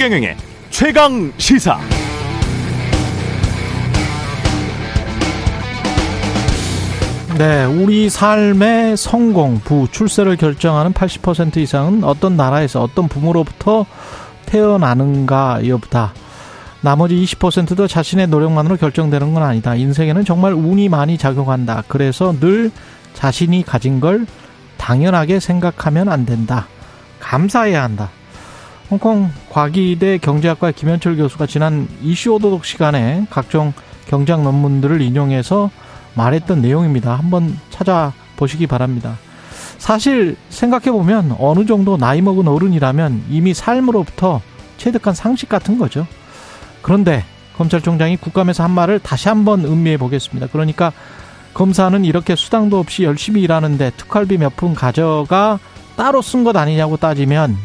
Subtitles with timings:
[0.00, 0.34] 최경영의
[0.70, 1.78] 최강 시사.
[7.36, 13.84] 네, 우리 삶의 성공, 부, 출세를 결정하는 80% 이상은 어떤 나라에서 어떤 부모로부터
[14.46, 16.14] 태어나는가 여부다.
[16.80, 19.74] 나머지 20%도 자신의 노력만으로 결정되는 건 아니다.
[19.74, 21.84] 인생에는 정말 운이 많이 작용한다.
[21.88, 22.70] 그래서 늘
[23.12, 24.24] 자신이 가진 걸
[24.78, 26.68] 당연하게 생각하면 안 된다.
[27.18, 28.08] 감사해야 한다.
[28.90, 33.72] 홍콩 과기대 경제학과 김현철 교수가 지난 이슈 오도독 시간에 각종
[34.08, 35.70] 경제학 논문들을 인용해서
[36.14, 37.14] 말했던 내용입니다.
[37.14, 39.16] 한번 찾아보시기 바랍니다.
[39.78, 44.42] 사실 생각해보면 어느 정도 나이 먹은 어른이라면 이미 삶으로부터
[44.76, 46.06] 체득한 상식 같은 거죠.
[46.82, 47.24] 그런데
[47.56, 50.48] 검찰총장이 국감에서 한 말을 다시 한번 음미해 보겠습니다.
[50.50, 50.92] 그러니까
[51.54, 55.60] 검사는 이렇게 수당도 없이 열심히 일하는데 특활비 몇 푼 가져가
[55.96, 57.56] 따로 쓴 것 아니냐고 따지면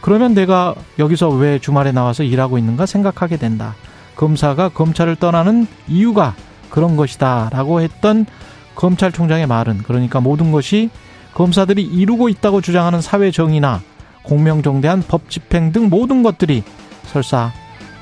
[0.00, 3.74] 그러면 내가 여기서 왜 주말에 나와서 일하고 있는가 생각하게 된다.
[4.16, 6.34] 검사가 검찰을 떠나는 이유가
[6.70, 7.50] 그런 것이다.
[7.52, 8.26] 라고 했던
[8.74, 10.90] 검찰총장의 말은 그러니까 모든 것이
[11.34, 13.80] 검사들이 이루고 있다고 주장하는 사회 정의나
[14.22, 16.62] 공명정대한 법 집행 등 모든 것들이
[17.04, 17.52] 설사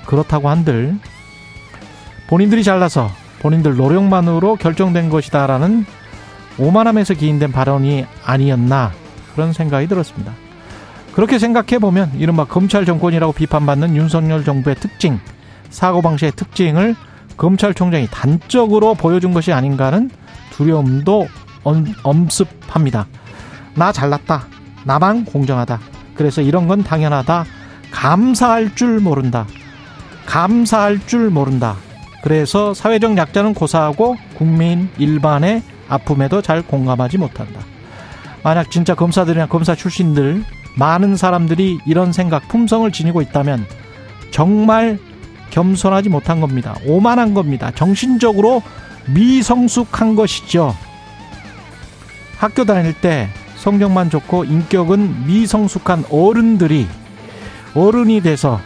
[0.06, 0.96] 그렇다고 한들
[2.28, 3.10] 본인들이 잘나서
[3.40, 5.86] 본인들 노력만으로 결정된 것이다라는
[6.58, 8.92] 오만함에서 기인된 발언이 아니었나
[9.34, 10.32] 그런 생각이 들었습니다.
[11.16, 15.18] 그렇게 생각해 보면 이른바 검찰 정권이라고 비판받는 윤석열 정부의 특징,
[15.70, 16.94] 사고방식의 특징을
[17.38, 20.10] 검찰총장이 단적으로 보여준 것이 아닌가 하는
[20.50, 21.26] 두려움도
[21.64, 23.06] 엄 습합니다.
[23.74, 24.44] 나 잘났다.
[24.84, 25.80] 나만 공정하다.
[26.14, 27.46] 그래서 이런 건 당연하다.
[27.92, 29.46] 감사할 줄 모른다.
[30.26, 31.76] 감사할 줄 모른다.
[32.22, 37.60] 그래서 사회적 약자는 고사하고 국민 일반의 아픔에도 잘 공감하지 못한다.
[38.42, 40.44] 만약 진짜 검사들이나 검사 출신들
[40.76, 43.66] 많은 사람들이 이런 생각 품성을 지니고 있다면
[44.30, 44.98] 정말
[45.50, 46.76] 겸손하지 못한 겁니다.
[46.86, 47.70] 오만한 겁니다.
[47.74, 48.62] 정신적으로
[49.06, 50.74] 미성숙한 것이죠.
[52.38, 56.86] 학교 다닐 때 성적만 좋고 인격은 미성숙한 어른들이
[57.74, 58.60] 어른이 돼서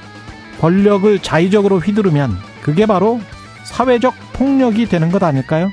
[0.61, 3.21] 권력을 자의적으로 휘두르면 그게 바로
[3.65, 5.71] 사회적 폭력이 되는 것 아닐까요?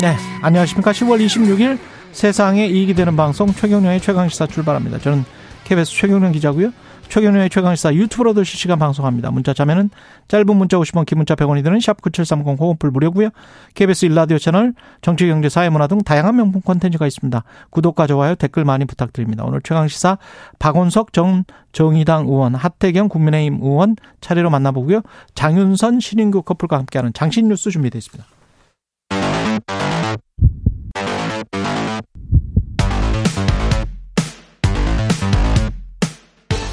[0.00, 0.92] 네, 안녕하십니까.
[0.92, 1.78] 10월 26일
[2.20, 4.98] 세상에 이익이 되는 방송 최경령의 최강시사 출발합니다.
[4.98, 5.24] 저는
[5.64, 6.70] KBS 최경령 기자고요.
[7.08, 9.30] 최경련의 최강시사 유튜브로도 실시간 방송합니다.
[9.30, 9.88] 문자 자면은
[10.28, 13.30] 짧은 문자 50원, 긴 문자 100원이 드는 샵 9730 호흡불 무료고요.
[13.72, 17.42] KBS 일라디오 채널 정치, 경제, 사회문화 등 다양한 명품 콘텐츠가 있습니다.
[17.70, 19.44] 구독과 좋아요, 댓글 많이 부탁드립니다.
[19.46, 20.18] 오늘 최강시사
[20.58, 25.00] 박원석 정, 정의당 의원, 하태경 국민의힘 의원 차례로 만나보고요.
[25.34, 28.39] 장윤선 신인규 커플과 함께하는 장신 뉴스 준비되어 있습니다.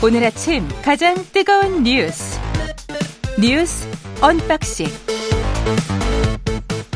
[0.04, 2.40] 오늘 아침 가장 뜨거운 뉴스
[3.42, 3.88] 뉴스
[4.22, 4.86] 언박싱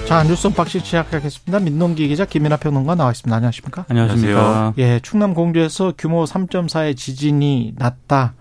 [0.06, 1.62] 자 뉴스 언박싱 시작하겠습니다.
[1.62, 3.36] 민동기 기자 김민아 평론가 나와 있습니다.
[3.36, 3.86] 안녕하십니까?
[3.90, 4.74] 안녕하십니까?
[4.78, 8.36] 예, 충남 공주에서 규모 3.4의 지진이 났다.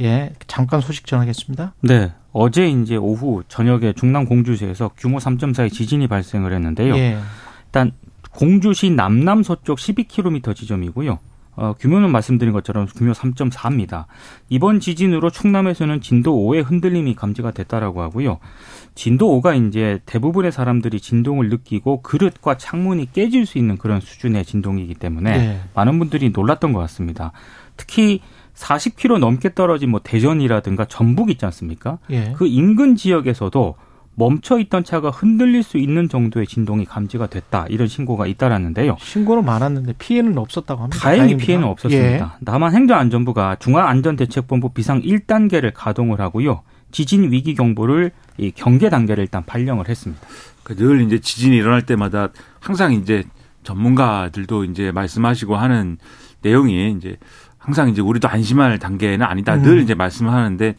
[0.00, 1.74] 예, 잠깐 소식 전하겠습니다.
[1.80, 2.12] 네.
[2.32, 6.96] 어제 이제 오후 저녁에 충남 공주시에서 규모 3.4의 지진이 발생을 했는데요.
[6.96, 7.18] 예.
[7.66, 7.92] 일단
[8.30, 11.18] 공주시 남남서쪽 12km 지점이고요.
[11.56, 14.06] 어, 규모는 말씀드린 것처럼 규모 3.4입니다.
[14.48, 18.38] 이번 지진으로 충남에서는 진도 5의 흔들림이 감지가 됐다라고 하고요.
[18.94, 24.94] 진도 5가 이제 대부분의 사람들이 진동을 느끼고 그릇과 창문이 깨질 수 있는 그런 수준의 진동이기
[24.94, 25.60] 때문에 네.
[25.74, 27.32] 많은 분들이 놀랐던 것 같습니다.
[27.76, 28.20] 특히
[28.54, 31.98] 40km 넘게 떨어진 뭐 대전이라든가 전북 있지 않습니까?
[32.10, 32.32] 예.
[32.36, 33.74] 그 인근 지역에서도
[34.16, 38.96] 멈춰 있던 차가 흔들릴 수 있는 정도의 진동이 감지가 됐다 이런 신고가 잇따랐는데요.
[39.00, 40.98] 신고는 많았는데 피해는 없었다고 합니다.
[41.00, 41.46] 다행히 다행입니다.
[41.46, 42.36] 피해는 없었습니다.
[42.40, 42.44] 예.
[42.44, 46.62] 남한 행정안전부가 중앙안전대책본부 비상 1단계를 가동을 하고요.
[46.92, 50.22] 지진 위기 경보를 이 경계 단계를 일단 발령을 했습니다.
[50.62, 52.28] 그늘 이제 지진이 일어날 때마다
[52.60, 53.24] 항상 이제
[53.64, 55.98] 전문가들도 이제 말씀하시고 하는
[56.42, 57.16] 내용이 이제
[57.58, 59.54] 항상 이제 우리도 안심할 단계는 아니다.
[59.54, 59.62] 음.
[59.62, 60.74] 늘 이제 말씀을 하는데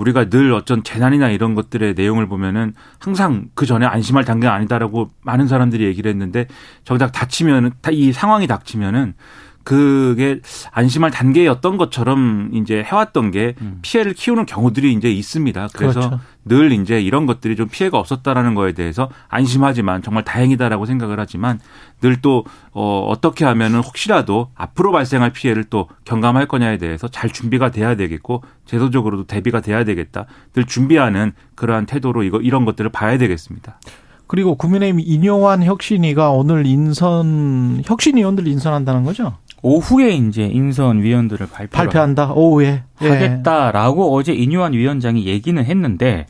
[0.00, 5.46] 우리가 늘 어떤 재난이나 이런 것들의 내용을 보면은 항상 그 전에 안심할 단계가 아니다라고 많은
[5.46, 6.46] 사람들이 얘기를 했는데
[6.84, 9.14] 정작 닥치면은 이 상황이 닥치면은
[9.62, 10.40] 그게
[10.72, 13.78] 안심할 단계였던 것처럼 이제 해왔던 게 음.
[13.82, 15.68] 피해를 키우는 경우들이 이제 있습니다.
[15.74, 16.20] 그래서 그렇죠.
[16.44, 21.58] 늘 이제 이런 것들이 좀 피해가 없었다라는 거에 대해서 안심하지만 정말 다행이다라고 생각을 하지만
[22.00, 27.70] 늘 또 어, 어떻게 하면은 혹시라도 앞으로 발생할 피해를 또 경감할 거냐에 대해서 잘 준비가
[27.70, 30.26] 돼야 되겠고 제도적으로도 대비가 돼야 되겠다.
[30.52, 33.80] 늘 준비하는 그러한 태도로 이거 이런 것들을 봐야 되겠습니다.
[34.26, 39.36] 그리고 국민의힘 인요한 혁신위가 오늘 인선 혁신위원들 인선한다는 거죠?
[39.62, 42.32] 오후에 이제 인선 위원들을 발표한다.
[42.34, 43.08] 오후에 예.
[43.08, 46.26] 하겠다라고 어제 인유한 위원장이 얘기는 했는데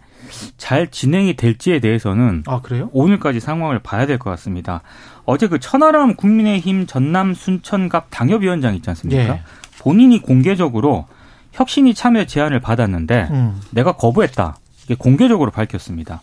[0.57, 2.89] 잘 진행이 될지에 대해서는 아 그래요?
[2.93, 4.83] 오늘까지 상황을 봐야 될 것 같습니다.
[5.25, 9.23] 어제 그 천하람 국민의힘 전남 순천갑 당협위원장 있지 않습니까?
[9.23, 9.41] 예.
[9.81, 11.07] 본인이 공개적으로
[11.53, 13.61] 혁신이 참여 제안을 받았는데 음.
[13.71, 14.57] 내가 거부했다.
[14.85, 16.21] 이게 공개적으로 밝혔습니다.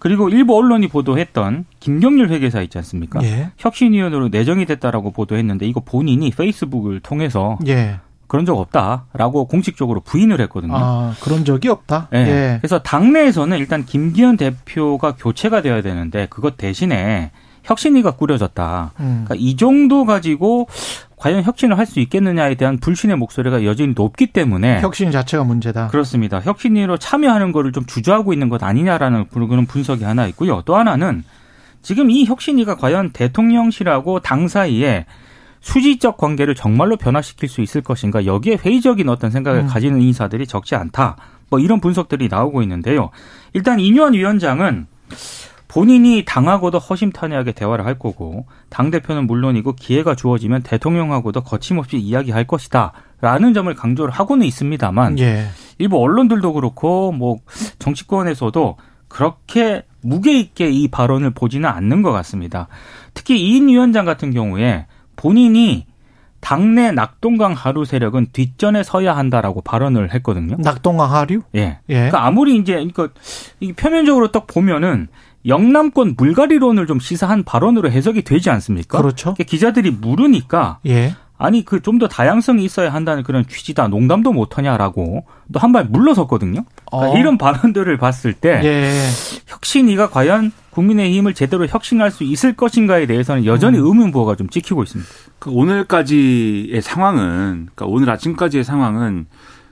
[0.00, 3.22] 그리고 일부 언론이 보도했던 김경률 회계사 있지 않습니까?
[3.22, 3.50] 예.
[3.58, 8.00] 혁신위원으로 내정이 됐다라고 보도했는데 이거 본인이 페이스북을 통해서 예.
[8.26, 10.74] 그런 적 없다라고 공식적으로 부인을 했거든요.
[10.76, 12.08] 아, 그런 적이 없다.
[12.10, 12.18] 네.
[12.20, 12.58] 예.
[12.60, 17.30] 그래서 당내에서는 일단 김기현 대표가 교체가 되어야 되는데 그것 대신에
[17.64, 18.92] 혁신위가 꾸려졌다.
[19.00, 19.24] 음.
[19.26, 20.66] 그러니까 이 정도 가지고
[21.20, 25.88] 과연 혁신을 할 수 있겠느냐에 대한 불신의 목소리가 여전히 높기 때문에 혁신 자체가 문제다.
[25.88, 26.40] 그렇습니다.
[26.40, 30.62] 혁신위로 참여하는 거를 좀 주저하고 있는 것 아니냐라는 그런 분석이 하나 있고요.
[30.64, 31.24] 또 하나는
[31.82, 35.06] 지금 이 혁신위가 과연 대통령실하고 당 사이에
[35.60, 39.66] 수지적 관계를 정말로 변화시킬 수 있을 것인가 여기에 회의적인 어떤 생각을 음.
[39.66, 41.16] 가지는 인사들이 적지 않다.
[41.50, 43.10] 뭐 이런 분석들이 나오고 있는데요.
[43.52, 44.86] 일단 이뇨한 위원장은
[45.70, 52.92] 본인이 당하고도 허심탄회하게 대화를 할 거고 당 대표는 물론이고 기회가 주어지면 대통령하고도 거침없이 이야기할 것이다.
[53.20, 55.46] 라는 점을 강조를 하고는 있습니다만 예.
[55.78, 57.38] 일부 언론들도 그렇고 뭐
[57.78, 62.66] 정치권에서도 그렇게 무게 있게 이 발언을 보지는 않는 것 같습니다.
[63.14, 65.86] 특히 이인 위원장 같은 경우에 본인이
[66.40, 70.56] 당내 낙동강 하류 세력은 뒷전에 서야 한다라고 발언을 했거든요.
[70.58, 71.42] 낙동강 하류?
[71.54, 71.78] 예.
[71.88, 71.94] 예.
[71.94, 73.10] 그러니까 아무리 이제 그러니까
[73.60, 75.06] 이 표면적으로 딱 보면은
[75.46, 78.98] 영남권 물갈이론을 좀 시사한 발언으로 해석이 되지 않습니까?
[78.98, 79.34] 그렇죠.
[79.34, 81.14] 기자들이 물으니까 예.
[81.38, 86.64] 아니 그 좀 더 다양성이 있어야 한다는 그런 취지다 농담도 못하냐라고 또 한 발 물러섰거든요.
[86.90, 87.18] 그러니까 어.
[87.18, 88.92] 이런 발언들을 봤을 때 예.
[89.46, 93.86] 혁신이가 과연 국민의힘을 제대로 혁신할 수 있을 것인가에 대해서는 여전히 음.
[93.86, 95.10] 의문부호가 좀 찍히고 있습니다.
[95.38, 99.26] 그 오늘까지의 상황은, 그러니까 오늘 아침까지의 상황은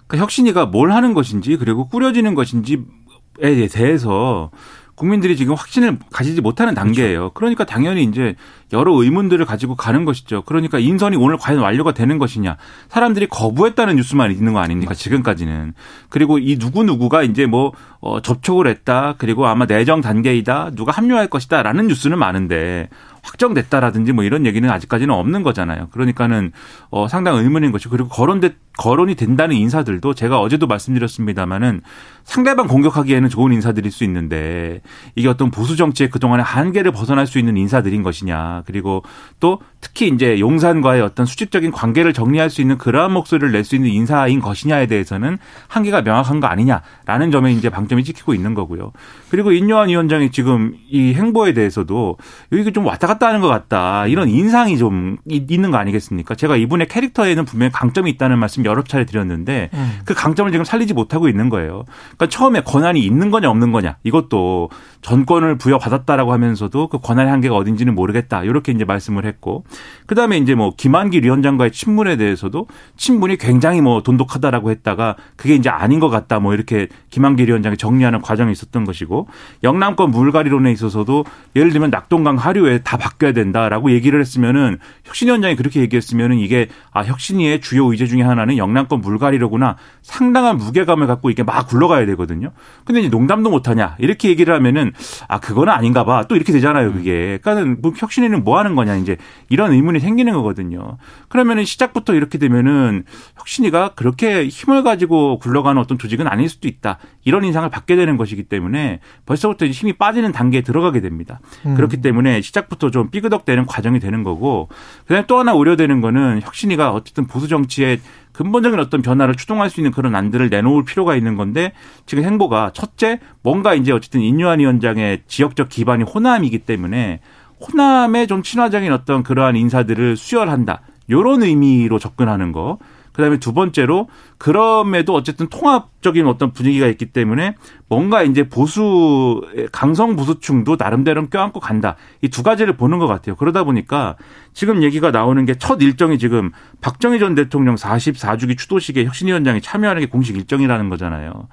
[0.07, 4.51] 그러니까 혁신이가 뭘 하는 것인지 그리고 꾸려지는 것인지에 대해서
[4.99, 7.31] 국민들이 지금 확신을 가지지 못하는 단계예요.
[7.31, 7.35] 그렇죠.
[7.35, 8.35] 그러니까 당연히 이제
[8.73, 10.43] 여러 의문들을 가지고 가는 것이죠.
[10.43, 12.57] 그러니까 인선이 오늘 과연 완료가 되는 것이냐.
[12.89, 14.95] 사람들이 거부했다는 뉴스만 있는 거 아닙니까?
[14.95, 15.75] 지금까지는.
[16.09, 19.15] 그리고 이 누구누구가 이제 뭐, 어, 접촉을 했다.
[19.19, 20.73] 그리고 아마 내정 단계이다.
[20.75, 21.63] 누가 합류할 것이다.
[21.63, 22.89] 라는 뉴스는 많은데
[23.23, 25.89] 확정됐다라든지 뭐 이런 얘기는 아직까지는 없는 거잖아요.
[25.91, 26.53] 그러니까는
[26.91, 31.83] 어 상당 의문인 것이 그리고 거론돼 거론이 된다는 인사들도 제가 어제도 말씀드렸습니다마는
[32.29, 34.83] 상대방 공격하기에는 좋은 인사들일 수 있는데
[35.15, 38.65] 이게 어떤 보수 정치의 그동안의 한계를 벗어날 수 있는 인사들인 것이냐.
[38.67, 39.03] 그리고
[39.41, 43.91] 또 특히 이제 용산과의 어떤 수직적인 관계를 정리할 수 있는 그러한 목소리를 낼 수 있는
[43.91, 45.39] 인사인 것이냐에 대해서는
[45.69, 48.93] 한계가 명확한 거 아니냐라는 점에 이제 방점이 찍히고 있는 거고요.
[49.31, 52.19] 그리고 인요한 위원장이 지금 이 행보에 대해서도
[52.53, 54.07] 여기 좀 왔다 갔다 하는 것 같다.
[54.07, 56.35] 이런 인상이 좀 있는 거 아니겠습니까?
[56.35, 59.99] 제가 이분의 캐릭터에는 분명히 강점이 있다는 말씀 여러 차례 드렸는데 음.
[60.05, 61.85] 그 강점을 지금 살리지 못하고 있는 거예요.
[62.19, 64.71] 그러니까 처음에 권한이 있는 거냐 없는 거냐 이것도
[65.03, 68.43] 전권을 부여받았다라고 하면서도 그 권한의 한계가 어딘지는 모르겠다.
[68.43, 69.65] 이렇게 이제 말씀을 했고
[70.07, 72.67] 그다음에 이제 뭐 김한길 위원장과의 친문에 대해서도
[72.97, 76.41] 친문이 굉장히 뭐 돈독하다라고 했다가 그게 이제 아닌 것 같다.
[76.41, 79.29] 뭐 이렇게 김한길 위원장이 정리하는 과정이 있었던 것이고
[79.63, 81.25] 영남권 물갈이론에 있어서도
[81.57, 87.03] 예를 들면 낙동강 하류에 다 바뀌어야 된다라고 얘기를 했으면은 혁신 위원장이 그렇게 얘기했으면은 이게 아
[87.03, 92.51] 혁신위의 주요 의제 중에 하나는 영남권 물갈이로구나 상당한 무게감을 갖고 이게 막 굴러가야 되거든요.
[92.85, 94.88] 근데 이제 농담도 못하냐 이렇게 얘기를 하면은
[95.27, 97.39] 아 그거는 아닌가 봐 또 이렇게 되잖아요 그게.
[97.43, 99.17] 그러니까는 뭐 혁신위는 뭐 하는 거냐 이제
[99.49, 100.99] 이런 의문이 생기는 거거든요.
[101.29, 103.05] 그러면은 시작부터 이렇게 되면은
[103.37, 108.45] 혁신위가 그렇게 힘을 가지고 굴러가는 어떤 조직은 아닐 수도 있다 이런 인상을 받게 되는 것이기
[108.45, 111.41] 때문에 벌써부터 힘이 빠지는 단계에 들어가게 됩니다.
[111.67, 111.75] 음.
[111.75, 114.69] 그렇기 때문에 시작부터 좀 삐그덕대는 과정이 되는 거고
[115.03, 118.01] 그다음에 또 하나 우려되는 거는 혁신위가 어쨌든 보수 정치에
[118.39, 121.73] 근본적인 어떤 변화를 추동할 수 있는 그런 안들을 내놓을 필요가 있는 건데
[122.07, 127.19] 지금 행보가 첫째 뭔가 이제 어쨌든 인유한 위원장의 지역적 기반이 호남이기 때문에
[127.61, 130.83] 호남에 좀 친화적인 어떤 그러한 인사들을 수혈한다.
[131.11, 132.79] 요런 의미로 접근하는 거.
[133.19, 134.09] 그다음에 두 번째로
[134.39, 137.57] 그럼에도 어쨌든 통합적인 어떤 분위기가 있기 때문에
[137.89, 141.97] 뭔가 이제 보수 강성 보수층도 나름대로 껴안고 간다.
[142.23, 143.35] 이 두 가지를 보는 것 같아요.
[143.35, 144.15] 그러다 보니까
[144.55, 150.07] 지금 얘기가 나오는 게 첫 일정이 지금 박정희 전 대통령 44주기 추도식에 혁신위원장이 참여하는 게
[150.07, 151.49] 공식 일정이라는 거잖아요.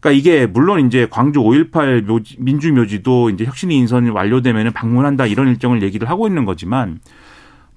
[0.00, 5.82] 그러니까 이게 물론 이제 광주 5.18 묘지, 민주묘지도 이제 혁신위 인선이 완료되면 방문한다 이런 일정을
[5.82, 7.00] 얘기를 하고 있는 거지만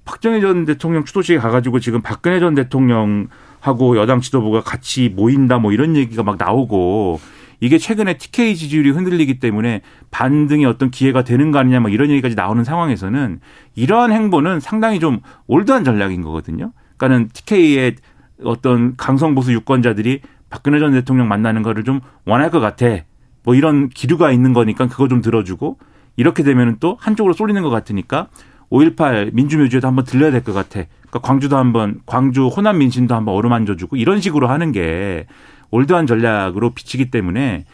[0.04, 5.96] 박정희 전 대통령 추도식에 가가지고 지금 박근혜 전 대통령하고 여당 지도부가 같이 모인다 뭐 이런
[5.96, 7.20] 얘기가 막 나오고
[7.60, 12.34] 이게 최근에 TK 지지율이 흔들리기 때문에 반등의 어떤 기회가 되는 거 아니냐 막 이런 얘기까지
[12.34, 13.38] 나오는 상황에서는
[13.76, 16.72] 이러한 행보는 상당히 좀 올드한 전략인 거거든요.
[16.96, 17.94] 그러니까는 TK의
[18.42, 22.86] 어떤 강성 보수 유권자들이 박근혜 전 대통령 만나는 거를 좀 원할 것 같아.
[23.44, 25.78] 뭐 이런 기류가 있는 거니까 그거 좀 들어주고
[26.16, 28.26] 이렇게 되면은 또 한쪽으로 쏠리는 것 같으니까
[28.72, 30.84] 5.18 민주묘지에도 한번 들려야 될 것 같아.
[31.08, 35.26] 그러니까 광주도 한번 광주 호남 민심도 한번 어루만져주고 이런 식으로 하는 게
[35.70, 37.66] 올드한 전략으로 비치기 때문에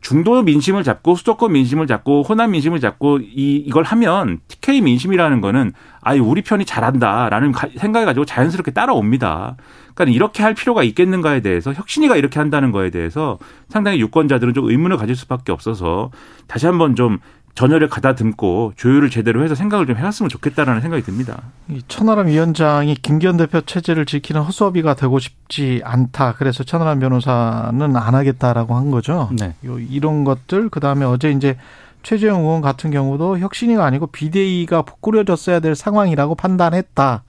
[0.00, 5.72] 중도 민심을 잡고 수도권 민심을 잡고 호남 민심을 잡고 이 이걸 하면 TK 민심이라는 거는
[6.00, 9.54] 아이 우리 편이 잘한다라는 생각을 가지고 자연스럽게 따라옵니다.
[9.94, 14.96] 그러니까 이렇게 할 필요가 있겠는가에 대해서 혁신이가 이렇게 한다는 거에 대해서 상당히 유권자들은 좀 의문을
[14.96, 16.10] 가질 수밖에 없어서
[16.48, 17.20] 다시 한번 좀
[17.54, 21.42] 전열을 가다듬고 조율을 제대로 해서 생각을 좀 해왔으면 좋겠다라는 생각이 듭니다.
[21.86, 26.34] 천하람 위원장이 김기현 대표 체제를 지키는 허수아비가 되고 싶지 않다.
[26.38, 29.28] 그래서 천하람 변호사는 안 하겠다라고 한 거죠.
[29.38, 29.54] 네.
[29.62, 31.56] 이런 것들 그다음에 어제 이제
[32.02, 37.22] 최재형 의원 같은 경우도 혁신이가 아니고 비대위가 꾸려졌어야 될 상황이라고 판단했다.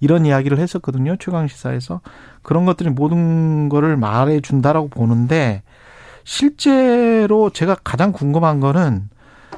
[0.00, 1.16] 이런 이야기를 했었거든요.
[1.18, 2.00] 최강 시사에서.
[2.42, 5.62] 그런 것들이 모든 거를 말해 준다라고 보는데
[6.24, 9.08] 실제로 제가 가장 궁금한 거는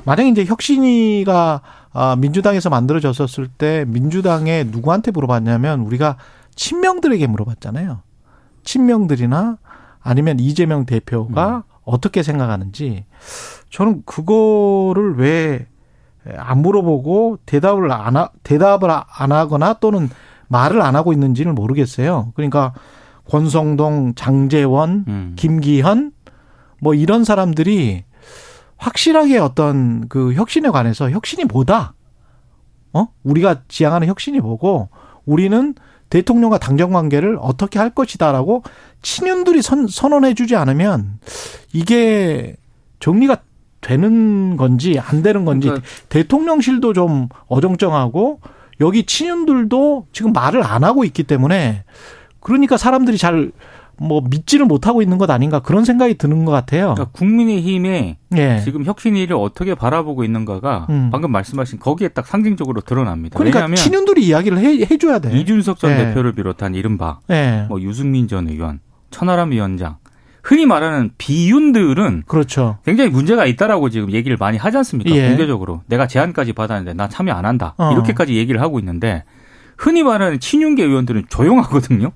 [0.04, 1.60] 만약에 이제 혁신이가
[1.92, 6.16] 아, 민주당에서 만들어졌었을 때 민주당에 누구한테 물어봤냐면 우리가
[6.54, 8.02] 친명들에게 물어봤잖아요.
[8.62, 9.58] 친명들이나
[10.00, 11.62] 아니면 이재명 대표가 음.
[11.84, 13.04] 어떻게 생각하는지
[13.70, 15.66] 저는 그거를 왜
[16.36, 20.10] 안 물어보고 대답을 안 하, 대답을 안 하거나 또는
[20.48, 22.32] 말을 안 하고 있는지는 모르겠어요.
[22.34, 22.72] 그러니까
[23.28, 25.32] 권성동, 장재원, 음.
[25.36, 26.12] 김기현
[26.80, 28.04] 뭐 이런 사람들이
[28.80, 31.94] 확실하게 어떤 그 혁신에 관해서 혁신이 뭐다?
[32.94, 33.08] 어?
[33.22, 34.88] 우리가 지향하는 혁신이 뭐고
[35.26, 35.74] 우리는
[36.08, 38.64] 대통령과 당정 관계를 어떻게 할 것이다라고
[39.02, 41.20] 친윤들이 선, 선언해 주지 않으면
[41.72, 42.56] 이게
[42.98, 43.36] 정리가
[43.80, 48.40] 되는 건지 안 되는 건지 그러니까 대통령실도 좀 어정쩡하고
[48.80, 51.84] 여기 친윤들도 지금 말을 안 하고 있기 때문에
[52.40, 53.52] 그러니까 사람들이 잘
[54.02, 56.94] 뭐 믿지를 못하고 있는 것 아닌가 그런 생각이 드는 것 같아요.
[56.94, 58.60] 그러니까 국민의힘의 예.
[58.64, 61.10] 지금 혁신위를 어떻게 바라보고 있는가가 음.
[61.12, 63.36] 방금 말씀하신 거기에 딱 상징적으로 드러납니다.
[63.36, 65.38] 그러니까 왜냐하면 친윤들이 이야기를 해, 해줘야 돼.
[65.38, 65.96] 이준석 전 예.
[65.96, 67.66] 대표를 비롯한 이른바 예.
[67.68, 68.80] 뭐 유승민 전 의원,
[69.10, 69.96] 천하람 위원장
[70.42, 72.78] 흔히 말하는 비윤들은 그렇죠.
[72.86, 75.14] 굉장히 문제가 있다라고 지금 얘기를 많이 하지 않습니까?
[75.14, 75.28] 예.
[75.28, 77.92] 공개적으로 내가 제안까지 받았는데 나 참여 안 한다 어.
[77.92, 79.24] 이렇게까지 얘기를 하고 있는데
[79.76, 82.12] 흔히 말하는 친윤계 의원들은 조용하거든요.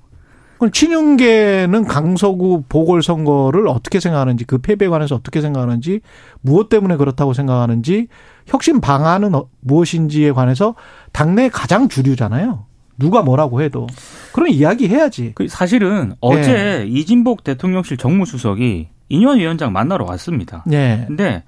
[0.57, 6.01] 그럼 친윤계는 강서구 보궐선거를 어떻게 생각하는지 그 패배에 관해서 어떻게 생각하는지
[6.41, 8.07] 무엇 때문에 그렇다고 생각하는지
[8.47, 10.75] 혁신 방안은 어, 무엇인지에 관해서
[11.11, 12.65] 당내 가장 주류잖아요.
[12.97, 13.87] 누가 뭐라고 해도
[14.31, 15.33] 그런 이야기 해야지.
[15.35, 16.85] 그 사실은 어제 네.
[16.87, 20.63] 이진복 대통령실 정무수석이 인현 위원장 만나러 왔습니다.
[20.65, 21.03] 네.
[21.07, 21.43] 근데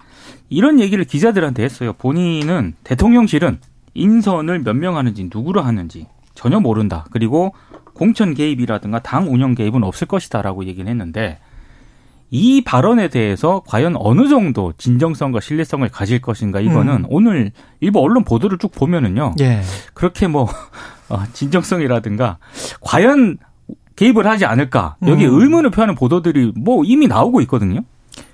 [0.49, 1.93] 이런 얘기를 기자들한테 했어요.
[1.93, 3.59] 본인은 대통령실은
[3.93, 7.05] 인선을 몇 명 하는지 누구로 하는지 전혀 모른다.
[7.11, 7.53] 그리고
[7.97, 11.39] 공천 개입이라든가 당 운영 개입은 없을 것이다라고 얘기를 했는데
[12.29, 17.05] 이 발언에 대해서 과연 어느 정도 진정성과 신뢰성을 가질 것인가 이거는 음.
[17.09, 19.35] 오늘 일부 언론 보도를 쭉 보면은요.
[19.39, 19.61] 예.
[19.93, 20.47] 그렇게 뭐
[21.09, 22.37] 어, 진정성이라든가
[22.81, 23.37] 과연
[23.95, 25.41] 개입을 하지 않을까 여기 음.
[25.41, 27.81] 의문을 표하는 보도들이 뭐 이미 나오고 있거든요.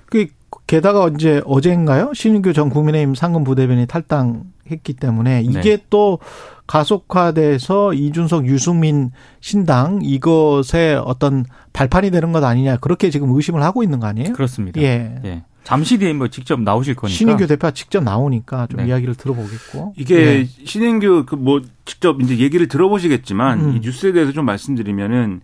[0.06, 0.26] 그
[0.66, 2.12] 게다가 이제 어제인가요?
[2.14, 5.78] 신인규 전 국민의힘 상근 부대변이 탈당했기 때문에 이게 네.
[5.90, 6.18] 또
[6.66, 14.00] 가속화돼서 이준석 유승민 신당 이것의 어떤 발판이 되는 것 아니냐 그렇게 지금 의심을 하고 있는
[14.00, 14.32] 거 아니에요?
[14.32, 14.80] 그렇습니다.
[14.80, 15.20] 예.
[15.24, 15.42] 예.
[15.64, 18.88] 잠시 뒤에 뭐 직접 나오실 거니까 신인규 대표가 직접 나오니까 좀 네.
[18.88, 20.44] 이야기를 들어보겠고 이게 예.
[20.66, 23.76] 신인규 그 뭐 직접 이제 얘기를 들어보시겠지만 음.
[23.76, 25.40] 이 뉴스에 대해서 좀 말씀드리면은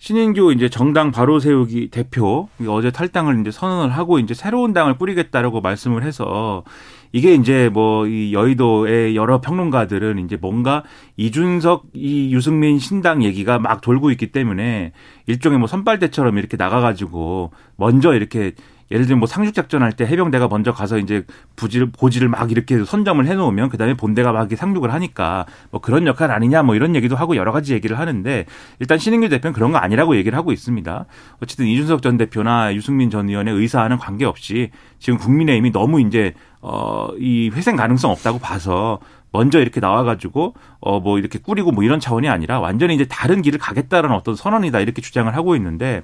[0.00, 5.60] 신인규 이제 정당 바로 세우기 대표 어제 탈당을 이제 선언을 하고 이제 새로운 당을 꾸리겠다라고
[5.60, 6.64] 말씀을 해서
[7.12, 10.84] 이게 이제 뭐 이 여의도의 여러 평론가들은 이제 뭔가
[11.18, 14.92] 이준석 이 유승민 신당 얘기가 막 돌고 있기 때문에
[15.26, 18.52] 일종의 뭐 선발대처럼 이렇게 나가가지고 먼저 이렇게
[18.90, 21.24] 예를 들면 뭐 상륙 작전 할 때 해병대가 먼저 가서 이제
[21.56, 26.30] 부지를 고지를 막 이렇게 선점을 해 놓으면 그다음에 본대가 막 상륙을 하니까 뭐 그런 역할
[26.30, 28.46] 아니냐 뭐 이런 얘기도 하고 여러 가지 얘기를 하는데
[28.78, 31.06] 일단 신인규 대표는 그런 거 아니라고 얘기를 하고 있습니다.
[31.42, 37.76] 어쨌든 이준석 전 대표나 유승민 전 의원의 의사와는 관계없이 지금 국민의힘이 너무 이제 어이 회생
[37.76, 38.98] 가능성 없다고 봐서
[39.32, 43.58] 먼저 이렇게 나와가지고 어 뭐 이렇게 꾸리고 뭐 이런 차원이 아니라 완전히 이제 다른 길을
[43.58, 46.02] 가겠다는 어떤 선언이다 이렇게 주장을 하고 있는데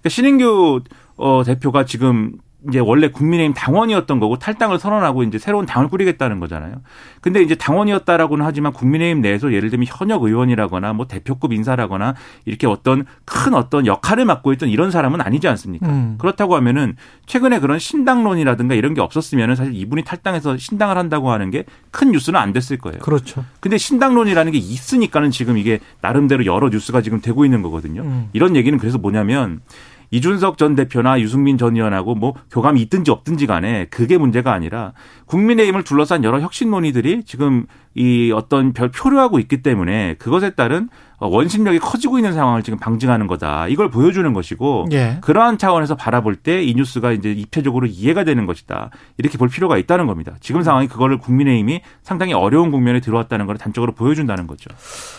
[0.00, 0.82] 그러니까 신인규
[1.16, 2.32] 어, 대표가 지금
[2.68, 6.76] 이제 원래 국민의힘 당원이었던 거고 탈당을 선언하고 이제 새로운 당을 꾸리겠다는 거잖아요.
[7.20, 13.04] 근데 이제 당원이었다라고는 하지만 국민의힘 내에서 예를 들면 현역 의원이라거나 뭐 대표급 인사라거나 이렇게 어떤
[13.24, 15.86] 큰 어떤 역할을 맡고 있던 이런 사람은 아니지 않습니까?
[15.86, 16.16] 음.
[16.18, 16.96] 그렇다고 하면은
[17.26, 21.64] 최근에 그런 신당론이라든가 이런 게 없었으면은 사실 이분이 탈당해서 신당을 한다고 하는 게
[21.96, 22.98] 큰 뉴스는 안 됐을 거예요.
[22.98, 23.42] 그렇죠.
[23.58, 28.02] 근데 신당론이라는 게 있으니까는 지금 이게 나름대로 여러 뉴스가 지금 되고 있는 거거든요.
[28.02, 28.28] 음.
[28.34, 29.62] 이런 얘기는 그래서 뭐냐면
[30.10, 34.92] 이준석 전 대표나 유승민 전 의원하고 뭐 교감이 있든지 없든지 간에 그게 문제가 아니라
[35.26, 41.78] 국민의힘을 둘러싼 여러 혁신 논의들이 지금 이 어떤 별 표류하고 있기 때문에 그것에 따른 원심력이
[41.78, 43.68] 커지고 있는 상황을 지금 방증하는 거다.
[43.68, 45.16] 이걸 보여주는 것이고 예.
[45.22, 48.90] 그러한 차원에서 바라볼 때 이 뉴스가 이제 입체적으로 이해가 되는 것이다.
[49.18, 50.34] 이렇게 볼 필요가 있다는 겁니다.
[50.40, 54.68] 지금 상황이 그거를 국민의힘이 상당히 어려운 국면에 들어왔다는 걸 단적으로 보여준다는 거죠.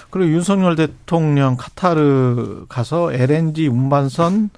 [0.09, 4.49] 그리고 윤석열 대통령 카타르 가서 LNG 운반선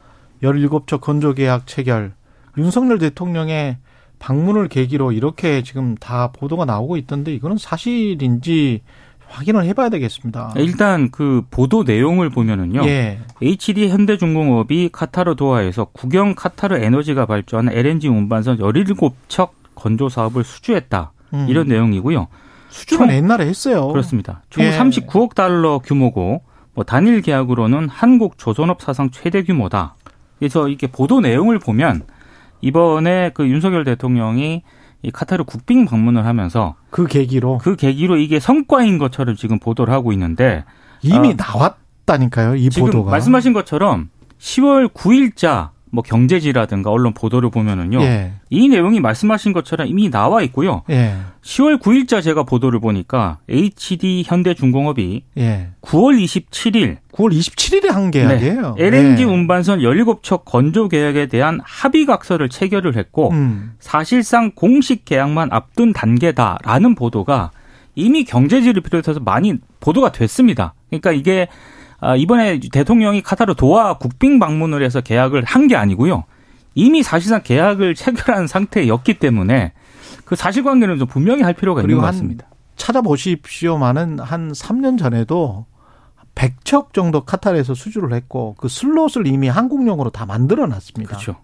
[0.44, 2.14] 17척 건조 계약 체결.
[2.58, 3.78] 윤석열 대통령의
[4.20, 8.82] 방문을 계기로 이렇게 지금 다 보도가 나오고 있던데 이거는 사실인지
[9.28, 10.54] 확인을 해봐야 되겠습니다.
[10.58, 12.84] 일단 그 보도 내용을 보면은요.
[12.86, 13.20] 예.
[13.42, 21.14] HD 현대중공업이 카타르 도하에서 국영 카타르 에너지가 발주하는 LNG 운반선 17척 건조 사업을 수주했다.
[21.34, 21.46] 음.
[21.48, 22.28] 이런 내용이고요.
[22.70, 23.88] 수주는 옛날에 했어요.
[23.90, 24.42] 그렇습니다.
[24.50, 24.78] 총 예.
[24.78, 26.42] 39억 달러 규모고
[26.74, 29.96] 뭐 단일 계약으로는 한국 조선업 사상 최대 규모다.
[30.40, 32.04] 그래서 이렇게 보도 내용을 보면
[32.62, 34.64] 이번에 그 윤석열 대통령이
[35.02, 37.60] 이 카타르 국빈 방문을 하면서 그 계기로?
[37.60, 40.66] 그 계기로 이게 성과인 것처럼 지금 보도를 하고 있는데
[41.02, 43.12] 이미 어, 나왔다니까요 이 보도가.
[43.12, 48.02] 말씀하신 것처럼 10월 9일자 뭐 경제지라든가 언론 보도를 보면은요.
[48.02, 48.34] 예.
[48.50, 50.84] 이 내용이 말씀하신 것처럼 이미 나와 있고요.
[50.90, 51.16] 예.
[51.42, 55.70] 10월 9일자 제가 보도를 보니까 HD 현대중공업이 예.
[55.82, 58.76] 9월 27일 9월 27일에 한 계약이에요.
[58.78, 58.86] 네.
[58.86, 59.26] LNG 예.
[59.26, 63.74] 운반선 17척 건조 계약에 대한 합의 각서를 체결을 했고 음.
[63.80, 67.52] 사실상 공식 계약만 앞둔 단계다라는 보도가
[67.96, 70.74] 이미 경제지를 비롯해서 많이 보도가 됐습니다.
[70.90, 71.79] 그러니까 이게 아,
[72.18, 76.24] 이번에 대통령이 카타르 도하 국빈 방문을 해서 계약을 한 게 아니고요.
[76.76, 79.74] 이미 사실상 계약을 체결한 상태였기 때문에
[80.26, 82.48] 그 사실관계는 좀 분명히 할 필요가 있는 것 같습니다.
[82.76, 85.66] 찾아보십시오만은 한 3년 전에도
[86.36, 91.10] 100척 정도 카타르에서 수주를 했고 그 슬롯을 이미 한국용으로 다 만들어 놨습니다.
[91.10, 91.36] 그렇죠.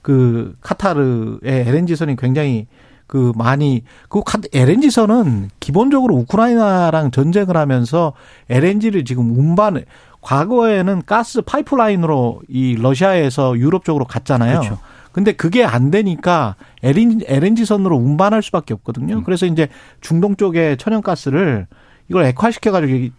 [0.00, 2.66] 그 카타르의 LNG선이 굉장히
[3.12, 4.22] 그 많이 그
[4.54, 8.14] LNG선은 기본적으로 우크라이나랑 전쟁을 하면서
[8.48, 9.84] LNG를 지금 운반
[10.22, 14.60] 과거에는 가스 파이프라인으로 이 러시아에서 유럽 쪽으로 갔잖아요.
[14.60, 14.78] 그렇죠.
[15.12, 19.16] 근데 그게 안 되니까 LNG 선으로 운반할 수밖에 없거든요.
[19.16, 19.24] 음.
[19.24, 19.68] 그래서 이제
[20.00, 21.66] 중동 쪽에 천연가스를
[22.08, 23.14] 이걸 액화시켜 가지고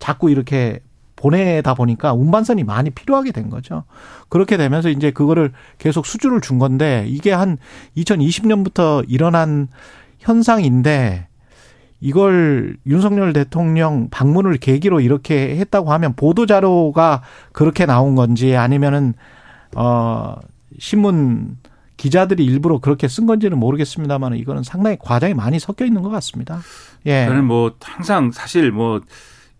[0.00, 0.80] 자꾸 이렇게
[1.16, 3.84] 보내다 보니까 운반선이 많이 필요하게 된 거죠.
[4.28, 7.56] 그렇게 되면서 이제 그거를 계속 수주를 준 건데 이게 한
[7.96, 9.68] 2020년부터 일어난
[10.18, 11.28] 현상인데
[12.00, 19.14] 이걸 윤석열 대통령 방문을 계기로 이렇게 했다고 하면 보도 자료가 그렇게 나온 건지 아니면은
[19.74, 20.36] 어
[20.78, 21.56] 신문
[21.96, 26.60] 기자들이 일부러 그렇게 쓴 건지는 모르겠습니다만 이거는 상당히 과장이 많이 섞여 있는 것 같습니다.
[27.06, 27.24] 예.
[27.26, 29.00] 저는 뭐 항상 사실 뭐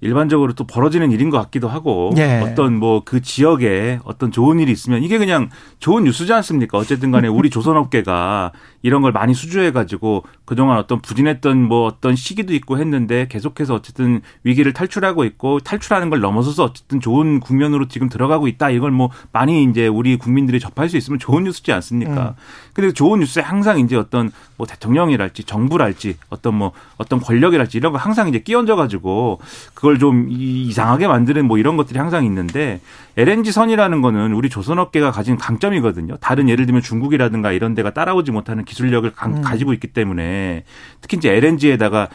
[0.06, 2.40] 일반적으로 또 벌어지는 일인 것 같기도 하고 예.
[2.40, 6.78] 어떤 뭐 그 지역에 어떤 좋은 일이 있으면 이게 그냥 좋은 뉴스지 않습니까?
[6.78, 8.52] 어쨌든 간에 우리 조선업계가
[8.86, 14.20] 이런 걸 많이 수주해 가지고 그동안 어떤 부진했던 뭐 어떤 시기도 있고 했는데 계속해서 어쨌든
[14.44, 18.70] 위기를 탈출하고 있고 탈출하는 걸 넘어서서 어쨌든 좋은 국면으로 지금 들어가고 있다.
[18.70, 22.28] 이걸 뭐 많이 이제 우리 국민들이 접할 수 있으면 좋은 뉴스지 않습니까?
[22.28, 22.42] 음.
[22.74, 27.98] 근데 좋은 뉴스에 항상 이제 어떤 뭐 대통령이랄지 정부랄지 어떤 뭐 어떤 권력이랄지 이런 거
[27.98, 29.40] 항상 이제 끼얹어 가지고
[29.74, 32.80] 그걸 좀 이상하게 만드는 뭐 이런 것들이 항상 있는데
[33.16, 36.18] LNG 선이라는 거는 우리 조선업계가 가진 강점이거든요.
[36.18, 39.42] 다른 예를 들면 중국이라든가 이런 데가 따라오지 못하는 기 술력을 음.
[39.42, 40.64] 가지고 있기 때문에
[41.00, 42.08] 특히 이제 LNG에다가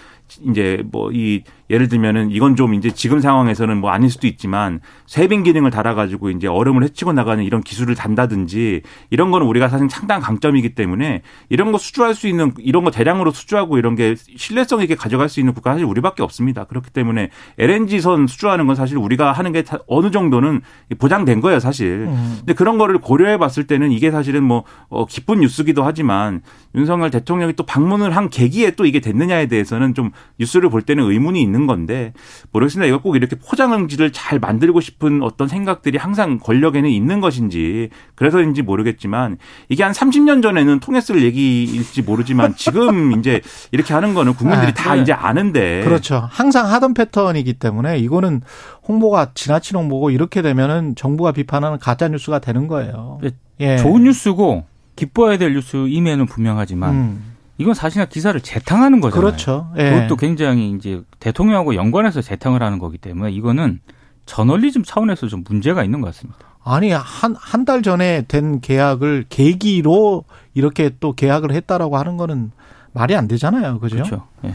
[0.50, 5.72] 이제 뭐이 예를 들면은 이건 좀 이제 지금 상황에서는 뭐 아닐 수도 있지만 세빙 기능을
[5.72, 11.22] 달아가지고 이제 얼음을 헤치고 나가는 이런 기술을 단다든지 이런 거는 우리가 사실 상당한 강점이기 때문에
[11.48, 15.40] 이런 거 수주할 수 있는 이런 거 대량으로 수주하고 이런 게 신뢰성 있게 가져갈 수
[15.40, 16.66] 있는 국가 사실 우리밖에 없습니다.
[16.66, 20.62] 그렇기 때문에 LNG선 수주하는 건 사실 우리가 하는 게 어느 정도는
[21.00, 22.08] 보장된 거예요, 사실.
[22.10, 22.36] 음.
[22.40, 26.42] 근데 그런 거를 고려해 봤을 때는 이게 사실은 뭐 어, 기쁜 뉴스기도 하지만
[26.76, 31.42] 윤석열 대통령이 또 방문을 한 계기에 또 이게 됐느냐에 대해서는 좀 뉴스를 볼 때는 의문이
[31.42, 32.14] 있는 건데
[32.52, 32.88] 모르겠습니다.
[32.88, 39.38] 이걸 꼭 이렇게 포장지를 잘 만들고 싶은 어떤 생각들이 항상 권력에는 있는 것인지 그래서인지 모르겠지만
[39.70, 44.96] 이게 한 30년 전에는 통했을 얘기일지 모르지만 지금 이제 이렇게 하는 거는 국민들이 네, 다
[44.96, 45.02] 네.
[45.02, 46.28] 이제 아는데 그렇죠.
[46.30, 48.42] 항상 하던 패턴이기 때문에 이거는
[48.88, 53.20] 홍보가 지나친 홍보고 이렇게 되면은 정부가 비판하는 가짜 뉴스가 되는 거예요.
[53.60, 53.78] 예.
[53.78, 57.31] 좋은 뉴스고 기뻐해야 될 뉴스 임에는 분명하지만 음.
[57.62, 59.26] 이건 사실은 기사를 재탕하는 거잖아요.
[59.26, 59.72] 그렇죠.
[59.78, 59.90] 예.
[59.92, 63.80] 그것도 굉장히 이제 대통령하고 연관해서 재탕을 하는 거기 때문에 이거는
[64.26, 66.40] 저널리즘 차원에서 좀 문제가 있는 것 같습니다.
[66.64, 72.52] 아니 한 한 달 전에 된 계약을 계기로 이렇게 또 계약을 했다라고 하는 거는
[72.94, 73.80] 말이 안 되잖아요.
[73.80, 73.96] 그죠?
[73.96, 74.28] 그렇죠.
[74.46, 74.54] 예.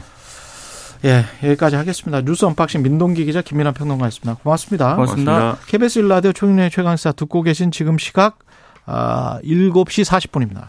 [1.05, 2.23] 예, 여기까지 하겠습니다.
[2.23, 4.41] 뉴스 언박싱 민동기 기자 김민아 평론가였습니다.
[4.43, 4.95] 고맙습니다.
[4.95, 5.33] 고맙습니다.
[5.33, 5.67] 고맙습니다.
[5.71, 8.39] KBS 일라디오 총인의 최강시사 듣고 계신 지금 시각
[8.87, 10.69] 아, 7시 40분입니다.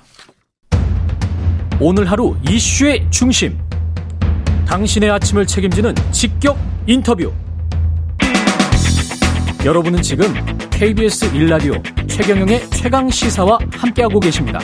[1.79, 3.55] 오늘 하루 이슈의 중심.
[4.65, 7.31] 당신의 아침을 책임지는 직격 인터뷰.
[9.63, 10.25] 여러분은 지금
[10.71, 11.73] KBS 일라디오
[12.07, 14.59] 최경영의 최강 시사와 함께하고 계십니다.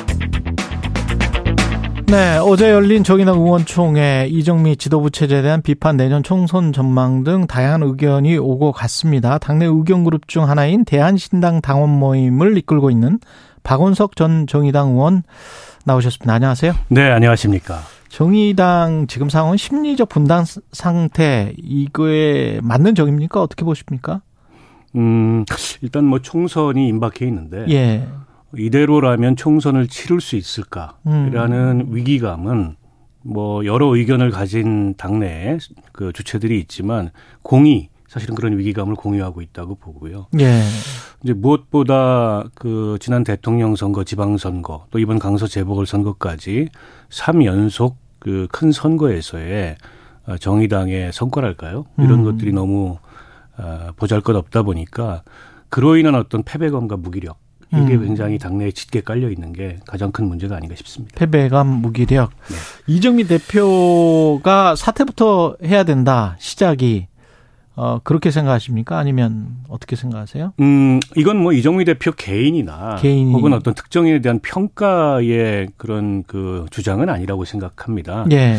[2.07, 7.83] 네, 어제 열린 정의당 의원총회 이정미 지도부 체제에 대한 비판, 내년 총선 전망 등 다양한
[7.83, 9.37] 의견이 오고 갔습니다.
[9.37, 13.19] 당내 의견 그룹 중 하나인 대한신당 당원 모임을 이끌고 있는
[13.63, 15.23] 박원석 전 정의당 의원
[15.83, 16.33] 나오셨습니다.
[16.33, 16.73] 안녕하세요.
[16.89, 17.79] 네, 안녕하십니까.
[18.09, 23.41] 정의당 지금 상황은 심리적 분당 상태 이거에 맞는 적입니까?
[23.41, 24.21] 어떻게 보십니까?
[24.95, 25.45] 음,
[25.81, 28.07] 일단 뭐 총선이 임박해 있는데 예.
[28.55, 31.95] 이대로라면 총선을 치를 수 있을까라는 음.
[31.95, 32.75] 위기감은
[33.23, 35.57] 뭐 여러 의견을 가진 당내
[35.91, 37.09] 그 주체들이 있지만
[37.41, 40.27] 공이 사실은 그런 위기감을 공유하고 있다고 보고요.
[40.39, 40.61] 예.
[41.23, 46.69] 이제 무엇보다 그 지난 대통령 선거, 지방 선거, 또 이번 강서 재보궐 선거까지
[47.09, 49.77] 3연속 그 큰 선거에서의
[50.39, 51.85] 정의당의 성과랄까요?
[51.97, 52.23] 이런 음.
[52.23, 52.99] 것들이 너무
[53.57, 55.23] 어, 보잘것없다 보니까
[55.69, 57.39] 그로 인한 어떤 패배감과 무기력
[57.71, 58.05] 이게 음.
[58.05, 61.15] 굉장히 당내에 짙게 깔려 있는 게 가장 큰 문제가 아닌가 싶습니다.
[61.17, 62.29] 패배감, 무기력.
[62.47, 62.55] 네.
[62.85, 66.35] 이정미 대표가 사퇴부터 해야 된다.
[66.39, 67.07] 시작이
[67.75, 68.97] 어, 그렇게 생각하십니까?
[68.99, 70.53] 아니면 어떻게 생각하세요?
[70.59, 73.33] 음, 이건 뭐 이정미 대표 개인이나 개인이.
[73.33, 78.25] 혹은 어떤 특정인에 대한 평가의 그런 그 주장은 아니라고 생각합니다.
[78.31, 78.57] 예.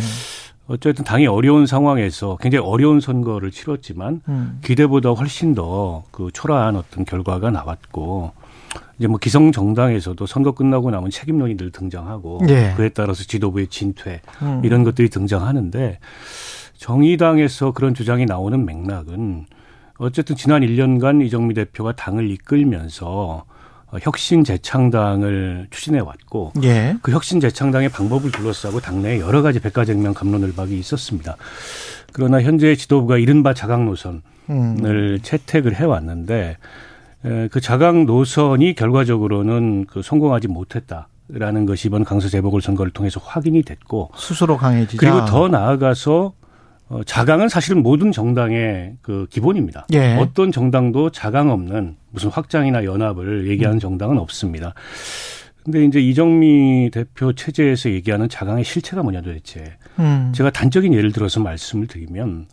[0.66, 4.58] 어쨌든 당이 어려운 상황에서 굉장히 어려운 선거를 치렀지만 음.
[4.64, 8.32] 기대보다 훨씬 더 그 초라한 어떤 결과가 나왔고
[8.98, 12.72] 이제 뭐 기성 정당에서도 선거 끝나고 나면 책임론이 늘 등장하고 예.
[12.76, 14.62] 그에 따라서 지도부의 진퇴 음.
[14.64, 15.98] 이런 것들이 등장하는데
[16.84, 19.46] 정의당에서 그런 주장이 나오는 맥락은
[19.96, 23.46] 어쨌든 지난 1년간 이정미 대표가 당을 이끌면서
[23.86, 26.94] 어, 혁신 재창당을 추진해 왔고 예.
[27.00, 31.36] 그 혁신 재창당의 방법을 둘러싸고 당내에 여러 가지 백가쟁명 감론을박이 있었습니다.
[32.12, 34.20] 그러나 현재 지도부가 이른바 자강 노선을
[34.50, 35.18] 음.
[35.22, 36.58] 채택을 해 왔는데
[37.50, 43.62] 그 자강 노선이 결과적으로는 그 성공하지 못했다 라는 것이 이번 강서 재보궐 선거를 통해서 확인이
[43.62, 46.34] 됐고 스스로 강해지자 그리고 더 나아가서
[46.88, 49.86] 어, 자강은 사실은 모든 정당의 그 기본입니다.
[49.92, 50.16] 예.
[50.16, 53.80] 어떤 정당도 자강 없는 무슨 확장이나 연합을 얘기하는 음.
[53.80, 54.74] 정당은 없습니다.
[55.64, 59.76] 근데 이제 이정미 대표 체제에서 얘기하는 자강의 실체가 뭐냐 도대체.
[59.98, 60.30] 음.
[60.34, 62.46] 제가 단적인 예를 들어서 말씀을 드리면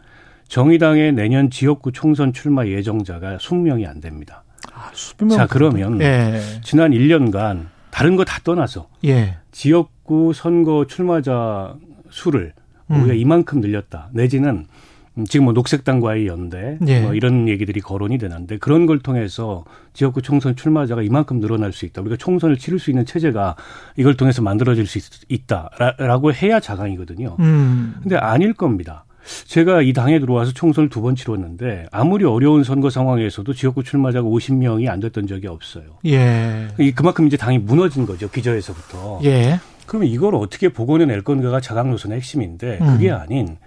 [0.48, 4.44] 정의당의 내년 지역구 총선 출마 예정자가 20명이 안 됩니다.
[4.74, 4.92] 아,
[5.30, 6.40] 자, 그러면 예.
[6.64, 9.38] 지난 1년간 다른 거 다 떠나서 예.
[9.52, 11.76] 지역구 선거 출마자
[12.10, 12.54] 수를
[12.92, 13.02] 음.
[13.02, 14.10] 우리가 이만큼 늘렸다.
[14.14, 14.66] 내지는
[15.28, 17.02] 지금 뭐 녹색당과의 연대 예.
[17.02, 22.02] 뭐 이런 얘기들이 거론이 되는데 그런 걸 통해서 지역구 총선 출마자가 이만큼 늘어날 수 있다.
[22.02, 23.56] 우리가 총선을 치를 수 있는 체제가
[23.98, 27.36] 이걸 통해서 만들어질 수 있다라고 해야 자강이거든요.
[27.40, 27.96] 음.
[28.02, 29.04] 근데 아닐 겁니다.
[29.46, 34.88] 제가 이 당에 들어와서 총선을 두 번 치렀는데 아무리 어려운 선거 상황에서도 지역구 출마자가 50명이
[34.90, 35.84] 안 됐던 적이 없어요.
[36.06, 36.70] 예.
[36.96, 38.30] 그만큼 이제 당이 무너진 거죠.
[38.30, 39.20] 기저에서부터.
[39.26, 39.60] 예.
[39.92, 43.16] 그러면 이걸 어떻게 복원해낼 건가가 자강 노선의 핵심인데 그게 음.
[43.18, 43.58] 아닌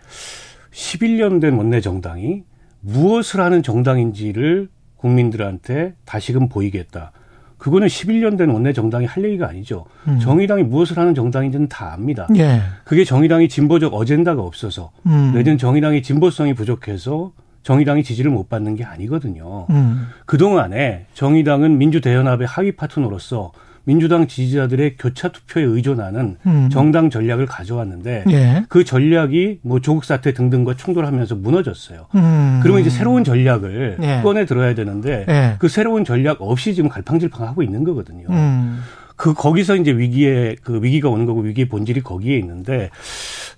[0.73, 2.45] 11년 된 원내 정당이
[2.81, 7.13] 무엇을 하는 정당인지를 국민들한테 다시금 보이겠다.
[7.59, 9.85] 그거는 11년 된 원내 정당이 할 얘기가 아니죠.
[10.09, 10.19] 음.
[10.19, 12.27] 정의당이 무엇을 하는 정당인지는 다 압니다.
[12.37, 12.63] 예.
[12.85, 15.33] 그게 정의당이 진보적 어젠다가 없어서 음.
[15.35, 17.33] 내지는 정의당이 진보성이 부족해서
[17.65, 19.67] 정의당이 지지를 못 받는 게 아니거든요.
[19.69, 20.09] 음.
[20.25, 23.53] 그동안에 정의당은 민주대연합의 하위 파트너로서
[23.85, 26.69] 민주당 지지자들의 교차 투표에 의존하는 음.
[26.71, 28.65] 정당 전략을 가져왔는데 예.
[28.69, 32.07] 그 전략이 뭐 조국 사태 등등과 충돌하면서 무너졌어요.
[32.15, 32.61] 음.
[32.63, 34.21] 그러면 이제 새로운 전략을 예.
[34.23, 35.57] 꺼내 들어야 되는데 예.
[35.59, 38.27] 그 새로운 전략 없이 지금 갈팡질팡하고 있는 거거든요.
[38.31, 38.81] 음.
[39.17, 42.91] 그 거기서 이제 위기에 그 위기가 오는 거고 위기의 본질이 거기에 있는데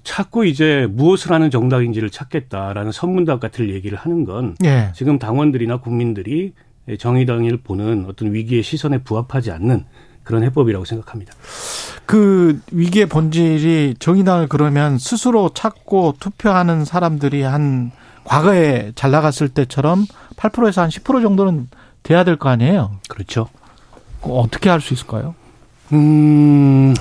[0.03, 4.91] 자꾸 이제 무엇을 하는 정당인지를 찾겠다라는 선문답 같은 얘기를 하는 건 예.
[4.95, 6.53] 지금 당원들이나 국민들이
[6.99, 9.85] 정의당을 보는 어떤 위기의 시선에 부합하지 않는
[10.27, 11.33] 그런 해법이라고 생각합니다.
[12.05, 17.93] 그 위기의 본질이 정의당을 그러면 스스로 찾고 투표하는 사람들이 한
[18.25, 20.05] 과거에 잘 나갔을 때처럼
[20.37, 21.69] 8%에서 한 10% 정도는
[22.03, 22.97] 돼야 될 거 아니에요?
[23.09, 23.49] 그렇죠.
[24.23, 25.35] 어떻게 할 수 있을까요?
[25.93, 26.93] 음,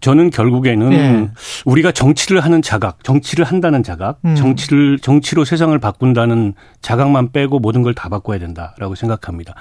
[0.00, 1.30] 저는 결국에는 네.
[1.66, 4.34] 우리가 정치를 하는 자각, 정치를 한다는 자각, 음.
[4.34, 9.54] 정치를 정치로 세상을 바꾼다는 자각만 빼고 모든 걸 다 바꿔야 된다라고 생각합니다.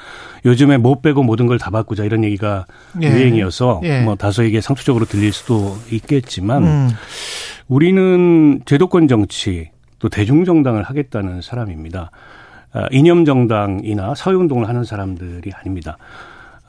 [0.45, 2.65] 요즘에 못 빼고 모든 걸 다 바꾸자 이런 얘기가
[3.02, 3.08] 예.
[3.08, 4.02] 유행이어서 예.
[4.02, 6.89] 뭐 다소 이게 상투적으로 들릴 수도 있겠지만 음.
[7.67, 12.12] 우리는 제도권 정치 또 대중정당을 하겠다는 사람입니다.
[12.71, 15.97] 아, 이념 정당이나 사회운동을 하는 사람들이 아닙니다.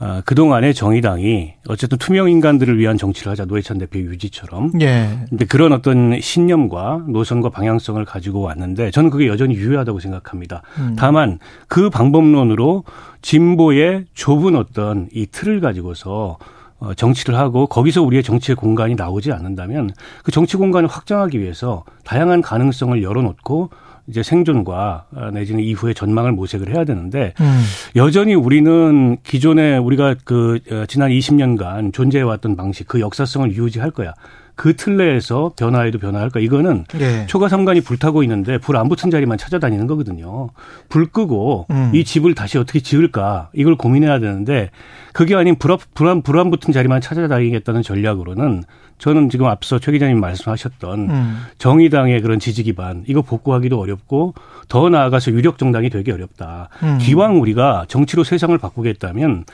[0.00, 4.72] 어, 그동안의 정의당이 어쨌든 투명 인간들을 위한 정치를 하자 노회찬 대표 유지처럼.
[4.80, 5.26] 예.
[5.28, 10.62] 근데 그런 어떤 신념과 노선과 방향성을 가지고 왔는데 저는 그게 여전히 유효하다고 생각합니다.
[10.78, 10.96] 음.
[10.98, 12.84] 다만 그 방법론으로
[13.20, 16.38] 진보의 좁은 어떤 이 틀을 가지고서
[16.78, 19.90] 어, 정치를 하고 거기서 우리의 정치의 공간이 나오지 않는다면
[20.24, 23.68] 그 정치 공간을 확장하기 위해서 다양한 가능성을 열어놓고
[24.10, 27.62] 이제 생존과 내지는 이후의 전망을 모색을 해야 되는데 음.
[27.96, 34.12] 여전히 우리는 기존에 우리가 그 어, 지난 20년간 존재해 왔던 방식 그 역사성을 유지할 거야.
[34.60, 36.38] 그 틀내에서 변화해도 변화할까?
[36.38, 37.24] 이거는 예.
[37.26, 40.50] 초가 삼간이 불타고 있는데 불 안 붙은 자리만 찾아다니는 거거든요.
[40.90, 41.92] 불 끄고 음.
[41.94, 43.48] 이 집을 다시 어떻게 지을까?
[43.54, 44.68] 이걸 고민해야 되는데
[45.14, 48.64] 그게 아닌 불안 불안 불안 붙은 자리만 찾아다니겠다는 전략으로는
[48.98, 51.42] 저는 지금 앞서 최 기자님 말씀하셨던 음.
[51.56, 54.34] 정의당의 그런 지지 기반 이거 복구하기도 어렵고
[54.68, 56.68] 더 나아가서 유력 정당이 되기 어렵다.
[56.82, 56.98] 음.
[57.00, 59.46] 기왕 우리가 정치로 세상을 바꾸겠다면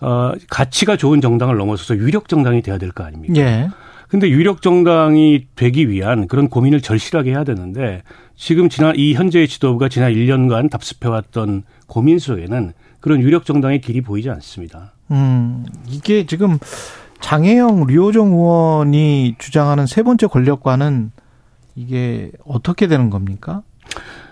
[0.00, 3.34] 어 가치가 좋은 정당을 넘어서서 유력 정당이 돼야 될 거 아닙니까?
[3.36, 3.68] 예.
[4.12, 8.02] 근데 유력 정당이 되기 위한 그런 고민을 절실하게 해야 되는데
[8.36, 14.28] 지금 지난 이 현재의 지도부가 지난 1년간 답습해왔던 고민 속에는 그런 유력 정당의 길이 보이지
[14.28, 14.92] 않습니다.
[15.12, 16.58] 음, 이게 지금
[17.22, 21.10] 장혜영 류호정 의원이 주장하는 세 번째 권력과는
[21.74, 23.62] 이게 어떻게 되는 겁니까?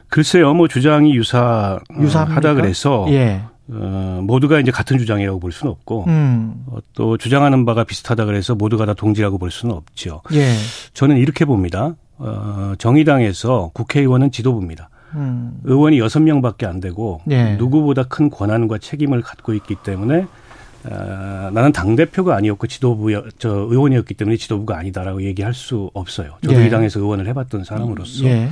[0.09, 3.41] 글쎄요, 뭐 주장이 유사 유사하다 그래서 예.
[3.73, 6.65] 어, 모두가 이제 같은 주장이라고 볼 수는 없고 음.
[6.67, 10.23] 어, 또 주장하는 바가 비슷하다 그래서 모두가 다 동지라고 볼 수는 없죠.
[10.33, 10.55] 예.
[10.95, 11.95] 저는 이렇게 봅니다.
[12.19, 14.91] 어, 정의당에서 국회의원은 지도부입니다.
[15.15, 15.61] 음.
[15.65, 17.55] 의원이 여섯 명밖에 안 되고 예.
[17.55, 20.27] 누구보다 큰 권한과 책임을 갖고 있기 때문에
[20.85, 26.35] 어, 나는 당 대표가 아니었고 지도부 저 의원이었기 때문에 지도부가 아니다라고 얘기할 수 없어요.
[26.43, 26.67] 저도 예.
[26.67, 28.25] 이 당에서 의원을 해봤던 사람으로서.
[28.25, 28.49] 예.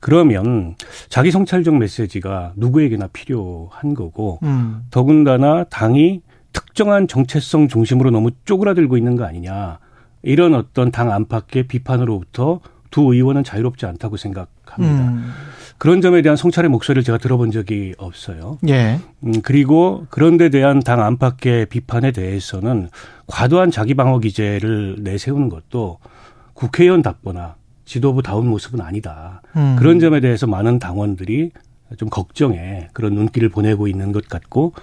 [0.00, 0.74] 그러면
[1.08, 4.82] 자기 성찰적 메시지가 누구에게나 필요한 거고 음.
[4.90, 9.78] 더군다나 당이 특정한 정체성 중심으로 너무 쪼그라들고 있는 거 아니냐
[10.22, 12.60] 이런 어떤 당 안팎의 비판으로부터
[12.90, 15.08] 두 의원은 자유롭지 않다고 생각합니다.
[15.08, 15.32] 음.
[15.78, 18.58] 그런 점에 대한 성찰의 목소리를 제가 들어본 적이 없어요.
[18.68, 18.98] 예.
[19.24, 22.88] 음, 그리고 그런 데 대한 당 안팎의 비판에 대해서는
[23.26, 25.98] 과도한 자기 방어 기제를 내세우는 것도
[26.54, 27.54] 국회의원답거나
[27.90, 29.42] 지도부다운 모습은 아니다.
[29.56, 29.74] 음.
[29.76, 31.50] 그런 점에 대해서 많은 당원들이
[31.96, 34.74] 좀 걱정에 그런 눈길을 보내고 있는 것 같고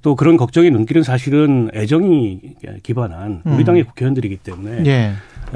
[0.00, 2.40] 또 그런 걱정의 눈길은 사실은 애정이
[2.82, 3.64] 기반한 우리 음.
[3.64, 5.12] 당의 국회의원들이기 때문에 예.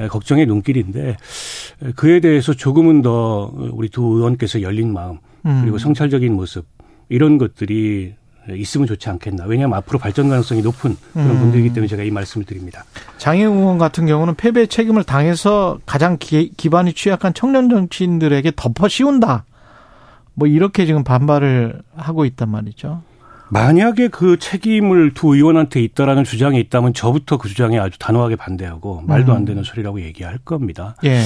[0.08, 1.16] 걱정의 눈길인데
[1.96, 5.78] 그에 대해서 조금은 더 우리 두 의원께서 열린 마음 그리고 음.
[5.78, 6.66] 성찰적인 모습
[7.08, 8.16] 이런 것들이
[8.50, 9.44] 있으면 좋지 않겠나.
[9.46, 11.38] 왜냐하면 앞으로 발전 가능성이 높은 그런 음.
[11.38, 12.84] 분들이기 때문에 제가 이 말씀을 드립니다.
[13.18, 19.44] 장애우 의원 같은 경우는 패배 책임을 당해서 가장 기, 기반이 취약한 청년 정치인들에게 덮어 씌운다.
[20.34, 23.02] 뭐 이렇게 지금 반발을 하고 있단 말이죠.
[23.50, 29.34] 만약에 그 책임을 두 의원한테 있다라는 주장이 있다면 저부터 그 주장에 아주 단호하게 반대하고 말도
[29.34, 29.44] 안 음.
[29.44, 30.96] 되는 소리라고 얘기할 겁니다.
[31.04, 31.20] 예.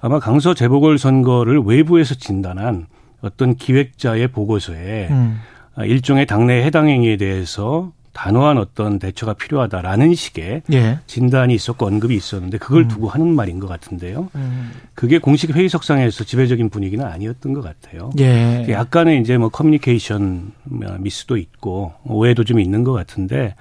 [0.00, 2.86] 아마 강서 재보궐 선거를 외부에서 진단한
[3.20, 5.40] 어떤 기획자의 보고서에 음.
[5.74, 10.98] 아, 일종의 당내 해당 행위에 대해서 단호한 어떤 대처가 필요하다라는 식의 예.
[11.06, 12.88] 진단이 있었고 언급이 있었는데 그걸 음.
[12.88, 14.28] 두고 하는 말인 것 같은데요.
[14.34, 14.72] 음.
[14.94, 18.10] 그게 공식 회의석상에서 지배적인 분위기는 아니었던 것 같아요.
[18.18, 18.66] 예.
[18.68, 20.52] 약간의 이제 뭐 커뮤니케이션
[20.98, 23.54] 미스도 있고 오해도 좀 있는 것 같은데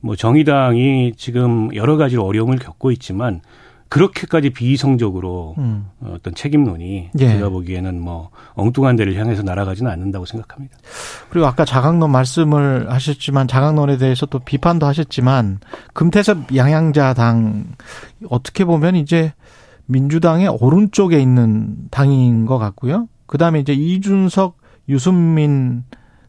[0.00, 3.42] 뭐 정의당이 지금 여러 가지로 어려움을 겪고 있지만
[3.90, 5.90] 그렇게까지 비이성적으로 음.
[6.04, 7.28] 어떤 책임론이 예.
[7.28, 10.76] 제가 보기에는 뭐 엉뚱한 데를 향해서 날아가지는 않는다고 생각합니다.
[11.28, 15.58] 그리고 아까 자강론 말씀을 하셨지만 자강론에 대해서 또 비판도 하셨지만
[15.92, 17.64] 금태섭 양양자당
[18.28, 19.32] 어떻게 보면 이제
[19.86, 23.08] 민주당의 오른쪽에 있는 당인 것 같고요.
[23.26, 24.56] 그다음에 이제 이준석
[24.88, 25.82] 유승민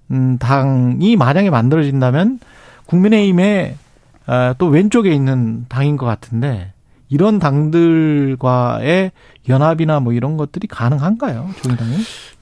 [0.09, 2.39] 음, 당이 만약에 만들어진다면
[2.87, 3.75] 국민의힘의
[4.25, 6.70] 아, 또 왼쪽에 있는 당인 것 같은데
[7.11, 9.11] 이런 당들과의
[9.49, 11.49] 연합이나 뭐 이런 것들이 가능한가요?
[11.61, 11.95] 정의당이?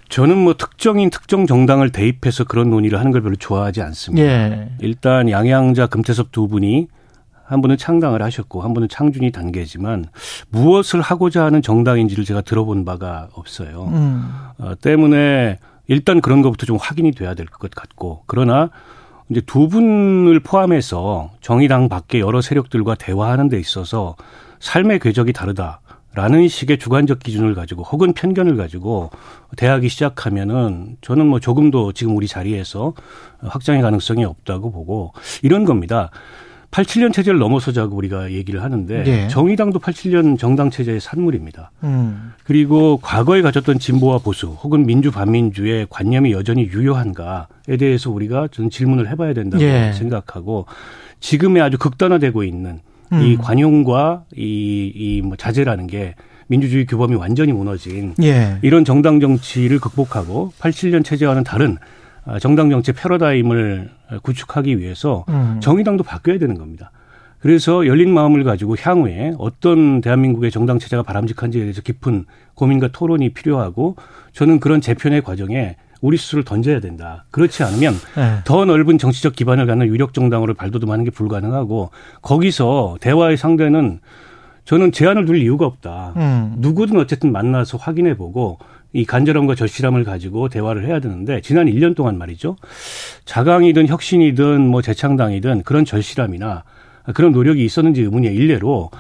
[0.10, 4.26] 저는 뭐 특정인 특정 정당을 대입해서 그런 논의를 하는 걸 별로 좋아하지 않습니다.
[4.26, 4.70] 예.
[4.80, 6.88] 일단 양양자 금태섭 두 분이
[7.46, 10.06] 한 분은 창당을 하셨고 한 분은 창준이 단계지만
[10.50, 13.90] 무엇을 하고자 하는 정당인지를 제가 들어본 바가 없어요.
[13.92, 14.30] 음.
[14.60, 18.70] 어, 때문에 일단 그런 것부터 좀 확인이 돼야 될 것 같고 그러나
[19.30, 24.16] 이제 두 분을 포함해서 정의당 밖에 여러 세력들과 대화하는 데 있어서
[24.60, 25.82] 삶의 궤적이 다르다.
[26.16, 29.12] 라는 식의 주관적 기준을 가지고 혹은 편견을 가지고
[29.58, 32.94] 대하기 시작하면은 저는 뭐 조금도 지금 우리 자리에서
[33.42, 36.10] 확장의 가능성이 없다고 보고 이런 겁니다.
[36.72, 39.28] 87년 체제를 넘어서자고 우리가 얘기를 하는데 네.
[39.28, 41.72] 정의당도 87년 정당 체제의 산물입니다.
[41.84, 42.34] 음.
[42.44, 49.10] 그리고 과거에 가졌던 진보와 보수 혹은 민주 반민주의 관념이 여전히 유효한가에 대해서 우리가 저는 질문을
[49.10, 49.94] 해봐야 된다고 네.
[49.94, 50.66] 생각하고
[51.20, 53.22] 지금의 아주 극단화되고 있는 음.
[53.22, 56.16] 이 관용과 이, 이 뭐 자제라는 게
[56.48, 58.58] 민주주의 규범이 완전히 무너진 예.
[58.62, 61.78] 이런 정당 정치를 극복하고 87년 체제와는 다른
[62.26, 63.90] 아, 정당 정치 패러다임을
[64.24, 65.60] 구축하기 위해서 음.
[65.62, 66.92] 정의당도 바뀌어야 되는 겁니다.
[67.40, 73.96] 그래서 열린 마음을 가지고 향후에 어떤 대한민국의 정당 체제가 바람직한지에 대해서 깊은 고민과 토론이 필요하고
[74.34, 77.26] 저는 그런 재편의 과정에 우리 스스로를 던져야 된다.
[77.32, 78.40] 그렇지 않으면 네.
[78.46, 84.00] 더 넓은 정치적 기반을 갖는 유력 정당으로 발돋움하는 게 불가능하고 거기서 대화의 상대는
[84.66, 86.14] 저는 제한을 둘 이유가 없다.
[86.16, 86.56] 음.
[86.58, 88.60] 누구든 어쨌든 만나서 확인해 보고
[88.94, 92.56] 이 간절함과 절실함을 가지고 대화를 해야 되는데 지난 1년 동안 말이죠.
[93.26, 96.64] 자강이든 혁신이든 뭐 재창당이든 그런 절실함이나
[97.14, 98.34] 그런 노력이 있었는지 의문이에요.
[98.34, 98.92] 일례로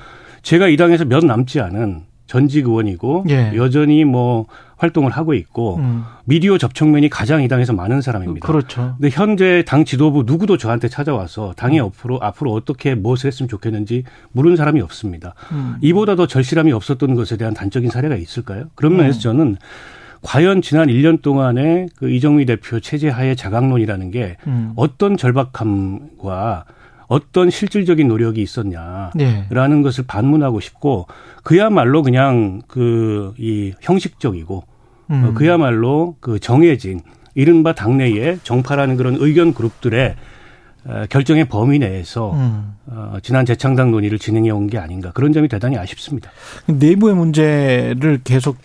[0.41, 3.53] 제가 이 당에서 몇 남지 않은 전직 의원이고 예.
[3.55, 4.45] 여전히 뭐
[4.77, 6.03] 활동을 하고 있고 음.
[6.25, 8.45] 미디어 접촉면이 가장 이 당에서 많은 사람입니다.
[8.45, 8.95] 그렇죠.
[8.99, 11.85] 근데 현재 당 지도부 누구도 저한테 찾아와서 당이 음.
[11.87, 15.33] 앞으로 앞으로 어떻게 무엇을 했으면 좋겠는지 물은 사람이 없습니다.
[15.51, 15.77] 음.
[15.81, 18.65] 이보다 더 절실함이 없었던 것에 대한 단적인 사례가 있을까요?
[18.75, 19.21] 그런 면에서 음.
[19.21, 19.57] 저는
[20.21, 24.73] 과연 지난 1년 동안의 그 이정미 대표 체제 하에 자강론이라는 게 음.
[24.75, 26.65] 어떤 절박함과
[27.09, 29.81] 어떤 실질적인 노력이 있었냐라는 네.
[29.81, 31.07] 것을 반문하고 싶고
[31.43, 34.63] 그야말로 그냥 그 이 형식적이고
[35.11, 35.25] 음.
[35.25, 37.01] 어, 그야말로 그 정해진
[37.35, 40.15] 이른바 당내의 정파라는 그런 의견 그룹들의
[40.85, 42.73] 어, 결정의 범위 내에서 음.
[42.87, 46.29] 어, 지난 재창당 논의를 진행해 온 게 아닌가 그런 점이 대단히 아쉽습니다.
[46.67, 48.57] 내부의 문제를 계속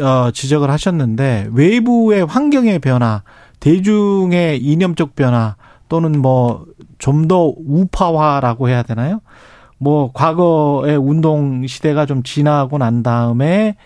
[0.00, 3.22] 어, 지적을 하셨는데 외부의 환경의 변화,
[3.60, 5.56] 대중의 이념적 변화
[5.90, 6.64] 또는 뭐
[7.00, 9.20] 좀 더 우파화라고 해야 되나요?
[9.78, 13.76] 뭐 과거의 운동 시대가 좀 지나고 난 다음에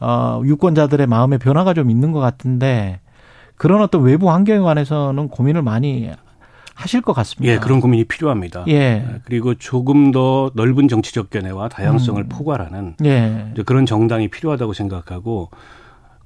[0.00, 3.00] 어 유권자들의 마음의 변화가 좀 있는 것 같은데
[3.56, 6.10] 그런 어떤 외부 환경에 관해서는 고민을 많이
[6.74, 7.52] 하실 것 같습니다.
[7.52, 8.64] 예, 그런 고민이 필요합니다.
[8.68, 8.72] 예.
[8.72, 12.28] 예 그리고 조금 더 넓은 정치적 견해와 다양성을 음.
[12.28, 13.52] 포괄하는 예.
[13.66, 15.50] 그런 정당이 필요하다고 생각하고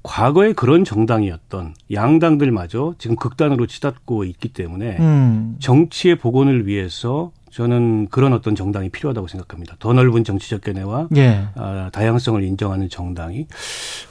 [0.07, 5.57] 과거에 그런 정당이었던 양당들마저 지금 극단으로 치닫고 있기 때문에 음.
[5.59, 9.75] 정치의 복원을 위해서 저는 그런 어떤 정당이 필요하다고 생각합니다.
[9.79, 11.47] 더 넓은 정치적 견해와 예.
[11.55, 13.47] 아, 다양성을 인정하는 정당이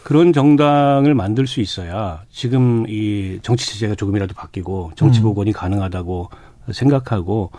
[0.02, 5.24] 그런 정당을 만들 수 있어야 지금 이 정치 체제가 조금이라도 바뀌고 정치 음.
[5.24, 5.52] 복원이 음.
[5.52, 6.28] 가능하다고
[6.72, 7.52] 생각하고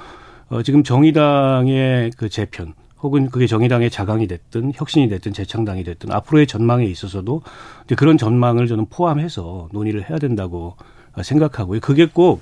[0.50, 6.47] 어, 지금 정의당의 그 재편 혹은 그게 정의당의 자강이 됐든 혁신이 됐든 재창당이 됐든 앞으로의
[6.47, 7.41] 전망에 있어서도
[7.86, 10.75] 이제 그런 전망을 저는 포함해서 논의를 해야 된다고
[11.21, 11.79] 생각하고요.
[11.79, 12.41] 그게 꼭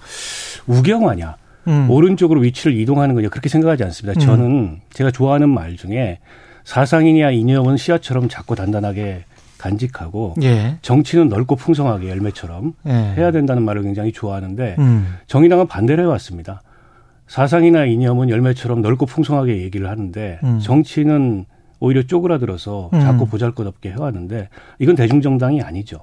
[0.68, 1.38] 우경화냐,
[1.68, 1.89] 음.
[1.89, 4.20] 오른쪽으로 위치를 이동하는 거냐 그렇게 생각하지 않습니다.
[4.20, 4.26] 음.
[4.26, 6.20] 저는 제가 좋아하는 말 중에
[6.63, 9.24] 사상이냐 이념은 씨앗처럼 작고 단단하게
[9.58, 10.78] 간직하고 예.
[10.82, 12.91] 정치는 넓고 풍성하게 열매처럼 예.
[12.91, 15.15] 해야 된다는 말을 굉장히 좋아하는데 음.
[15.28, 16.62] 정의당은 반대로 해왔습니다.
[17.28, 20.60] 사상이나 이념은 열매처럼 넓고 풍성하게 얘기를 하는데 음.
[20.60, 21.46] 정치는
[21.80, 23.02] 오히려 쪼그라들어서 음.
[23.02, 26.00] 자꾸 보잘것없게 해왔는데 이건 대중정당이 아니죠.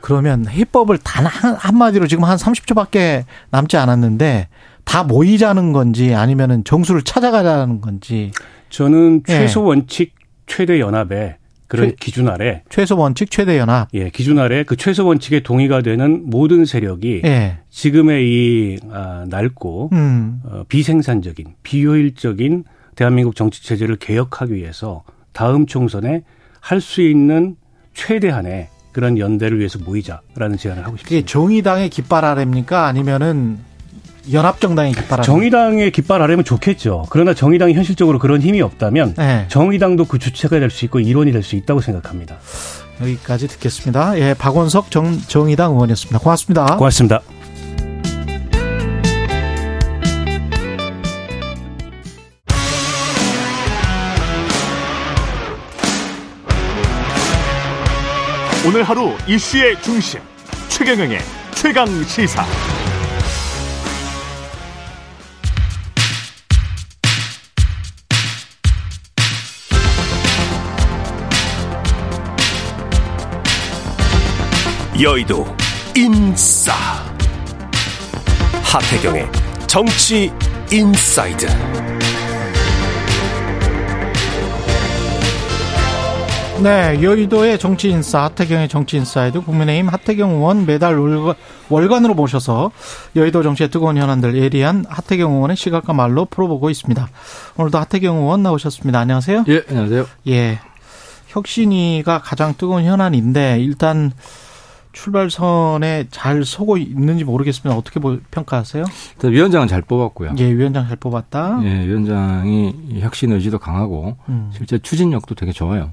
[0.00, 4.48] 그러면 해법을 단 한, 한마디로 지금 한 30초밖에 남지 않았는데
[4.84, 8.32] 다 모이자는 건지 아니면은 정수를 찾아가자는 건지
[8.70, 9.32] 저는 예.
[9.32, 10.14] 최소 원칙
[10.46, 11.36] 최대 연합에
[11.74, 15.82] 그런 최, 기준 아래 최소 원칙 최대 연합 예 기준 아래 그 최소 원칙에 동의가
[15.82, 17.58] 되는 모든 세력이 예.
[17.70, 20.40] 지금의 이 아, 낡고 음.
[20.44, 22.64] 어, 비생산적인 비효율적인
[22.96, 26.22] 대한민국 정치 체제를 개혁하기 위해서 다음 총선에
[26.60, 27.56] 할 수 있는
[27.94, 31.16] 최대한의 그런 연대를 위해서 모이자라는 제안을 하고 싶습니다.
[31.18, 33.58] 이게 정의당의 깃발 아래입니까 아니면은
[34.32, 35.26] 연합정당의 깃발 아래.
[35.26, 37.04] 정의당의 깃발 아래면 좋겠죠.
[37.10, 39.44] 그러나 정의당이 현실적으로 그런 힘이 없다면 네.
[39.48, 42.36] 정의당도 그 주체가 될 수 있고 일원이 될 수 있다고 생각합니다.
[43.00, 44.18] 여기까지 듣겠습니다.
[44.18, 46.18] 예, 박원석 정, 정의당 의원이었습니다.
[46.20, 46.76] 고맙습니다.
[46.76, 47.20] 고맙습니다.
[58.66, 60.20] 오늘 하루 이슈의 중심
[60.68, 61.18] 최경영의
[61.54, 62.73] 최강 시사.
[75.02, 75.44] 여의도
[75.96, 76.72] 인싸
[78.62, 79.28] 하태경의
[79.66, 80.30] 정치
[80.70, 81.46] 인사이드.
[86.62, 90.96] 네, 여의도의 정치 인사 하태경의 정치 인사이드 국민의힘 하태경 의원 매달
[91.70, 92.70] 월간, 으로 모셔서
[93.16, 97.08] 여의도 정치의 뜨거운 현안들 예리한 하태경 의원의 시각과 말로 풀어보고 있습니다.
[97.56, 99.00] 오늘도 하태경 의원 나오셨습니다.
[99.00, 99.44] 안녕하세요.
[99.48, 100.06] 예, 안녕하세요.
[100.28, 100.60] 예,
[101.26, 104.12] 혁신위가 가장 뜨거운 현안인데 일단
[104.94, 107.76] 출발선에 잘 서고 있는지 모르겠습니다.
[107.76, 108.84] 어떻게 평가하세요?
[109.22, 110.34] 위원장은 잘 뽑았고요.
[110.38, 111.60] 예, 위원장 잘 뽑았다.
[111.64, 114.50] 예, 위원장이 혁신 의지도 강하고 음.
[114.54, 115.92] 실제 추진력도 되게 좋아요.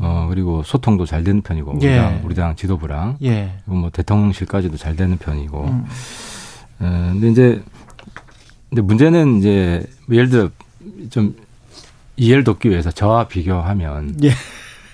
[0.00, 1.96] 어 그리고 소통도 잘 되는 편이고 우리, 예.
[1.96, 3.52] 당, 우리 당 지도부랑 예.
[3.64, 5.64] 그리고 뭐 대통령실까지도 잘 되는 편이고.
[5.64, 5.84] 음.
[6.80, 7.62] 어, 근데 이제
[8.68, 10.48] 근데 문제는 이제 뭐 예를 들어
[11.10, 11.34] 좀
[12.16, 14.30] 이해를 돕기 위해서 저와 비교하면 예.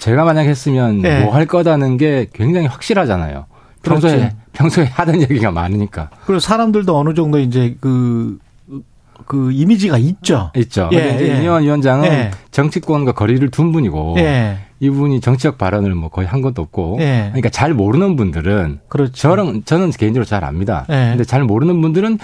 [0.01, 1.21] 제가 만약 했으면 예.
[1.21, 3.45] 뭐할 거다는 게 굉장히 확실하잖아요.
[3.83, 4.37] 평소에 그렇지.
[4.53, 6.11] 평소에 하던 얘기가 많으니까.
[6.25, 10.51] 그리고 사람들도 어느 정도 이제 그그 이미지가 있죠.
[10.57, 10.89] 있죠.
[10.93, 11.43] 예, 근데 예.
[11.43, 12.31] 이현 위원장은 예.
[12.51, 14.59] 정치권과 거리를 둔 분이고 예.
[14.81, 17.27] 이분이 정치적 발언을 뭐 거의 한 것도 없고 예.
[17.29, 19.13] 그러니까 잘 모르는 분들은 그렇죠.
[19.13, 20.87] 저는 저는 개인적으로 잘 압니다.
[20.89, 21.11] 예.
[21.11, 22.19] 근데 잘 모르는 분들은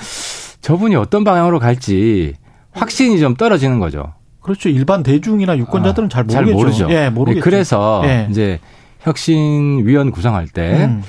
[0.62, 2.34] 저분이 어떤 방향으로 갈지
[2.72, 4.14] 확신이 좀 떨어지는 거죠.
[4.46, 4.68] 그렇죠.
[4.68, 6.46] 일반 대중이나 유권자들은 아, 잘 모르겠죠.
[6.46, 6.90] 잘 모르죠.
[6.90, 7.40] 예, 모르겠죠.
[7.40, 8.60] 네, 그래서 이제
[9.00, 11.02] 혁신위원 구성할 때 음.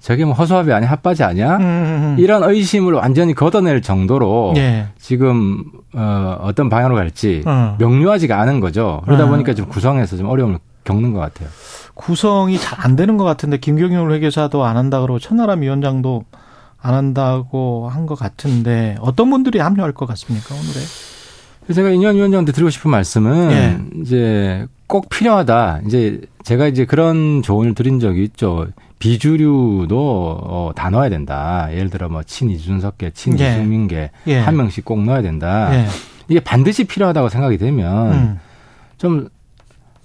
[0.00, 1.56] 저게 뭐 허수아비 아니야 핫바지 아니야?
[1.56, 2.16] 음, 음, 음.
[2.18, 4.88] 이런 의심을 완전히 걷어낼 정도로 예.
[4.98, 5.64] 지금
[5.94, 7.76] 어, 어떤 방향으로 갈지 어.
[7.78, 9.00] 명료하지가 않은 거죠.
[9.06, 9.28] 그러다 어.
[9.28, 11.48] 보니까 좀 구성에서 좀 어려움을 겪는 것 같아요.
[11.94, 16.24] 구성이 잘 안 되는 것 같은데 김경률 회계사도 안 한다 그러고 천하람 위원장도
[16.82, 20.80] 안 한다고 한 것 같은데 어떤 분들이 합류할 것 같습니까 오늘에?
[21.72, 24.00] 제가 인현 위원장한테 드리고 싶은 말씀은 예.
[24.02, 25.80] 이제 꼭 필요하다.
[25.86, 28.66] 이제 제가 이제 그런 조언을 드린 적이 있죠.
[28.98, 29.96] 비주류도
[30.42, 31.68] 어, 다 넣어야 된다.
[31.72, 34.32] 예를 들어 뭐 친이준석계, 친이승민계 예.
[34.32, 34.38] 예.
[34.38, 35.70] 한 명씩 꼭 넣어야 된다.
[35.74, 35.86] 예.
[36.28, 38.40] 이게 반드시 필요하다고 생각이 되면 음.
[38.98, 39.28] 좀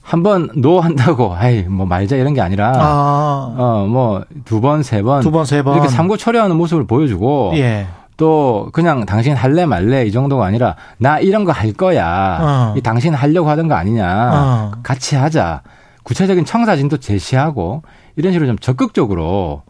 [0.01, 3.53] 한번 노 한다고 아이 뭐 말자 이런 게 아니라 아.
[3.57, 7.87] 어뭐 두 번 세 번 두 번 세 번 이렇게 삼고 처리하는 모습을 보여주고 예.
[8.19, 12.37] 또 그냥 당신 할래 말래 이 정도가 아니라 나 이런 거 할 거야.
[12.41, 12.73] 어.
[12.77, 14.29] 이 당신 하려고 하던 거 아니냐.
[14.33, 14.71] 어.
[14.83, 15.61] 같이 하자.
[16.03, 17.81] 구체적인 청사진도 제시하고
[18.17, 19.63] 이런 식으로 좀 적극적으로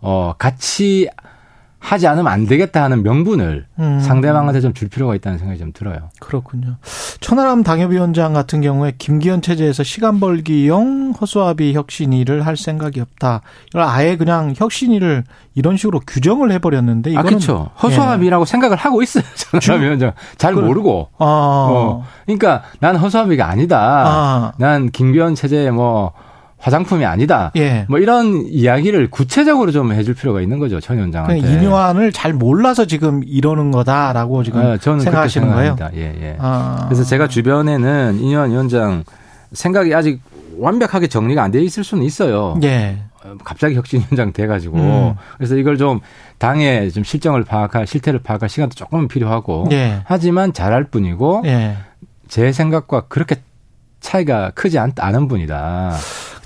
[0.00, 1.08] 어 같이
[1.78, 4.00] 하지 않으면 안 되겠다 하는 명분을 음.
[4.00, 6.10] 상대방한테 좀 줄 필요가 있다는 생각이 좀 들어요.
[6.20, 6.76] 그렇군요.
[7.20, 13.40] 천하람 당협위원장 같은 경우에 김기현 체제에서 시간 벌기용 허수아비 혁신위를 할 생각이 없다.
[13.68, 15.24] 이걸 아예 그냥 혁신위를
[15.54, 17.70] 이런 식으로 규정을 해버렸는데 이거는 아 그렇죠.
[17.82, 18.46] 허수아비라고 예.
[18.46, 19.24] 생각을 하고 있어요.
[19.60, 20.66] 천하람 위원장 잘 그래.
[20.66, 21.08] 모르고.
[21.18, 21.24] 아.
[21.24, 22.04] 어.
[22.26, 23.78] 그러니까 난 허수아비가 아니다.
[24.06, 24.52] 아.
[24.58, 26.12] 난 김기현 체제에 뭐
[26.58, 27.52] 화장품이 아니다.
[27.56, 27.84] 예.
[27.88, 31.38] 뭐 이런 이야기를 구체적으로 좀 해줄 필요가 있는 거죠 천 위원장한테.
[31.38, 35.76] 인요한을 잘 몰라서 지금 이러는 거다라고 지금 아, 저는 생각하시는 거예요.
[35.94, 36.36] 예, 예.
[36.38, 36.86] 아.
[36.88, 39.04] 그래서 제가 주변에는 인요한 위원장
[39.52, 40.20] 생각이 아직
[40.58, 42.58] 완벽하게 정리가 안 돼 있을 수는 있어요.
[42.62, 42.98] 예.
[43.44, 45.14] 갑자기 혁신위원장 돼가지고 음.
[45.36, 46.00] 그래서 이걸 좀
[46.38, 50.00] 당의 좀 실정을 파악할 실태를 파악할 시간도 조금은 필요하고 예.
[50.04, 51.76] 하지만 잘할 뿐이고 예.
[52.28, 53.36] 제 생각과 그렇게
[54.00, 55.92] 차이가 크지 않, 않은 분이다.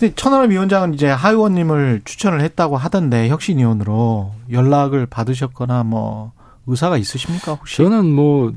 [0.01, 6.32] 근데 천하람 위원장은 이제 하 의원님을 추천을 했다고 하던데 혁신위원으로 연락을 받으셨거나 뭐
[6.66, 7.76] 의사가 있으십니까 혹시?
[7.76, 8.51] 저는 뭐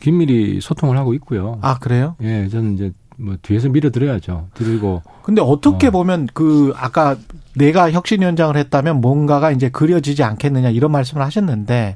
[0.00, 1.60] 긴밀히 소통을 하고 있고요.
[1.62, 2.16] 아 그래요?
[2.20, 4.48] 예, 저는 이제 뭐 뒤에서 밀어드려야죠.
[4.54, 5.02] 드리고.
[5.22, 5.90] 근데 어떻게 어.
[5.92, 7.16] 보면 그 아까
[7.54, 11.94] 내가 혁신위원장을 했다면 뭔가가 이제 그려지지 않겠느냐 이런 말씀을 하셨는데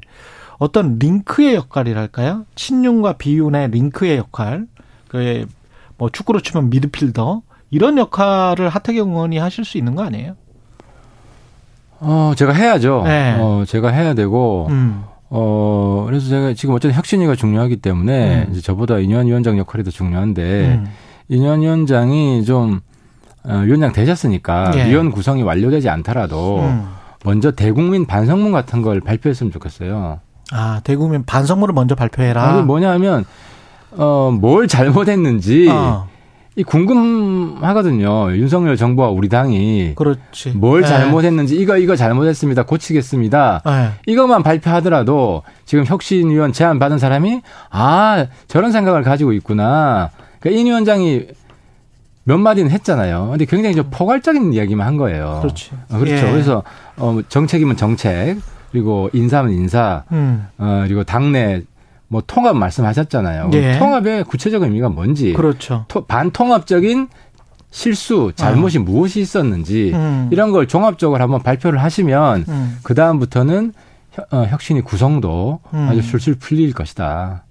[0.59, 2.45] 어떤 링크의 역할이랄까요?
[2.55, 4.67] 친윤과 비윤의 링크의 역할.
[5.09, 5.45] 그
[5.97, 7.43] 뭐 축구로 치면 미드필더
[7.73, 10.35] 이런 역할을 하태경 의원이 하실 수 있는 거 아니에요?
[11.99, 13.01] 어, 제가 해야죠.
[13.03, 13.35] 네.
[13.39, 15.03] 어, 제가 해야 되고, 음.
[15.31, 18.51] 어, 그래서 제가 지금 어쨌든 혁신위가 중요하기 때문에, 음.
[18.51, 20.85] 이제 저보다 인현 위원장 역할이 더 중요한데, 음.
[21.29, 22.81] 인현 위원장이 좀,
[23.43, 24.91] 어, 위원장 되셨으니까, 예.
[24.91, 26.87] 위원 구성이 완료되지 않더라도, 음.
[27.25, 30.19] 먼저 대국민 반성문 같은 걸 발표했으면 좋겠어요.
[30.51, 32.43] 아, 대국민 반성문을 먼저 발표해라.
[32.43, 33.25] 아, 뭐냐 하면,
[33.93, 36.12] 어, 뭘 잘못했는지, 어.
[36.55, 38.35] 이 궁금하거든요.
[38.35, 40.51] 윤석열 정부와 우리 당이 그렇지.
[40.51, 40.87] 뭘 네.
[40.87, 42.63] 잘못했는지 이거 이거 잘못했습니다.
[42.63, 43.61] 고치겠습니다.
[43.65, 43.89] 네.
[44.05, 47.41] 이것만 발표하더라도 지금 혁신위원 제안 받은 사람이
[47.71, 50.11] 아 저런 생각을 가지고 있구나.
[50.39, 51.25] 그러니까 인 위원장이
[52.25, 53.29] 몇 마디는 했잖아요.
[53.31, 55.39] 근데 굉장히 좀 포괄적인 이야기만 한 거예요.
[55.41, 55.71] 그렇지.
[55.89, 56.27] 어, 그렇죠.
[56.27, 56.31] 예.
[56.31, 56.63] 그래서
[56.97, 58.37] 어 정책이면 정책
[58.71, 60.47] 그리고 인사면 인사 음.
[60.59, 61.63] 어 그리고 당내
[62.13, 63.49] 뭐 통합 말씀하셨잖아요.
[63.53, 63.79] 예.
[63.79, 65.85] 통합의 구체적인 의미가 뭔지, 그렇죠.
[66.07, 67.07] 반통합적인
[67.71, 68.81] 실수, 잘못이 어.
[68.81, 70.29] 무엇이 있었는지 음.
[70.31, 72.77] 이런 걸 종합적으로 한번 발표를 하시면 음.
[72.83, 73.73] 그 다음부터는
[74.31, 75.87] 어, 혁신이 구성도 음.
[75.89, 77.45] 아주 술술 풀릴 것이다.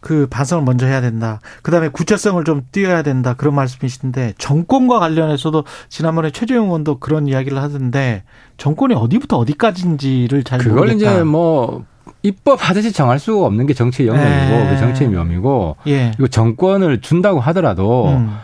[0.00, 1.40] 그 반성을 먼저 해야 된다.
[1.62, 3.34] 그다음에 구체성을 좀 띄어야 된다.
[3.34, 8.22] 그런 말씀이신데 정권과 관련해서도 지난번에 최재형 의원도 그런 이야기를 하던데
[8.56, 11.12] 정권이 어디부터 어디까지인지를 잘 그걸 모르겠다.
[11.12, 11.84] 이제 뭐
[12.22, 14.68] 입법 하듯이 정할 수가 없는 게 정치의 영역이고 예.
[14.70, 16.12] 그 정치의 묘미고 예.
[16.18, 18.36] 이거 정권을 준다고 하더라도 음.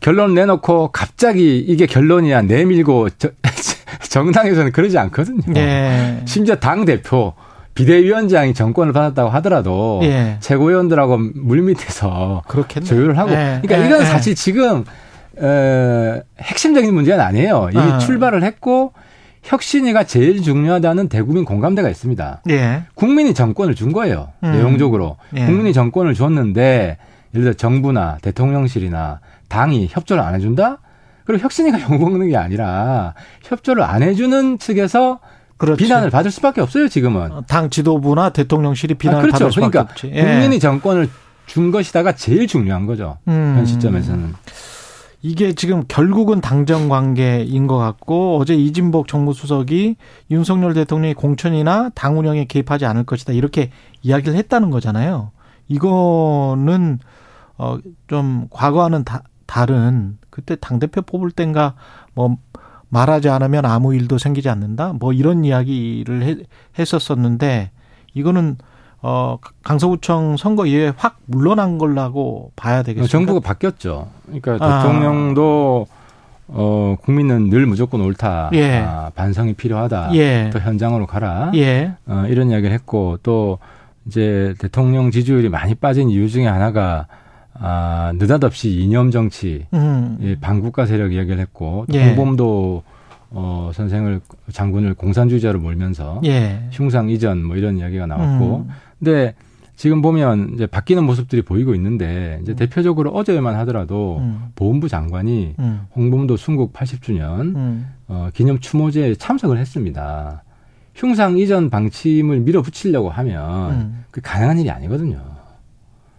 [0.00, 3.30] 결론 내놓고 갑자기 이게 결론이야 내밀고 저,
[4.10, 5.40] 정당에서는 그러지 않거든요.
[5.56, 6.20] 예.
[6.26, 7.32] 심지어 당 대표
[7.74, 10.36] 비대위원장이 정권을 받았다고 하더라도 예.
[10.40, 12.86] 최고위원들하고 물밑에서 그렇겠네.
[12.86, 13.60] 조율을 하고 예.
[13.62, 13.86] 그러니까 예.
[13.86, 14.04] 이건 예.
[14.04, 14.84] 사실 지금
[15.38, 17.70] 어, 핵심적인 문제는 아니에요.
[17.72, 17.98] 이미 어.
[17.98, 18.92] 출발을 했고
[19.42, 22.42] 혁신위가 제일 중요하다는 대국민 공감대가 있습니다.
[22.50, 22.84] 예.
[22.94, 24.28] 국민이 정권을 준 거예요.
[24.44, 24.52] 음.
[24.52, 25.44] 내용적으로 예.
[25.46, 26.98] 국민이 정권을 줬는데
[27.34, 30.78] 예를 들어 정부나 대통령실이나 당이 협조를 안 해준다?
[31.24, 35.18] 그리고 혁신위가 욕먹는 게 아니라 협조를 안 해주는 측에서
[35.56, 35.84] 그렇지.
[35.84, 39.38] 비난을 받을 수밖에 없어요 지금은 어, 당 지도부나 대통령실이 비난을 아, 그렇죠.
[39.38, 40.10] 받을 수밖에 그러니까 없지.
[40.14, 40.22] 예.
[40.24, 41.08] 국민이 정권을
[41.46, 43.54] 준 것이다가 제일 중요한 거죠 음.
[43.56, 44.34] 현 시점에서는
[45.22, 49.96] 이게 지금 결국은 당정 관계인 것 같고 어제 이진복 정무수석이
[50.32, 53.70] 윤석열 대통령이 공천이나 당 운영에 개입하지 않을 것이다 이렇게
[54.02, 55.30] 이야기를 했다는 거잖아요.
[55.68, 56.98] 이거는
[57.56, 61.74] 어좀 과거와는 다, 다른 그때 당 대표 뽑을 땐가
[62.14, 62.36] 뭐
[62.88, 64.92] 말하지 않으면 아무 일도 생기지 않는다.
[64.92, 66.36] 뭐 이런 이야기를 해,
[66.78, 67.70] 했었었는데
[68.12, 68.56] 이거는
[69.02, 73.10] 어 강서구청 선거 이후에 확 물러난 걸라고 봐야 되겠습니다.
[73.10, 74.08] 정부가 바뀌었죠.
[74.26, 74.82] 그러니까 아.
[74.82, 75.86] 대통령도
[76.48, 78.50] 어 국민은 늘 무조건 옳다.
[78.54, 78.78] 예.
[78.78, 80.14] 아, 반성이 필요하다.
[80.14, 80.50] 예.
[80.52, 81.50] 또 현장으로 가라.
[81.54, 81.92] 예.
[82.06, 83.58] 어, 이런 이야기를 했고 또
[84.06, 87.06] 이제 대통령 지지율이 많이 빠진 이유 중에 하나가
[87.54, 90.18] 아, 느닷없이 이념 정치, 음.
[90.22, 92.08] 예, 반국가 세력 이야기를 했고, 또 예.
[92.08, 92.82] 홍범도
[93.30, 94.20] 어, 선생을
[94.52, 96.68] 장군을 공산주의자로 몰면서 예.
[96.70, 98.70] 흉상 이전 뭐 이런 이야기가 나왔고, 음.
[99.02, 99.34] 근데
[99.74, 102.56] 지금 보면 이제 바뀌는 모습들이 보이고 있는데 이제 음.
[102.56, 104.50] 대표적으로 어제만 하더라도 음.
[104.54, 105.82] 보훈부 장관이 음.
[105.96, 107.88] 홍범도 순국 80주년 음.
[108.06, 110.44] 어, 기념 추모제에 참석을 했습니다.
[110.94, 114.04] 흉상 이전 방침을 밀어붙이려고 하면 음.
[114.12, 115.20] 그 가능한 일이 아니거든요.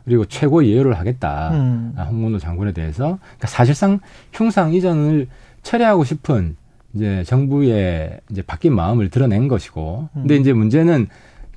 [0.04, 1.52] 그리고 최고 예우를 하겠다.
[1.54, 1.94] 음.
[1.96, 3.18] 아, 홍문호 장군에 대해서.
[3.22, 4.00] 그러니까 사실상
[4.34, 5.28] 흉상 이전을
[5.62, 6.58] 철회하고 싶은
[6.94, 10.10] 이제 정부의 이제 바뀐 마음을 드러낸 것이고.
[10.16, 10.22] 음.
[10.22, 11.08] 근데 이제 문제는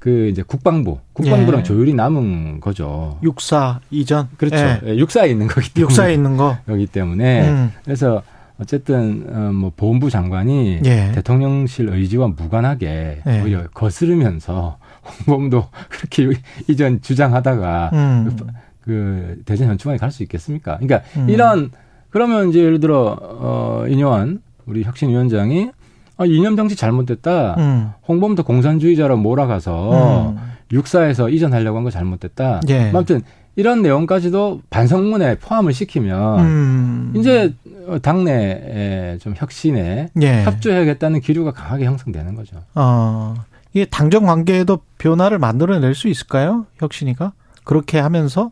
[0.07, 1.64] 그 이제 국방부, 국방부랑 예.
[1.64, 3.18] 조율이 남은 거죠.
[3.24, 4.28] 육사 이전.
[4.36, 4.57] 그렇죠.
[4.57, 4.80] 예.
[4.86, 5.82] 예 육사에 있는 거기 때문에.
[5.82, 6.57] 육사에 있는 거.
[6.68, 7.48] 여기 때문에.
[7.50, 7.72] 음.
[7.84, 8.22] 그래서
[8.57, 11.11] 어쨌든 어뭐 보훈부 장관이 예.
[11.12, 13.40] 대통령실 의지와 무관하게 예.
[13.42, 14.78] 오히려 거스르면서
[15.26, 18.36] 홍범도 그렇게 이전 주장하다가 음.
[18.38, 18.46] 그,
[18.82, 20.78] 그 대전 현충원에 갈 수 있겠습니까?
[20.78, 21.28] 그러니까 음.
[21.28, 21.72] 이런
[22.11, 25.72] 그러면 이제 예를 들어 어 인요한 우리 혁신위원장이
[26.18, 27.54] 아, 이념 정치 잘못됐다.
[27.58, 27.90] 음.
[28.08, 30.36] 홍범도 공산주의자로 몰아가서 음.
[30.72, 32.60] 육사에서 이전하려고 한 거 잘못됐다.
[32.68, 32.88] 예.
[32.90, 33.22] 아무튼
[33.54, 37.12] 이런 내용까지도 반성문에 포함을 시키면 음.
[37.16, 37.54] 이제
[38.02, 40.42] 당내에 좀 혁신에 예.
[40.44, 42.56] 협조해야겠다는 기류가 강하게 형성되는 거죠.
[42.74, 43.34] 어.
[43.72, 46.66] 이게 당정 관계에도 변화를 만들어낼 수 있을까요?
[46.78, 47.32] 혁신이가
[47.64, 48.50] 그렇게 하면서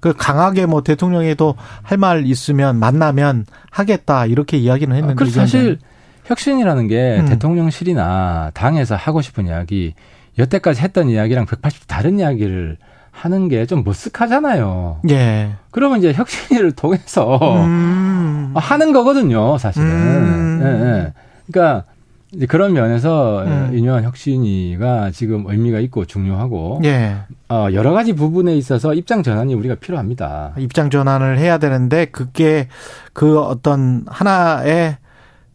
[0.00, 5.78] 그 강하게 뭐 대통령에도 할 말 있으면 만나면 하겠다 이렇게 이야기는 아, 했는데 아, 사실
[6.26, 7.26] 혁신이라는 게 음.
[7.26, 9.94] 대통령실이나 당에서 하고 싶은 이야기
[10.38, 12.76] 여태까지 했던 이야기랑 180도 다른 이야기를
[13.10, 14.98] 하는 게 좀 머쓱하잖아요.
[15.10, 15.52] 예.
[15.70, 18.52] 그러면 이제 혁신위를 통해서 음.
[18.56, 19.88] 하는 거거든요, 사실은.
[19.88, 20.60] 음.
[20.62, 21.12] 예, 예.
[21.50, 21.84] 그러니까
[22.32, 23.70] 이제 그런 면에서 음.
[23.72, 27.16] 인유한 혁신위가 지금 의미가 있고 중요하고 예.
[27.48, 30.52] 어, 여러 가지 부분에 있어서 입장 전환이 우리가 필요합니다.
[30.58, 32.68] 입장 전환을 해야 되는데 그게
[33.14, 34.98] 그 어떤 하나의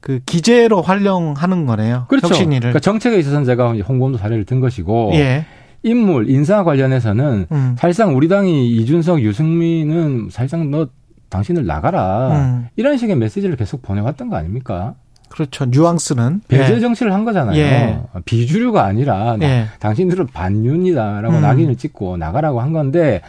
[0.01, 2.05] 그 기재로 활용하는 거네요.
[2.09, 2.27] 그렇죠.
[2.27, 2.59] 혁신위를.
[2.59, 5.45] 그러니까 정책에 있어서는 제가 홍범도 사례를 든 것이고 예.
[5.83, 7.75] 인물 인사 관련해서는 음.
[7.77, 10.87] 사실상 우리 당이 이준석 유승민은 사실상 너
[11.29, 12.67] 당신을 나가라 음.
[12.75, 14.95] 이런 식의 메시지를 계속 보내왔던 거 아닙니까?
[15.29, 15.65] 그렇죠.
[15.65, 16.79] 뉘앙스는 배제 예.
[16.79, 17.57] 정치를 한 거잖아요.
[17.57, 18.01] 예.
[18.25, 19.67] 비주류가 아니라 예.
[19.79, 21.41] 당신들은 반윤이다라고 음.
[21.41, 23.21] 낙인을 찍고 나가라고 한 건데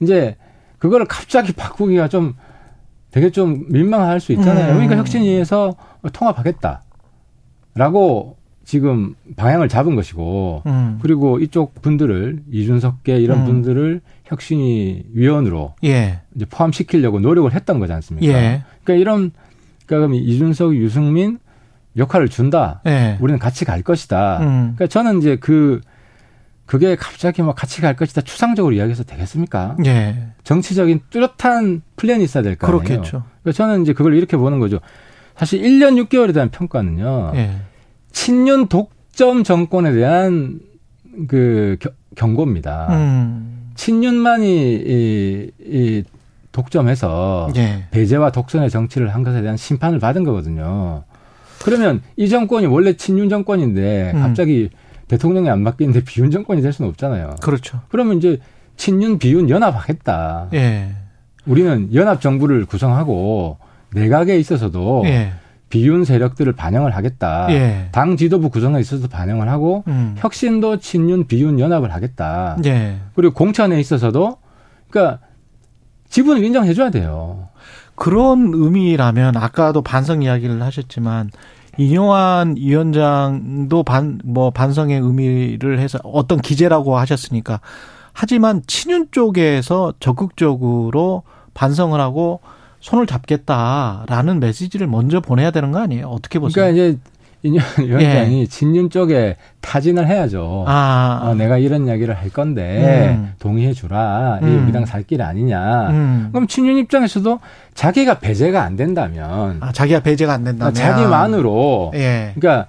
[0.00, 0.36] 이제
[0.78, 2.34] 그거를 갑자기 바꾸기가 좀
[3.14, 4.70] 되게 좀 민망할 수 있잖아요.
[4.70, 4.74] 음.
[4.74, 5.76] 그러니까 혁신위에서
[6.12, 10.98] 통합하겠다라고 지금 방향을 잡은 것이고 음.
[11.00, 13.44] 그리고 이쪽 분들을 이준석계 이런 음.
[13.44, 16.22] 분들을 혁신위 위원으로 예.
[16.34, 18.26] 이제 포함시키려고 노력을 했던 거지 않습니까?
[18.26, 18.64] 예.
[18.82, 19.30] 그러니까 이런
[19.86, 21.38] 그러니까 그럼 이준석, 유승민
[21.96, 22.80] 역할을 준다.
[22.86, 23.16] 예.
[23.20, 24.38] 우리는 같이 갈 것이다.
[24.40, 24.72] 음.
[24.74, 25.80] 그러니까 저는 이제 그
[26.66, 29.76] 그게 갑자기 막 같이 갈 것이다 추상적으로 이야기해서 되겠습니까?
[29.84, 30.28] 예.
[30.44, 32.82] 정치적인 뚜렷한 플랜이 있어야 될 거 아니에요.
[32.82, 33.24] 그렇겠죠.
[33.42, 34.80] 그러니까 저는 이제 그걸 이렇게 보는 거죠.
[35.36, 37.32] 사실 1년 6개월에 대한 평가는요.
[37.34, 37.50] 예.
[38.12, 40.58] 친윤 독 독점 정권에 대한
[41.28, 41.76] 그
[42.16, 42.88] 경고입니다.
[42.90, 43.70] 음.
[43.76, 46.02] 친윤만이 이, 이
[46.50, 47.84] 독점해서 예.
[47.92, 51.04] 배제와 독선의 정치를 한 것에 대한 심판을 받은 거거든요.
[51.62, 54.20] 그러면 이 정권이 원래 친윤 정권인데 음.
[54.20, 54.70] 갑자기
[55.08, 57.36] 대통령이 안 바뀌는데 비윤 정권이 될 수는 없잖아요.
[57.42, 57.80] 그렇죠.
[57.88, 58.38] 그러면 이제
[58.76, 60.48] 친윤 비윤 연합하겠다.
[60.54, 60.90] 예.
[61.46, 63.58] 우리는 연합 정부를 구성하고
[63.92, 65.32] 내각에 있어서도 예.
[65.68, 67.46] 비윤 세력들을 반영을 하겠다.
[67.50, 67.88] 예.
[67.92, 70.14] 당 지도부 구성에 있어서 반영을 하고 음.
[70.18, 72.56] 혁신도 친윤 비윤 연합을 하겠다.
[72.64, 72.96] 예.
[73.14, 74.38] 그리고 공천에 있어서도
[74.88, 75.20] 그러니까
[76.08, 77.48] 지분을 인정해 줘야 돼요.
[77.96, 81.30] 그런 의미라면 아까도 반성 이야기를 하셨지만
[81.78, 87.60] 이용환 위원장도 반 뭐 반성의 의미를 해서 어떤 기재라고 하셨으니까
[88.12, 91.22] 하지만 친윤 쪽에서 적극적으로
[91.54, 92.40] 반성을 하고
[92.80, 96.06] 손을 잡겠다라는 메시지를 먼저 보내야 되는 거 아니에요?
[96.08, 96.66] 어떻게 보세요?
[96.66, 96.98] 그러니까 이제
[97.44, 98.46] 인연 위원장이 예.
[98.46, 100.64] 진윤 쪽에 타진을 해야죠.
[100.66, 101.20] 아.
[101.22, 103.34] 어, 내가 이런 이야기를 할 건데 음.
[103.38, 104.40] 동의해 주라.
[104.42, 104.48] 음.
[104.48, 105.90] 이 우리당 살 길 아니냐.
[105.90, 106.28] 음.
[106.32, 107.38] 그럼 친윤 입장에서도
[107.74, 112.32] 자기가 배제가 안 된다면 아, 자기가 배제가 안 된다면 자기만으로 예.
[112.34, 112.66] 그러니까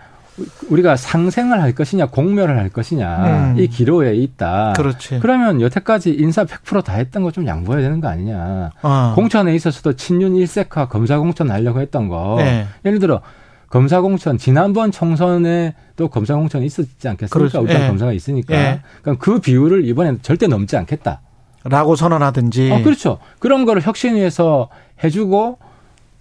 [0.69, 3.55] 우리가 상생을 할 것이냐 공멸을 할 것이냐 음.
[3.57, 4.73] 이 기로에 있다.
[4.75, 5.19] 그렇지.
[5.21, 8.71] 그러면 여태까지 인사 100%다 했던 거 좀 양보해야 되는 거 아니냐.
[8.83, 9.13] 어.
[9.15, 12.35] 공천에 있어서도 친윤 일색화 검사 공천 하려고 했던 거.
[12.39, 12.65] 네.
[12.83, 13.21] 예를 들어
[13.75, 17.37] 검사 공천 지난번 총선에도 검사 공천이 있었지 않겠습니까?
[17.37, 17.59] 그렇죠.
[17.59, 17.87] 우리 예.
[17.87, 18.55] 검사가 있으니까.
[18.55, 18.79] 예.
[19.01, 21.19] 그러니까 그 비율을 이번엔 절대 넘지 않겠다.
[21.65, 22.71] 라고 선언하든지.
[22.71, 23.17] 어, 그렇죠.
[23.37, 24.69] 그런 거를 혁신위에서
[25.03, 25.57] 해주고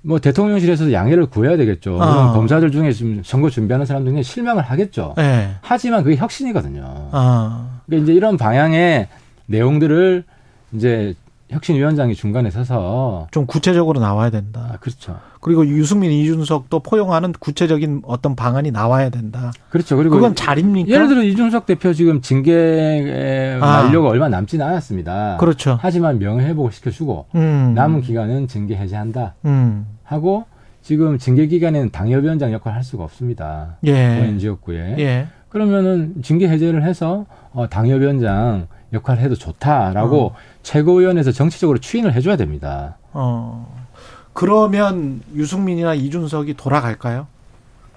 [0.02, 1.94] 뭐 대통령실에서 양해를 구해야 되겠죠.
[1.94, 2.32] 어.
[2.32, 5.14] 검사들 중에 지금 선거 준비하는 사람 중에 실망을 하겠죠.
[5.16, 5.50] 네.
[5.60, 6.82] 하지만 그게 혁신이거든요.
[6.84, 7.80] 어.
[7.86, 9.06] 그러니까 이제 이런 방향의
[9.46, 10.24] 내용들을
[10.72, 11.14] 이제
[11.54, 14.70] 혁신위원장이 중간에 서서 좀 구체적으로 나와야 된다.
[14.72, 15.18] 아, 그렇죠.
[15.40, 19.52] 그리고 유승민, 이준석도 포용하는 구체적인 어떤 방안이 나와야 된다.
[19.70, 19.96] 그렇죠.
[19.96, 20.90] 그리고 그건 잘입니까?
[20.90, 24.10] 예를 들어 이준석 대표 지금 징계 만료가 아.
[24.10, 25.36] 얼마 남지는 않았습니다.
[25.38, 25.78] 그렇죠.
[25.80, 27.72] 하지만 명예회복을 시켜주고 음.
[27.74, 29.34] 남은 기간은 징계 해제한다.
[29.44, 29.86] 음.
[30.02, 30.44] 하고
[30.82, 33.76] 지금 징계 기간에는 당협위원장 역할을 할 수가 없습니다.
[33.86, 34.36] 예.
[34.38, 34.96] 지역구에.
[34.98, 35.26] 예.
[35.48, 40.34] 그러면은 징계 해제를 해서 어, 당협위원장 역할을 해도 좋다라고 어.
[40.62, 42.96] 최고위원회에서 정치적으로 추인을 해줘야 됩니다.
[43.12, 43.86] 어.
[44.32, 47.26] 그러면 유승민이나 이준석이 돌아갈까요?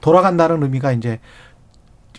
[0.01, 1.19] 돌아간다는 의미가 이제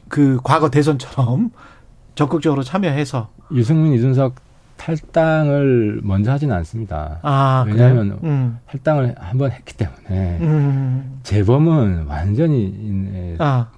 [0.08, 1.50] 그 과거 대선처럼
[2.14, 4.34] 적극적으로 참여해서 유승민, 이준석
[4.76, 7.18] 탈당을 먼저 하지는 않습니다.
[7.22, 8.58] 아, 왜냐하면 음.
[8.66, 11.20] 탈당을 한번 했기 때문에 음.
[11.22, 13.68] 재범은 완전히 아.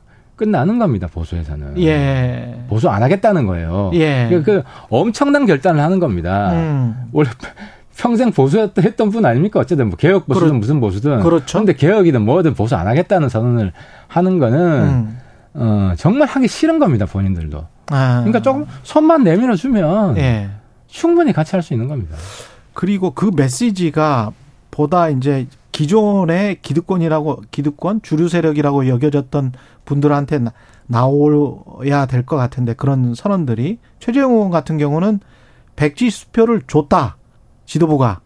[0.40, 1.78] 끝나는 겁니다 보수에서는.
[1.82, 2.58] 예.
[2.70, 3.90] 보수 안 하겠다는 거예요.
[3.92, 4.26] 예.
[4.30, 6.52] 그, 그 엄청난 결단을 하는 겁니다.
[6.54, 6.94] 음.
[7.12, 7.28] 원래
[7.94, 9.60] 평생 보수했던 분 아닙니까?
[9.60, 11.20] 어쨌든 뭐 개혁 보수든 그렇, 무슨 보수든.
[11.20, 11.58] 그렇죠.
[11.58, 13.72] 근데 개혁이든 뭐든 보수 안 하겠다는 선언을
[14.08, 15.18] 하는 거는 음.
[15.52, 17.66] 어, 정말 하기 싫은 겁니다 본인들도.
[17.90, 18.16] 아.
[18.20, 20.48] 그러니까 조금 손만 내밀어 주면 예.
[20.88, 22.16] 충분히 같이 할 수 있는 겁니다.
[22.72, 24.32] 그리고 그 메시지가
[24.70, 29.52] 보다 이제 기존의 기득권이라고 기득권 주류 세력이라고 여겨졌던
[29.84, 30.52] 분들한테 나,
[30.86, 35.20] 나와야 될 것 같은데 그런 선언들이 최재형 의원 같은 경우는
[35.76, 37.16] 백지 수표를 줬다
[37.64, 38.20] 지도부가.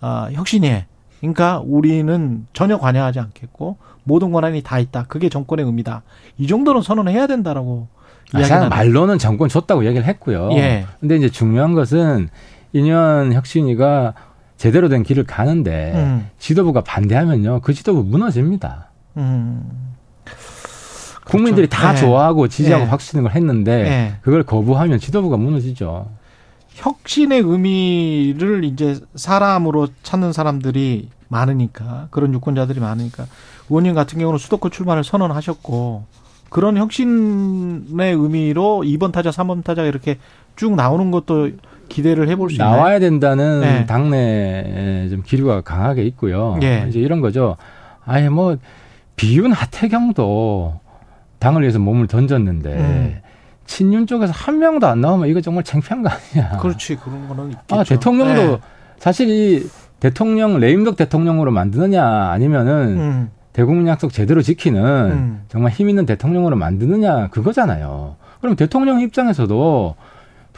[0.00, 0.86] 아, 혁신위에.
[1.20, 5.04] 그러니까 우리는 전혀 관여하지 않겠고 모든 권한이 다 있다.
[5.08, 6.02] 그게 정권의 의미다.
[6.38, 7.88] 이 정도는 선언해야 된다라고
[8.32, 10.50] 아, 말로는 정권 줬다고 얘기를 했고요.
[10.52, 10.86] 예.
[11.00, 12.28] 근데 이제 중요한 것은
[12.72, 14.14] 인연 혁신위가
[14.58, 16.30] 제대로 된 길을 가는데 음.
[16.38, 18.90] 지도부가 반대하면요 그 지도부 무너집니다.
[19.16, 19.94] 음.
[21.24, 21.82] 국민들이 그렇죠.
[21.82, 22.00] 다 네.
[22.00, 22.90] 좋아하고 지지하고 네.
[22.90, 24.14] 박수 치는 걸 했는데 네.
[24.20, 26.10] 그걸 거부하면 지도부가 무너지죠.
[26.74, 33.26] 혁신의 의미를 이제 사람으로 찾는 사람들이 많으니까 그런 유권자들이 많으니까
[33.68, 36.04] 의원님 같은 경우는 수도권 출마를 선언하셨고
[36.48, 40.18] 그런 혁신의 의미로 2번 타자, 3번 타자 이렇게
[40.56, 41.50] 쭉 나오는 것도
[41.88, 42.76] 기대를 해볼 수 있나요?
[42.76, 43.86] 나와야 된다는 네.
[43.86, 46.56] 당내 좀 기류가 강하게 있고요.
[46.60, 46.86] 네.
[46.88, 47.56] 이제 이런 거죠.
[48.04, 48.56] 아예 뭐
[49.16, 50.80] 비윤 하태경도
[51.38, 53.20] 당을 위해서 몸을 던졌는데 음.
[53.66, 56.58] 친윤 쪽에서 한 명도 안 나오면 이거 정말 창피한 거 아니야.
[56.58, 57.76] 그렇지 그런 거는 있겠죠.
[57.76, 58.58] 아 대통령도 네.
[58.98, 59.66] 사실 이
[60.00, 63.30] 대통령 레임덕 대통령으로 만드느냐 아니면은 음.
[63.52, 65.42] 대국민 약속 제대로 지키는 음.
[65.48, 68.16] 정말 힘 있는 대통령으로 만드느냐 그거잖아요.
[68.40, 69.96] 그럼 대통령 입장에서도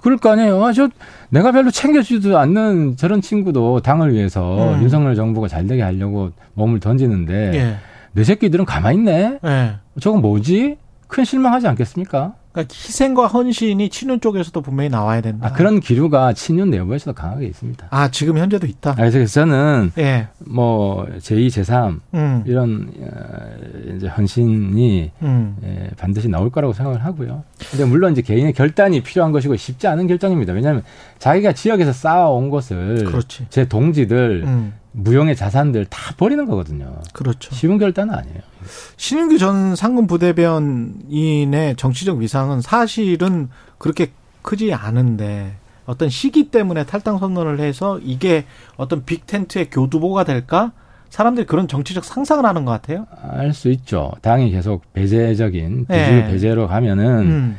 [0.02, 0.64] 그럴 거 아니에요.
[0.64, 0.88] 아, 저
[1.28, 4.82] 내가 별로 챙겨주지도 않는 저런 친구도 당을 위해서 음.
[4.82, 7.76] 윤석열 정부가 잘 되게 하려고 몸을 던지는데 예.
[8.12, 9.38] 내 새끼들은 가만히 있네.
[9.44, 9.74] 예.
[10.00, 10.76] 저건 뭐지?
[11.06, 12.34] 큰 실망하지 않겠습니까?
[12.52, 15.46] 그러니까 희생과 헌신이 친윤 쪽에서도 분명히 나와야 된다.
[15.46, 17.86] 아, 그런 기류가 친윤 내부에서도 강하게 있습니다.
[17.90, 18.90] 아 지금 현재도 있다.
[18.90, 20.28] 아, 그래서 저는 예.
[20.38, 22.42] 뭐 제2, 제3 음.
[22.46, 25.56] 이런 어, 이제 헌신이 음.
[25.62, 27.44] 예, 반드시 나올 거라고 생각을 하고요.
[27.70, 30.52] 근데 물론 이제 개인의 결단이 필요한 것이고 쉽지 않은 결정입니다.
[30.52, 30.82] 왜냐하면
[31.18, 33.46] 자기가 지역에서 쌓아온 것을 그렇지.
[33.50, 34.72] 제 동지들 음.
[34.92, 36.96] 무용의 자산들 다 버리는 거거든요.
[37.12, 37.54] 그렇죠.
[37.54, 38.49] 쉬운 결단은 아니에요.
[38.96, 43.48] 신인규 전 상금 부대변인의 정치적 위상은 사실은
[43.78, 44.10] 그렇게
[44.42, 45.54] 크지 않은데
[45.86, 48.44] 어떤 시기 때문에 탈당 선언을 해서 이게
[48.76, 50.72] 어떤 빅 텐트의 교두보가 될까?
[51.08, 53.06] 사람들이 그런 정치적 상상을 하는 것 같아요.
[53.20, 54.12] 알 수 있죠.
[54.22, 56.28] 당이 계속 배제적인 비주 네.
[56.30, 57.56] 배제로 가면은 음.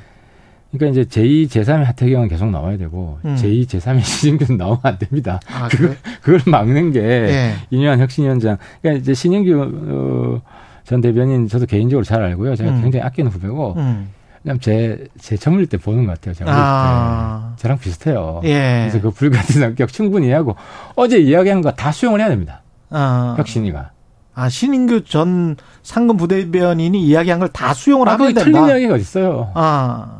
[0.72, 3.36] 그러니까 이제 제2, 제3의 하태경은 계속 나와야 되고 음.
[3.36, 5.42] 제2, 제3의 시진규는 나오면 안 됩니다.
[5.54, 7.56] 아, 그걸, 그걸 막는 게 네.
[7.72, 8.58] 이뇨한 혁신위원장.
[8.82, 10.42] 그러니까 이제 신인규 어,
[10.92, 12.58] 전 대변인 저도 개인적으로 잘 알고요.
[12.58, 12.82] 제가 음.
[12.82, 14.10] 굉장히 아끼는 후배고 음.
[14.44, 16.34] 그냥 제, 제 처물릴 때 보는 것 같아요.
[16.36, 17.54] 제가 아.
[17.56, 18.42] 저랑 비슷해요.
[18.44, 18.90] 예.
[18.90, 20.58] 그래서 그 불같은 성격 충분히 하고
[20.98, 22.62] 어제 이야기한 거 다 수용을 해야 됩니다.
[22.90, 23.36] 아.
[23.38, 23.92] 혁신이가.
[24.36, 28.44] 아, 신인규 전 상금 부대변인이 이야기한 걸 다 수용을 아, 하면 된다.
[28.44, 29.50] 틀린 이야기가 있어요.
[29.54, 30.18] 아.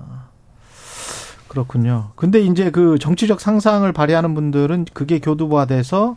[1.50, 2.12] 그렇군요.
[2.16, 6.16] 근데 이제 그 정치적 상상을 발휘하는 분들은 그게 교두화돼서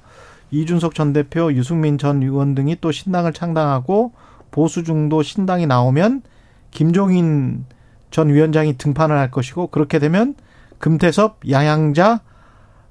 [0.52, 4.12] 이준석 전 대표, 유승민 전 의원 등이 또 신당을 창당하고
[4.54, 6.22] 보수 중도 신당이 나오면
[6.70, 7.64] 김종인
[8.12, 10.36] 전 위원장이 등판을 할 것이고 그렇게 되면
[10.78, 12.20] 금태섭, 양양자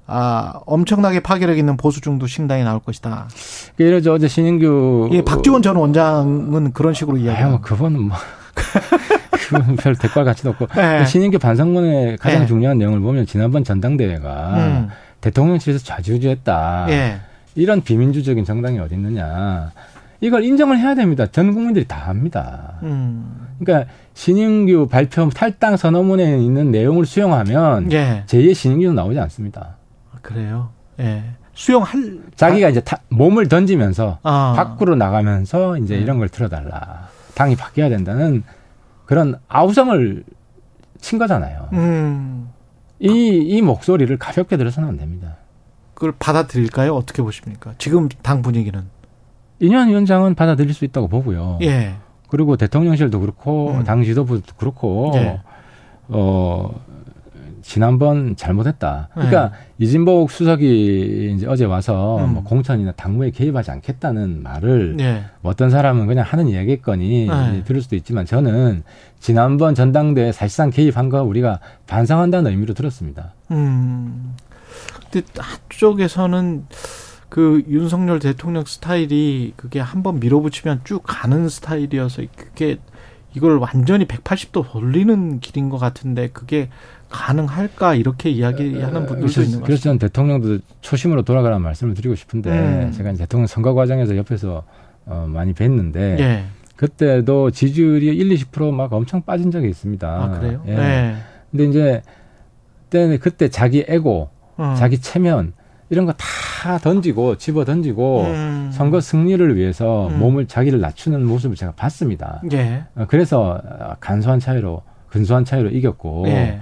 [0.06, 3.28] 아, 엄청나게 파괴력 있는 보수 중도 신당이 나올 것이다.
[3.80, 7.48] 예를 들어 어제 신인규 예, 박지원 전 원장은 그런 식으로 이야기해요.
[7.48, 8.16] 뭐 그거는 뭐
[9.30, 11.06] 그건 별 대가를 가치도 없고 네.
[11.06, 12.46] 신인규 반성문의 가장 네.
[12.46, 14.88] 중요한 내용을 보면 지난번 전당대회가 음.
[15.22, 16.84] 대통령실에서 좌지우지했다.
[16.88, 17.20] 네.
[17.54, 19.72] 이런 비민주적인 정당이 어디 있느냐.
[20.20, 21.26] 이걸 인정을 해야 됩니다.
[21.26, 22.78] 전 국민들이 다 합니다.
[22.82, 23.48] 음.
[23.58, 28.24] 그러니까 신인규 발표 탈당 선언문에 있는 내용을 수용하면 예.
[28.26, 29.76] 제2의 신인규는 나오지 않습니다.
[30.12, 30.70] 아, 그래요?
[31.00, 31.24] 예.
[31.54, 34.54] 수용할 자기가 이제 타, 몸을 던지면서 아.
[34.56, 36.02] 밖으로 나가면서 이제 음.
[36.02, 37.08] 이런 걸 틀어달라.
[37.34, 38.42] 당이 바뀌어야 된다는
[39.06, 40.24] 그런 아우성을
[41.00, 41.68] 친 거잖아요.
[41.72, 42.48] 음.
[42.98, 45.36] 이, 이 목소리를 가볍게 들어서는 안 됩니다.
[45.94, 46.94] 그걸 받아들일까요?
[46.94, 47.74] 어떻게 보십니까?
[47.78, 48.82] 지금 당 분위기는.
[49.64, 51.58] 이현 위원장은 받아들일 수 있다고 보고요.
[51.62, 51.94] 예.
[52.28, 53.84] 그리고 대통령실도 그렇고 음.
[53.84, 55.40] 당 지도부도 그렇고 예.
[56.08, 56.70] 어
[57.62, 59.08] 지난번 잘못했다.
[59.14, 59.56] 그러니까 네.
[59.78, 62.34] 이진복 수석이 이제 어제 와서 음.
[62.34, 65.24] 뭐 공천이나 당무에 개입하지 않겠다는 말을 네.
[65.40, 67.64] 뭐 어떤 사람은 그냥 하는 이야기겠거니 네.
[67.64, 68.82] 들을 수도 있지만 저는
[69.18, 73.32] 지난번 전당대회 사실상 개입한 거 우리가 반성한다는 의미로 들었습니다.
[73.50, 74.34] 음.
[75.10, 76.66] 근데 한쪽에서는
[77.34, 82.76] 그 윤석열 대통령 스타일이 그게 한번 밀어붙이면 쭉 가는 스타일이어서 그게
[83.34, 86.68] 이걸 완전히 180도 돌리는 길인 것 같은데 그게
[87.08, 92.50] 가능할까 이렇게 이야기하는 분들도 그래서, 있는 것 그래서 저는 대통령도 초심으로 돌아가라는 말씀을 드리고 싶은데
[92.50, 92.92] 음.
[92.92, 94.62] 제가 대통령 선거 과정에서 옆에서
[95.04, 96.44] 어, 많이 뵀는데 예.
[96.76, 100.08] 그때도 지지율이 1, 20%막 엄청 빠진 적이 있습니다.
[100.08, 100.62] 아, 그래요?
[100.68, 100.72] 예.
[100.72, 101.16] 예.
[101.50, 102.02] 근데 이제
[102.84, 104.76] 그때는 그때 자기 에고, 어.
[104.78, 105.52] 자기 체면
[105.90, 106.14] 이런 거
[106.64, 108.70] 다 던지고 집어 던지고 음.
[108.72, 110.18] 선거 승리를 위해서 음.
[110.18, 112.40] 몸을 자기를 낮추는 모습을 제가 봤습니다.
[112.52, 112.84] 예.
[112.96, 113.60] 어, 그래서
[114.00, 114.80] 간소한 차이로
[115.10, 116.60] 근소한 차이로 이겼고 예.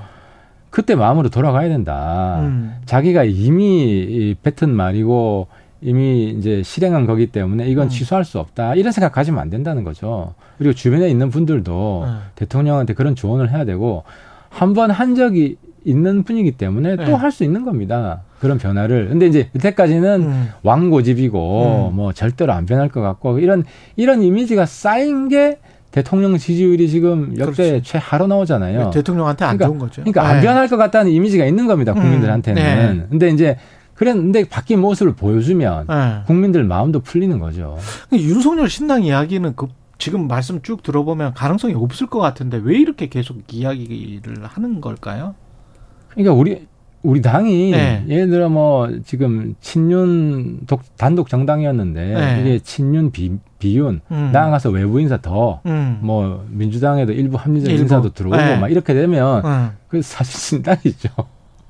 [0.70, 2.39] 그때 마음으로 돌아가야 된다.
[2.41, 2.75] 음.
[2.85, 5.47] 자기가 이미 뱉은 말이고
[5.83, 7.89] 이미 이제 실행한 거기 때문에 이건 음.
[7.89, 8.75] 취소할 수 없다.
[8.75, 10.35] 이런 생각 가지면 안 된다는 거죠.
[10.59, 12.18] 그리고 주변에 있는 분들도 음.
[12.35, 14.03] 대통령한테 그런 조언을 해야 되고
[14.49, 17.05] 한 번한 적이 있는 분이기 때문에 네.
[17.05, 18.22] 또할 수 있는 겁니다.
[18.41, 19.09] 그런 변화를.
[19.09, 20.49] 근데 이제 여태까지는 음.
[20.62, 21.97] 왕고집이고 음.
[21.97, 23.64] 뭐 절대로 안 변할 것 같고 이런
[23.97, 25.59] 이런 이미지가 쌓인 게
[25.93, 27.83] 대통령 지지율이 지금 역대 그렇지.
[27.83, 28.85] 최하로 나오잖아요.
[28.85, 30.03] 네, 대통령한테 안 그러니까, 좋은 거죠.
[30.03, 30.28] 그러니까 네.
[30.28, 31.93] 안 변할 것 같다는 이미지가 있는 겁니다.
[31.93, 32.01] 음.
[32.01, 32.62] 국민들한테는.
[32.62, 32.99] 음.
[32.99, 33.07] 네.
[33.11, 33.57] 근데 이제
[33.95, 36.22] 그런데 바뀐 모습을 보여주면 네.
[36.26, 37.78] 국민들 마음도 풀리는 거죠.
[38.12, 39.68] 윤석열 신당 이야기는 그
[39.99, 45.37] 지금 말씀 쭉 들어보면 가능성이 없을 것 같은데 왜 이렇게 계속 이야기를 하는 걸까요?
[46.15, 46.67] 그러니까 우리
[47.03, 48.05] 우리 당이 네.
[48.09, 52.41] 예를 들어 뭐 지금 친윤 독, 단독 정당이었는데 네.
[52.41, 54.31] 이게 친윤 비, 비윤 음.
[54.33, 56.47] 나아가서 외부 인사 더뭐 음.
[56.51, 57.83] 민주당에도 일부 합리적 일부.
[57.83, 58.57] 인사도 들어오고 네.
[58.57, 59.71] 막 이렇게 되면 음.
[59.89, 61.09] 그 사실 신당이죠.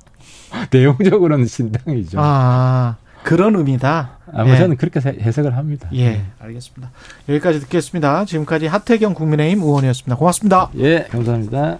[0.71, 2.19] 내용적으로는 신당이죠.
[2.21, 4.19] 아 그런 의미다.
[4.33, 4.57] 아, 뭐 예.
[4.57, 5.89] 저는 그렇게 해석을 합니다.
[5.93, 6.25] 예, 네.
[6.39, 6.91] 알겠습니다.
[7.29, 8.25] 여기까지 듣겠습니다.
[8.25, 10.15] 지금까지 하태경 국민의힘 의원이었습니다.
[10.15, 10.69] 고맙습니다.
[10.77, 11.79] 예, 감사합니다.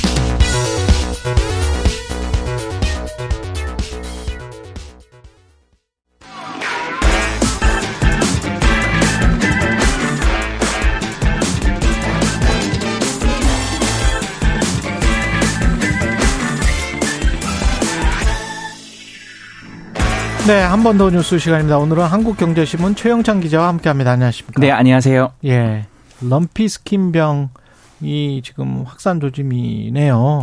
[20.51, 21.77] 네, 한 번 더 뉴스 시간입니다.
[21.77, 24.11] 오늘은 한국경제신문 최영창 기자와 함께합니다.
[24.11, 24.59] 안녕하십니까?
[24.59, 25.31] 네, 안녕하세요.
[25.45, 25.85] 예,
[26.21, 30.41] 럼피 스킨병이 지금 확산 조짐이네요.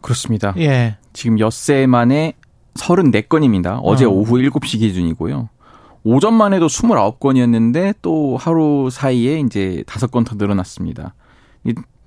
[0.00, 0.54] 그렇습니다.
[0.56, 2.32] 예, 지금 엿새 만에
[2.78, 3.78] 34건입니다.
[3.82, 4.08] 어제 어.
[4.08, 5.50] 오후 7시 기준이고요.
[6.04, 11.14] 오전만 해도 29건이었는데 또 하루 사이에 이제 5건 더 늘어났습니다.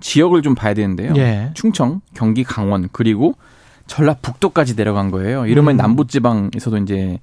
[0.00, 1.12] 지역을 좀 봐야 되는데요.
[1.16, 1.52] 예.
[1.54, 3.34] 충청, 경기, 강원 그리고
[3.90, 5.46] 전라북도까지 내려간 거예요.
[5.46, 5.76] 이러면 음.
[5.78, 7.18] 남부지방에서도 이제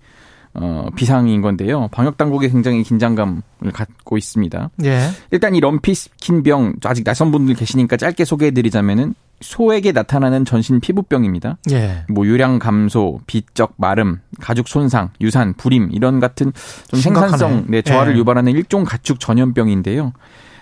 [0.53, 1.87] 어, 비상인 건데요.
[1.91, 3.41] 방역 당국이 굉장히 긴장감을
[3.73, 4.69] 갖고 있습니다.
[4.83, 5.09] 예.
[5.31, 11.57] 일단 이 럼피스킨병 아직 낯선 분들 계시니까 짧게 소개해드리자면은 소에게 나타나는 전신 피부병입니다.
[11.71, 12.05] 예.
[12.09, 16.51] 뭐 유량 감소, 비적 마름, 가죽 손상, 유산, 불임 이런 같은
[16.87, 17.29] 좀 심각하네.
[17.29, 18.17] 생산성 네, 저하를 예.
[18.17, 20.11] 유발하는 일종 가축 전염병인데요.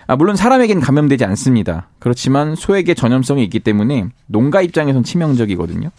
[0.08, 1.88] 아, 물론 사람에겐 감염되지 않습니다.
[1.98, 5.90] 그렇지만 소에게 전염성이 있기 때문에 농가 입장에선 치명적이거든요.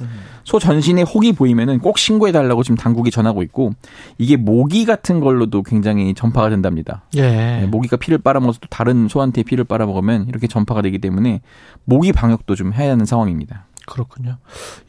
[0.43, 3.73] 소 전신에 혹이 보이면은 꼭 신고해 달라고 지금 당국이 전하고 있고
[4.17, 7.03] 이게 모기 같은 걸로도 굉장히 전파가 된답니다.
[7.15, 7.21] 예.
[7.21, 11.41] 네, 모기가 피를 빨아먹어서 또 다른 소한테 피를 빨아먹으면 이렇게 전파가 되기 때문에
[11.83, 13.65] 모기 방역도 좀 해야 하는 상황입니다.
[13.87, 14.37] 그렇군요.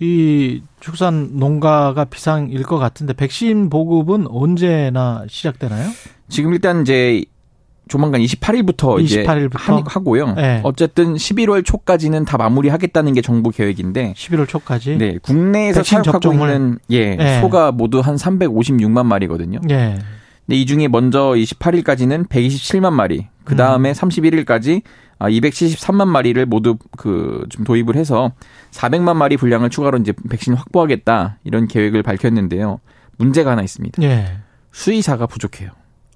[0.00, 5.88] 이 축산 농가가 비상일 것 같은데 백신 보급은 언제나 시작되나요?
[6.28, 7.24] 지금 일단 이제
[7.88, 9.02] 조만간 28일부터, 28일부터?
[9.02, 9.24] 이제
[9.86, 10.34] 하고요.
[10.34, 10.60] 네.
[10.62, 14.96] 어쨌든 11월 초까지는 다 마무리하겠다는 게 정부 계획인데 11월 초까지.
[14.98, 17.40] 네, 국내에서 사육하고 있는 예, 네.
[17.40, 19.60] 소가 모두 한 356만 마리거든요.
[19.64, 19.98] 네.
[20.46, 23.92] 근데 이 중에 먼저 28일까지는 127만 마리, 그 다음에 음.
[23.92, 24.82] 31일까지
[25.18, 28.32] 273만 마리를 모두 그 좀 도입을 해서
[28.70, 32.80] 400만 마리 분량을 추가로 이제 백신 확보하겠다 이런 계획을 밝혔는데요.
[33.16, 34.02] 문제가 하나 있습니다.
[34.02, 34.38] 예.
[34.72, 35.70] 수의사가 부족해요.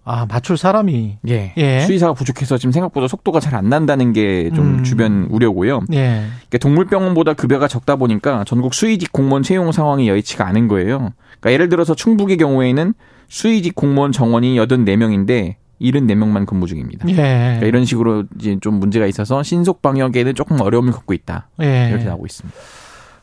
[0.04, 1.18] 아, 맞출 사람이.
[1.28, 1.52] 예.
[1.56, 1.80] 예.
[1.80, 4.82] 수의사가 부족해서 지금 생각보다 속도가 잘 안 난다는 게좀 음.
[4.84, 5.82] 주변 우려고요.
[5.92, 6.24] 예.
[6.48, 11.12] 그러니까 동물병원보다 급여가 적다 보니까 전국 수의직 공무원 채용 상황이 여의치가 않은 거예요.
[11.40, 12.94] 그러니까 예를 들어서 충북의 경우에는
[13.28, 17.06] 수의직 공무원 정원이 84명인데 74명만 근무 중입니다.
[17.08, 17.14] 예.
[17.14, 21.48] 그러니까 이런 식으로 이제 좀 문제가 있어서 신속 방역에는 조금 어려움을 겪고 있다.
[21.62, 21.88] 예.
[21.90, 22.58] 이렇게 나오고 있습니다.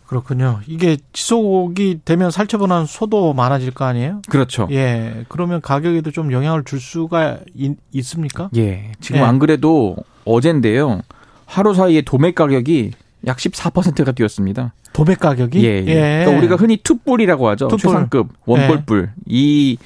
[0.09, 0.59] 그렇군요.
[0.65, 4.23] 이게 지속이 되면 살처분한 소도 많아질 거 아니에요?
[4.27, 4.67] 그렇죠.
[4.71, 5.23] 예.
[5.27, 8.91] 그러면 가격에도 좀 영향을 줄 수가 있, 습니까 예.
[8.99, 9.23] 지금 예.
[9.23, 9.95] 안 그래도
[10.25, 11.01] 어젠데요.
[11.45, 12.89] 하루 사이에 도매 가격이
[13.27, 14.73] 약 14%가 뛰었습니다.
[14.93, 15.63] 도매 가격이?
[15.63, 15.85] 예.
[15.85, 15.93] 예.
[16.23, 17.67] 그러니까 우리가 흔히 투뿔이라고 하죠.
[17.67, 17.79] 투뿔.
[17.79, 19.11] 최상급 원뿔뿔.
[19.15, 19.21] 예.
[19.27, 19.77] 이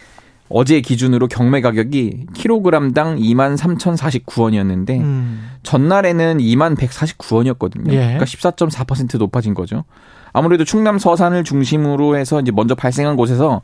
[0.49, 5.49] 어제 기준으로 경매 가격이 킬로그램당 2만 3,049원이었는데 음.
[5.63, 7.91] 전날에는 2만 149원이었거든요.
[7.91, 7.97] 예.
[7.97, 9.83] 그러니까 14.4% 높아진 거죠.
[10.31, 13.61] 아무래도 충남 서산을 중심으로 해서 이제 먼저 발생한 곳에서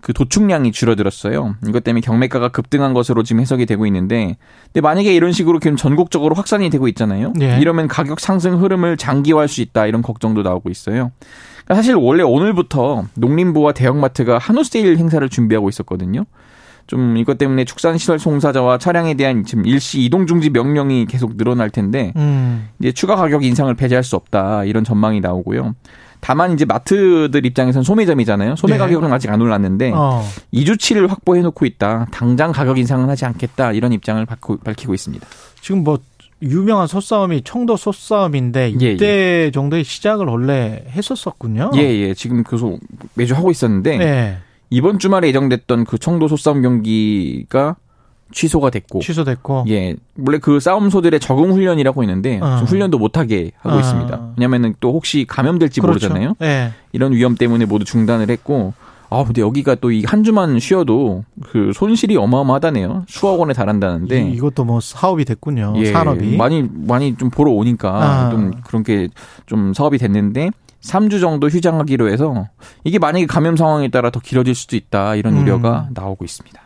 [0.00, 1.56] 그 도축량이 줄어들었어요.
[1.66, 6.34] 이것 때문에 경매가가 급등한 것으로 지금 해석이 되고 있는데, 근데 만약에 이런 식으로 지금 전국적으로
[6.34, 7.32] 확산이 되고 있잖아요.
[7.40, 7.58] 예.
[7.60, 11.12] 이러면 가격 상승 흐름을 장기화할 수 있다 이런 걱정도 나오고 있어요.
[11.66, 16.24] 그러니까 사실 원래 오늘부터 농림부와 대형마트가 한우 세일 행사를 준비하고 있었거든요.
[16.86, 22.12] 좀 이것 때문에 축산시설 송사자와 차량에 대한 지금 일시 이동 중지 명령이 계속 늘어날 텐데
[22.14, 22.68] 음.
[22.78, 25.74] 이제 추가 가격 인상을 배제할 수 없다 이런 전망이 나오고요.
[26.20, 28.54] 다만 이제 마트들 입장에선 소매점이잖아요.
[28.56, 28.78] 소매 네.
[28.78, 30.24] 가격은 아직 안 올랐는데 어.
[30.54, 32.06] 2주치를 확보해 놓고 있다.
[32.12, 33.72] 당장 가격 인상은 하지 않겠다.
[33.72, 35.26] 이런 입장을 밝히고 있습니다.
[35.60, 35.98] 지금 뭐
[36.42, 39.50] 유명한 소싸움이 청도 소싸움인데 예, 이때 예.
[39.52, 41.70] 정도의 시작을 원래 했었었군요.
[41.76, 42.14] 예, 예.
[42.14, 42.78] 지금 계속
[43.14, 44.38] 매주 하고 있었는데 예.
[44.68, 47.76] 이번 주말에 예정됐던 그 청도 소싸움 경기가
[48.32, 52.64] 취소가 됐고 취소됐고 예 원래 그 싸움소들의 적응 훈련이라고 있는데 어.
[52.66, 53.80] 훈련도 못하게 하고 어.
[53.80, 54.32] 있습니다.
[54.36, 56.08] 왜냐하면 또 혹시 감염될지 그렇죠.
[56.08, 56.34] 모르잖아요.
[56.42, 56.72] 예.
[56.92, 58.74] 이런 위험 때문에 모두 중단을 했고
[59.08, 63.04] 아, 근데 여기가 또 이 한 주만 쉬어도 그 손실이 어마어마하다네요.
[63.08, 64.30] 수억 원에 달한다는데.
[64.30, 65.74] 이, 것도뭐 사업이 됐군요.
[65.76, 66.36] 예, 산업이.
[66.36, 68.30] 많이, 많이 좀 보러 오니까 아.
[68.30, 69.08] 좀 그런 게
[69.46, 70.50] 좀 사업이 됐는데
[70.82, 72.48] 3주 정도 휴장하기로 해서
[72.84, 75.42] 이게 만약에 감염 상황에 따라 더 길어질 수도 있다 이런 음.
[75.42, 76.60] 우려가 나오고 있습니다.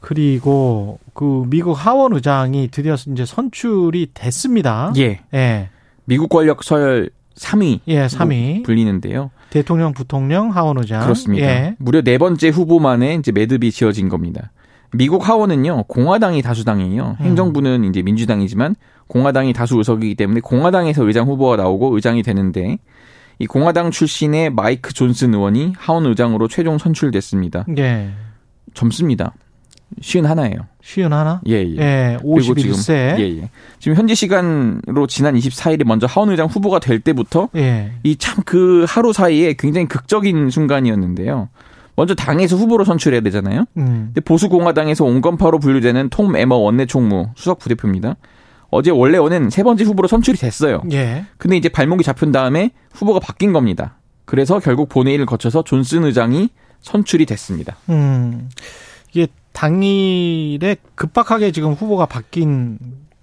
[0.00, 4.92] 그리고 그 미국 하원 의장이 드디어 이제 선출이 됐습니다.
[4.98, 5.20] 예.
[5.34, 5.68] 예.
[6.04, 7.80] 미국 권력 서열 3위.
[7.86, 8.64] 예, 3위.
[8.64, 9.30] 불리는데요.
[9.50, 11.02] 대통령, 부통령, 하원 의장.
[11.02, 11.46] 그렇습니다.
[11.46, 11.76] 예.
[11.78, 14.50] 무려 네 번째 후보만에 이제 매듭이 지어진 겁니다.
[14.92, 17.16] 미국 하원은요, 공화당이 다수당이에요.
[17.20, 17.24] 음.
[17.24, 18.76] 행정부는 이제 민주당이지만
[19.08, 22.78] 공화당이 다수 의석이기 때문에 공화당에서 의장 후보가 나오고 의장이 되는데
[23.38, 27.66] 이 공화당 출신의 마이크 존슨 의원이 하원 의장으로 최종 선출됐습니다.
[27.78, 28.10] 예.
[28.74, 29.34] 젊습니다.
[30.00, 30.56] 쉬운 하나예요.
[30.82, 31.40] 쉬운 하나?
[31.46, 31.76] 예, 예.
[31.78, 32.56] 예 51세.
[32.56, 33.50] 지금, 예, 예.
[33.78, 37.92] 지금 현지 시간으로 지난 24일에 먼저 하원 의장 후보가 될 때부터 예.
[38.02, 41.48] 이참 그 하루 사이에 굉장히 극적인 순간이었는데요.
[41.96, 43.64] 먼저 당에서 후보로 선출해야 되잖아요.
[43.78, 44.10] 음.
[44.12, 48.16] 근데 보수 공화당에서 온건파로 분류되는 톰 에머 원내 총무 수석 부대표입니다.
[48.70, 50.82] 어제 원래는 세 번째 후보로 선출이 됐어요.
[50.92, 51.24] 예.
[51.38, 53.96] 근데 이제 발목이 잡힌 다음에 후보가 바뀐 겁니다.
[54.26, 57.76] 그래서 결국 본회의를 거쳐서 존슨 의장이 선출이 됐습니다.
[57.88, 58.50] 음.
[59.12, 62.78] 이게 당일에 급박하게 지금 후보가 바뀐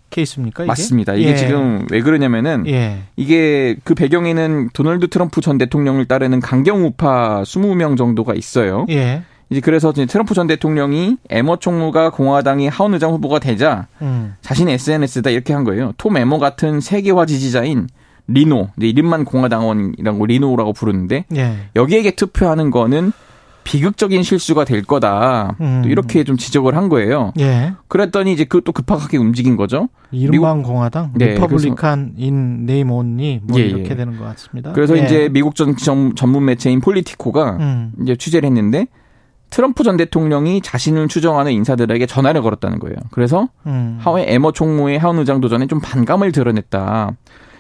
[0.09, 0.63] 케이스입니까?
[0.63, 0.67] 이게?
[0.67, 1.13] 맞습니다.
[1.13, 1.36] 이게 예.
[1.36, 3.03] 지금 왜 그러냐면은 예.
[3.15, 8.88] 이게 그 배경에는 도널드 트럼프 전 대통령을 따르는 강경 우파 20명 정도가 있어요.
[8.89, 9.21] 예.
[9.51, 14.34] 이제 그래서 이제 트럼프 전 대통령이 에머 총무가 공화당이 하원 의장 후보가 되자 음.
[14.41, 15.93] 자신의 SNS에다 이렇게 한 거예요.
[15.99, 17.88] 톰 에머 같은 세계화 지지자인
[18.27, 21.57] RINO, 이름만 공화당원이라고 RINO라고 부르는데 예.
[21.75, 23.11] 여기에게 투표하는 거는
[23.64, 25.55] 비극적인 실수가 될 거다.
[25.61, 25.84] 음.
[25.86, 27.32] 이렇게 좀 지적을 한 거예요.
[27.39, 27.74] 예.
[27.88, 29.89] 그랬더니 이제 그 또 급하게 움직인 거죠.
[30.11, 33.95] 이른바 공화당, 네, Republican in name only 뭐 예, 이렇게 예.
[33.95, 34.72] 되는 것 같습니다.
[34.74, 35.03] 그래서 예.
[35.03, 35.76] 이제 미국 전,
[36.16, 37.91] 전문 매체인 폴리티코가 음.
[38.01, 38.88] 이제 취재를 했는데
[39.49, 42.95] 트럼프 전 대통령이 자신을 추종하는 인사들에게 전화를 걸었다는 거예요.
[43.11, 43.97] 그래서 음.
[43.99, 47.11] 하원 에머 총무의 하원 의장 도전에 좀 반감을 드러냈다.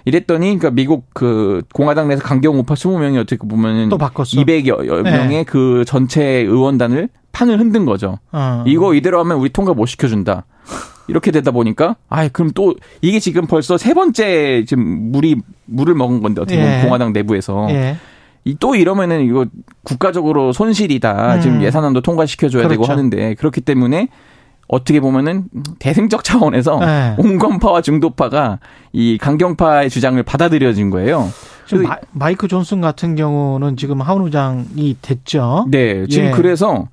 [0.05, 4.41] 이랬더니 그러니까 미국 그 공화당 내에서 강경 우파 20명이 어떻게 보면은 또 바꿨어.
[4.41, 5.43] 200여 명의 네.
[5.43, 8.19] 그 전체 의원단을 판을 흔든 거죠.
[8.31, 8.63] 어.
[8.67, 10.45] 이거 이대로 하면 우리 통과 못 시켜준다.
[11.07, 15.35] 이렇게 되다 보니까 아 그럼 또 이게 지금 벌써 세 번째 지금 물이
[15.65, 16.83] 물을 먹은 건데 어떻게 보면 예.
[16.83, 17.97] 공화당 내부에서 예.
[18.59, 19.45] 또 이러면은 이거
[19.83, 21.35] 국가적으로 손실이다.
[21.35, 21.41] 음.
[21.41, 22.81] 지금 예산안도 통과시켜줘야 그렇죠.
[22.81, 24.09] 되고 하는데 그렇기 때문에
[24.67, 25.45] 어떻게 보면은
[25.79, 27.15] 대승적 차원에서 네.
[27.17, 28.59] 온건파와 중도파가
[28.91, 31.29] 이 강경파의 주장을 받아들여진 거예요.
[31.85, 35.65] 마, 마이크 존슨 같은 경우는 지금 하원 의장이 됐죠.
[35.69, 36.31] 네, 지금 예.
[36.31, 36.87] 그래서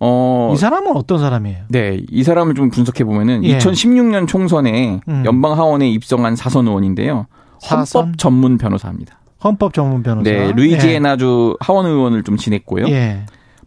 [0.00, 1.64] 어, 이 사람은 어떤 사람이에요?
[1.68, 3.58] 네, 이 사람을 좀 분석해 보면은 예.
[3.58, 5.22] 2016년 총선에 음.
[5.24, 7.26] 연방 하원에 입성한 사선 의원인데요.
[7.70, 8.14] 헌법 사선?
[8.16, 9.18] 전문 변호사입니다.
[9.42, 10.30] 헌법 전문 변호사.
[10.30, 11.64] 네, 루이지애나주 예.
[11.64, 12.86] 하원 의원을 좀 지냈고요.
[12.88, 13.24] 예.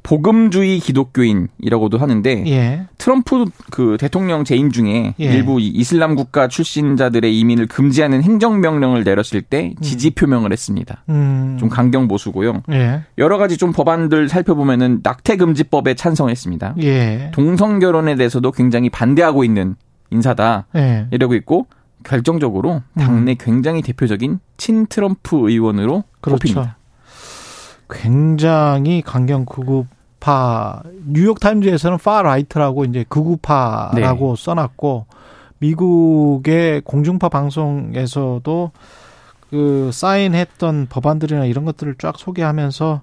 [0.08, 2.88] 복음주의 기독교인이라고도 하는데 예.
[2.98, 5.26] 트럼프 그 대통령 재임 중에 예.
[5.26, 9.82] 일부 이슬람 국가 출신자들의 이민을 금지하는 행정명령을 내렸을 때 음.
[9.82, 11.04] 지지 표명을 했습니다.
[11.10, 11.58] 음.
[11.60, 12.64] 좀 강경 보수고요.
[12.72, 13.02] 예.
[13.18, 16.76] 여러 가지 좀 법안들 살펴보면은 낙태 금지법에 찬성했습니다.
[16.84, 17.32] 예.
[17.34, 19.76] 동성 결혼에 대해서도 굉장히 반대하고 있는
[20.12, 20.68] 인사다.
[20.78, 21.08] 예.
[21.12, 21.68] 이러고 있고
[22.06, 23.36] 결정적으로 당내 음.
[23.38, 26.48] 굉장히 대표적인 친 트럼프 의원으로 그렇죠.
[26.48, 26.78] 꼽힙니다.
[27.90, 34.44] 굉장히 강경 극우파 뉴욕 타임즈에서는 far right라고 이제 극우파라고 네.
[34.44, 35.06] 써놨고
[35.60, 38.72] 미국의 공중파 방송에서도
[39.50, 43.00] 그 사인했던 법안들이나 이런 것들을 쫙 소개하면서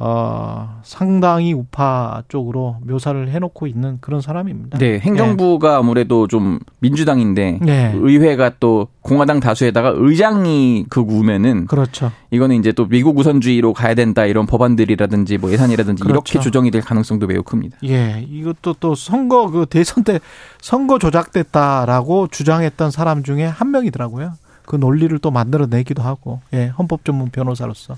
[0.00, 4.78] 어, 상당히 우파 쪽으로 묘사를 해놓고 있는 그런 사람입니다.
[4.78, 5.74] 네, 행정부가 네.
[5.74, 7.92] 아무래도 좀 민주당인데 네.
[7.96, 12.12] 의회가 또 공화당 다수에다가 의장이 극우면은 그렇죠.
[12.30, 16.14] 이거는 이제 또 미국 우선주의로 가야 된다 이런 법안들이라든지 뭐 예산이라든지 그렇죠.
[16.14, 17.78] 이렇게 조정이 될 가능성도 매우 큽니다.
[17.84, 20.20] 예, 이것도 또 선거 그 대선 때
[20.60, 24.34] 선거 조작됐다라고 주장했던 사람 중에 한 명이더라고요.
[24.64, 27.96] 그 논리를 또 만들어내기도 하고, 예, 헌법 전문 변호사로서.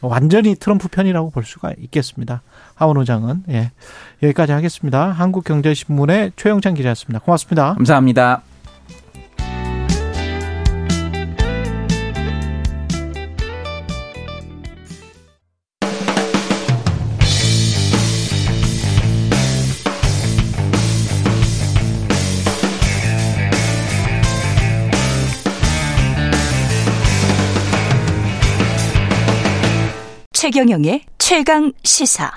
[0.00, 2.42] 완전히 트럼프 편이라고 볼 수가 있겠습니다.
[2.74, 3.72] 하원 의장은 예.
[4.22, 5.10] 여기까지 하겠습니다.
[5.10, 7.20] 한국경제신문의 최영찬 기자였습니다.
[7.20, 7.74] 고맙습니다.
[7.74, 8.47] 감사합니다.
[30.40, 32.30] 최경영의 최강 시사.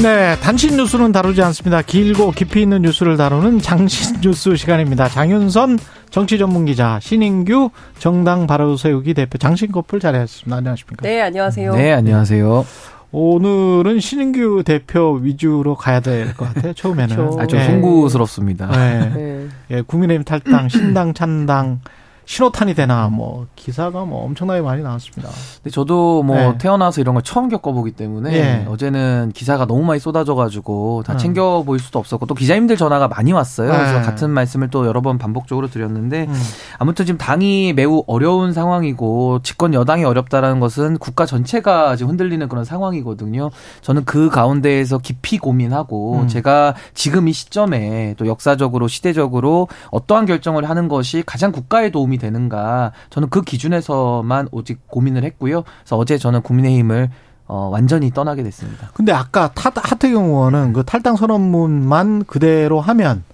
[0.00, 1.82] 네, 단신 뉴스는 다루지 않습니다.
[1.82, 5.08] 길고 깊이 있는 뉴스를 다루는 장신 뉴스 시간입니다.
[5.08, 5.80] 장윤선
[6.10, 10.58] 정치 전문 기자, 신인규 정당 바로 세우기 대표 장신 커플 자리하셨습니다.
[10.58, 11.02] 안녕하십니까?
[11.02, 11.74] 네, 안녕하세요.
[11.74, 12.64] 네, 안녕하세요.
[13.12, 16.72] 오늘은 신인규 대표 위주로 가야 될 것 같아요.
[16.74, 17.14] 처음에는.
[17.16, 17.40] 그렇죠.
[17.40, 17.66] 아주 네.
[17.66, 18.66] 송구스럽습니다.
[18.68, 19.10] 네.
[19.14, 19.48] 네.
[19.70, 21.80] 예, 국민의힘 탈당, 신당 찬당,
[22.24, 25.28] 신호탄이 되나 뭐 기사가 뭐 엄청나게 많이 나왔습니다.
[25.56, 26.58] 근데 저도 뭐 네.
[26.58, 28.66] 태어나서 이런 걸 처음 겪어보기 때문에 네.
[28.68, 31.18] 어제는 기사가 너무 많이 쏟아져가지고 다 음.
[31.18, 33.70] 챙겨 보일 수도 없었고 또 기자님들 전화가 많이 왔어요.
[33.70, 33.76] 네.
[33.76, 36.42] 그래서 같은 말씀을 또 여러 번 반복적으로 드렸는데 음.
[36.78, 42.64] 아무튼 지금 당이 매우 어려운 상황이고 집권 여당이 어렵다라는 것은 국가 전체가 지금 흔들리는 그런
[42.64, 43.50] 상황이거든요.
[43.80, 46.28] 저는 그 가운데에서 깊이 고민하고 음.
[46.28, 52.18] 제가 지금 이 시점에 또 역사적으로 시대적으로 어떠한 결정을 하는 것이 가장 국가에 도움이 도움이
[52.18, 55.62] 되는가 저는 그 기준에서만 오직 고민을 했고요.
[55.62, 57.10] 그래서 어제 저는 국민의힘을
[57.46, 58.90] 어, 완전히 떠나게 됐습니다.
[58.94, 63.24] 근데 아까 타, 하태경 의원은 그 탈당 선언문만 그대로 하면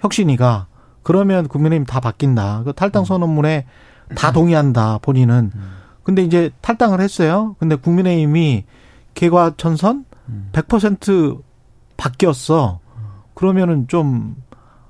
[0.00, 0.66] 혁신이가
[1.02, 2.62] 그러면 국민의힘 다 바뀐다.
[2.64, 3.04] 그 탈당 음.
[3.04, 3.66] 선언문에
[4.10, 4.14] 음.
[4.14, 5.52] 다 동의한다 본인은.
[5.54, 5.70] 음.
[6.02, 7.56] 근데 이제 탈당을 했어요.
[7.58, 8.64] 근데 국민의힘이
[9.14, 10.04] 개과천선
[10.52, 11.42] 100%
[11.96, 12.80] 바뀌었어.
[13.34, 14.36] 그러면은 좀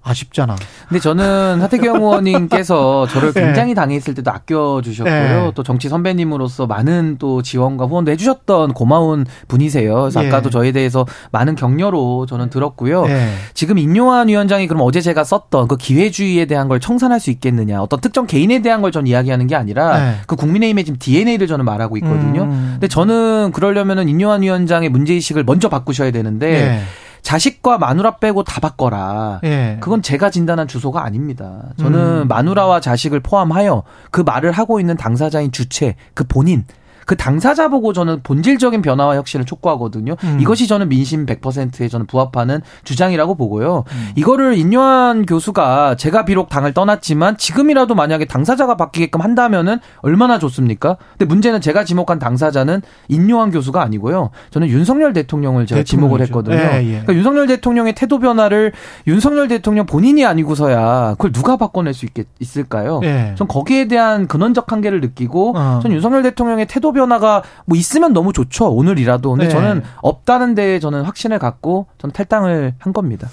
[0.02, 0.56] 아쉽잖아.
[0.88, 3.42] 근데 저는 하태경 의원님께서 저를 네.
[3.42, 5.44] 굉장히 당했을 때도 아껴주셨고요.
[5.46, 5.52] 네.
[5.54, 9.94] 또 정치 선배님으로서 많은 또 지원과 후원도 해주셨던 고마운 분이세요.
[10.02, 10.28] 그래서 네.
[10.28, 13.06] 아까도 저에 대해서 많은 격려로 저는 들었고요.
[13.06, 13.32] 네.
[13.54, 17.80] 지금 임용환 위원장이 그럼 어제 제가 썼던 그 기회주의에 대한 걸 청산할 수 있겠느냐.
[17.82, 20.14] 어떤 특정 개인에 대한 걸 저는 이야기하는 게 아니라 네.
[20.26, 22.42] 그 국민의힘의 지금 DNA를 저는 말하고 있거든요.
[22.42, 22.68] 음.
[22.74, 26.82] 근데 저는 그러려면은 임용환 위원장의 문제의식을 먼저 바꾸셔야 되는데 네.
[27.22, 29.40] 자식과 마누라 빼고 다 바꿔라.
[29.44, 29.78] 예.
[29.80, 31.64] 그건 제가 진단한 주소가 아닙니다.
[31.78, 32.28] 저는 음.
[32.28, 36.64] 마누라와 자식을 포함하여 그 말을 하고 있는 당사자인 주체, 그 본인,
[37.08, 40.16] 그 당사자 보고 저는 본질적인 변화와 혁신을 촉구하거든요.
[40.22, 40.38] 음.
[40.42, 43.84] 이것이 저는 민심 100%에 저는 부합하는 주장이라고 보고요.
[43.90, 44.08] 음.
[44.14, 50.98] 이거를 인요한 교수가 제가 비록 당을 떠났지만 지금이라도 만약에 당사자가 바뀌게끔 한다면은 얼마나 좋습니까?
[51.12, 54.28] 근데 문제는 제가 지목한 당사자는 인요한 교수가 아니고요.
[54.50, 56.56] 저는 윤석열 대통령을 제가 지목을 했거든요.
[56.56, 56.90] 예, 예.
[56.90, 58.72] 그러니까 윤석열 대통령의 태도 변화를
[59.06, 63.00] 윤석열 대통령 본인이 아니고서야 그걸 누가 바꿔낼 수 있겠, 있을까요?
[63.04, 63.32] 예.
[63.38, 65.80] 전 거기에 대한 근원적 한계를 느끼고 어.
[65.82, 68.70] 전 윤석열 대통령의 태도 변화가 뭐 있으면 너무 좋죠.
[68.72, 69.30] 오늘이라도.
[69.30, 69.50] 근데 네.
[69.50, 73.28] 저는 없다는 데에 저는 확신을 갖고 저는 탈당을 한 겁니다.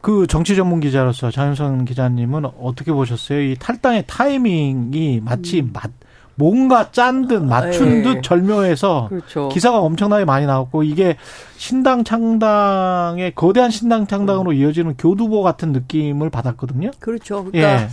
[0.00, 3.40] 그 정치 전문 기자로서 장윤선 기자님은 어떻게 보셨어요?
[3.40, 5.70] 이 탈당의 타이밍이 마치 음.
[5.72, 5.90] 맞
[6.38, 8.20] 뭔가 짠 듯 맞춘 듯 네.
[8.22, 9.48] 절묘해서 그렇죠.
[9.48, 11.16] 기사가 엄청나게 많이 나왔고 이게
[11.56, 14.56] 신당 창당의 거대한 신당 창당으로 음.
[14.56, 16.92] 이어지는 교두보 같은 느낌을 받았거든요.
[17.00, 17.44] 그렇죠.
[17.44, 17.88] 그러니까 예.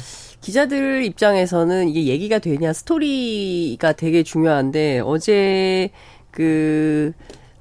[0.46, 5.90] 기자들 입장에서는 이게 얘기가 되냐 스토리가 되게 중요한데 어제
[6.30, 7.14] 그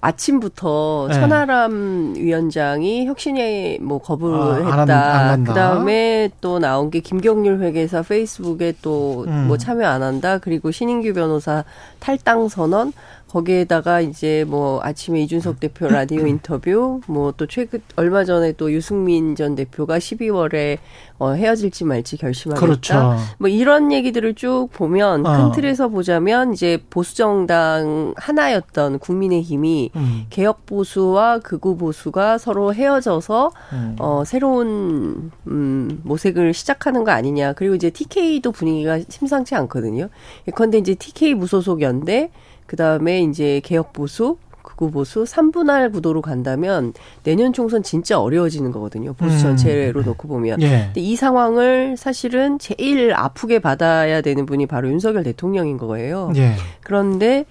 [0.03, 1.15] 아침부터 네.
[1.15, 5.37] 천하람 위원장이 혁신에 뭐 거부를 아, 했다.
[5.39, 9.57] 그 다음에 또 나온 게 김경률 회계사 페이스북에 또뭐 음.
[9.59, 10.37] 참여 안 한다.
[10.37, 11.65] 그리고 신인규 변호사
[12.09, 12.93] 탈당 선언.
[13.35, 19.35] 거기에다가 이제 뭐 아침에 이준석 대표 라디오 인터뷰, 뭐 또 최근 얼마 전에 또 유승민
[19.35, 20.79] 전 대표가 12월에
[21.19, 22.65] 어 헤어질지 말지 결심하겠다.
[22.65, 23.17] 그렇죠.
[23.39, 25.33] 뭐 이런 얘기들을 쭉 보면 어.
[25.33, 30.27] 큰 틀에서 보자면 이제 보수 정당 하나였던 국민의힘이 음.
[30.31, 33.97] 개혁 보수와 극우 보수가 서로 헤어져서 음.
[33.99, 37.55] 어 새로운 음 모색을 시작하는 거 아니냐.
[37.55, 40.09] 그리고 이제 TK도 분위기가 심상치 않거든요.
[40.55, 42.31] 그런데 이제 TK 무소속 연대
[42.67, 49.13] 그 다음에 이제 개혁 보수, 극우 보수 3분할 구도로 간다면 내년 총선 진짜 어려워지는 거거든요.
[49.13, 49.41] 보수 음.
[49.41, 50.07] 전체로 음.
[50.07, 50.63] 놓고 보면.
[50.63, 50.85] 예.
[50.87, 56.33] 근데 이 상황을 사실은 제일 아프게 받아야 되는 분이 바로 윤석열 대통령인 거예요.
[56.37, 56.55] 예.
[56.81, 57.45] 그런데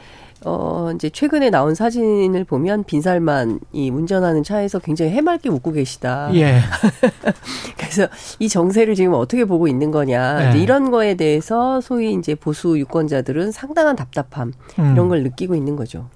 [0.45, 6.29] 어, 이제 최근에 나온 사진을 보면 빈살만이 운전하는 차에서 굉장히 해맑게 웃고 계시다.
[6.35, 6.59] 예.
[7.77, 8.07] 그래서
[8.39, 10.55] 이 정세를 지금 어떻게 보고 있는 거냐.
[10.55, 10.59] 예.
[10.59, 14.93] 이런 거에 대해서 소위 이제 보수 유권자들은 상당한 답답함 음.
[14.93, 16.09] 이런 걸 느끼고 있는 거죠.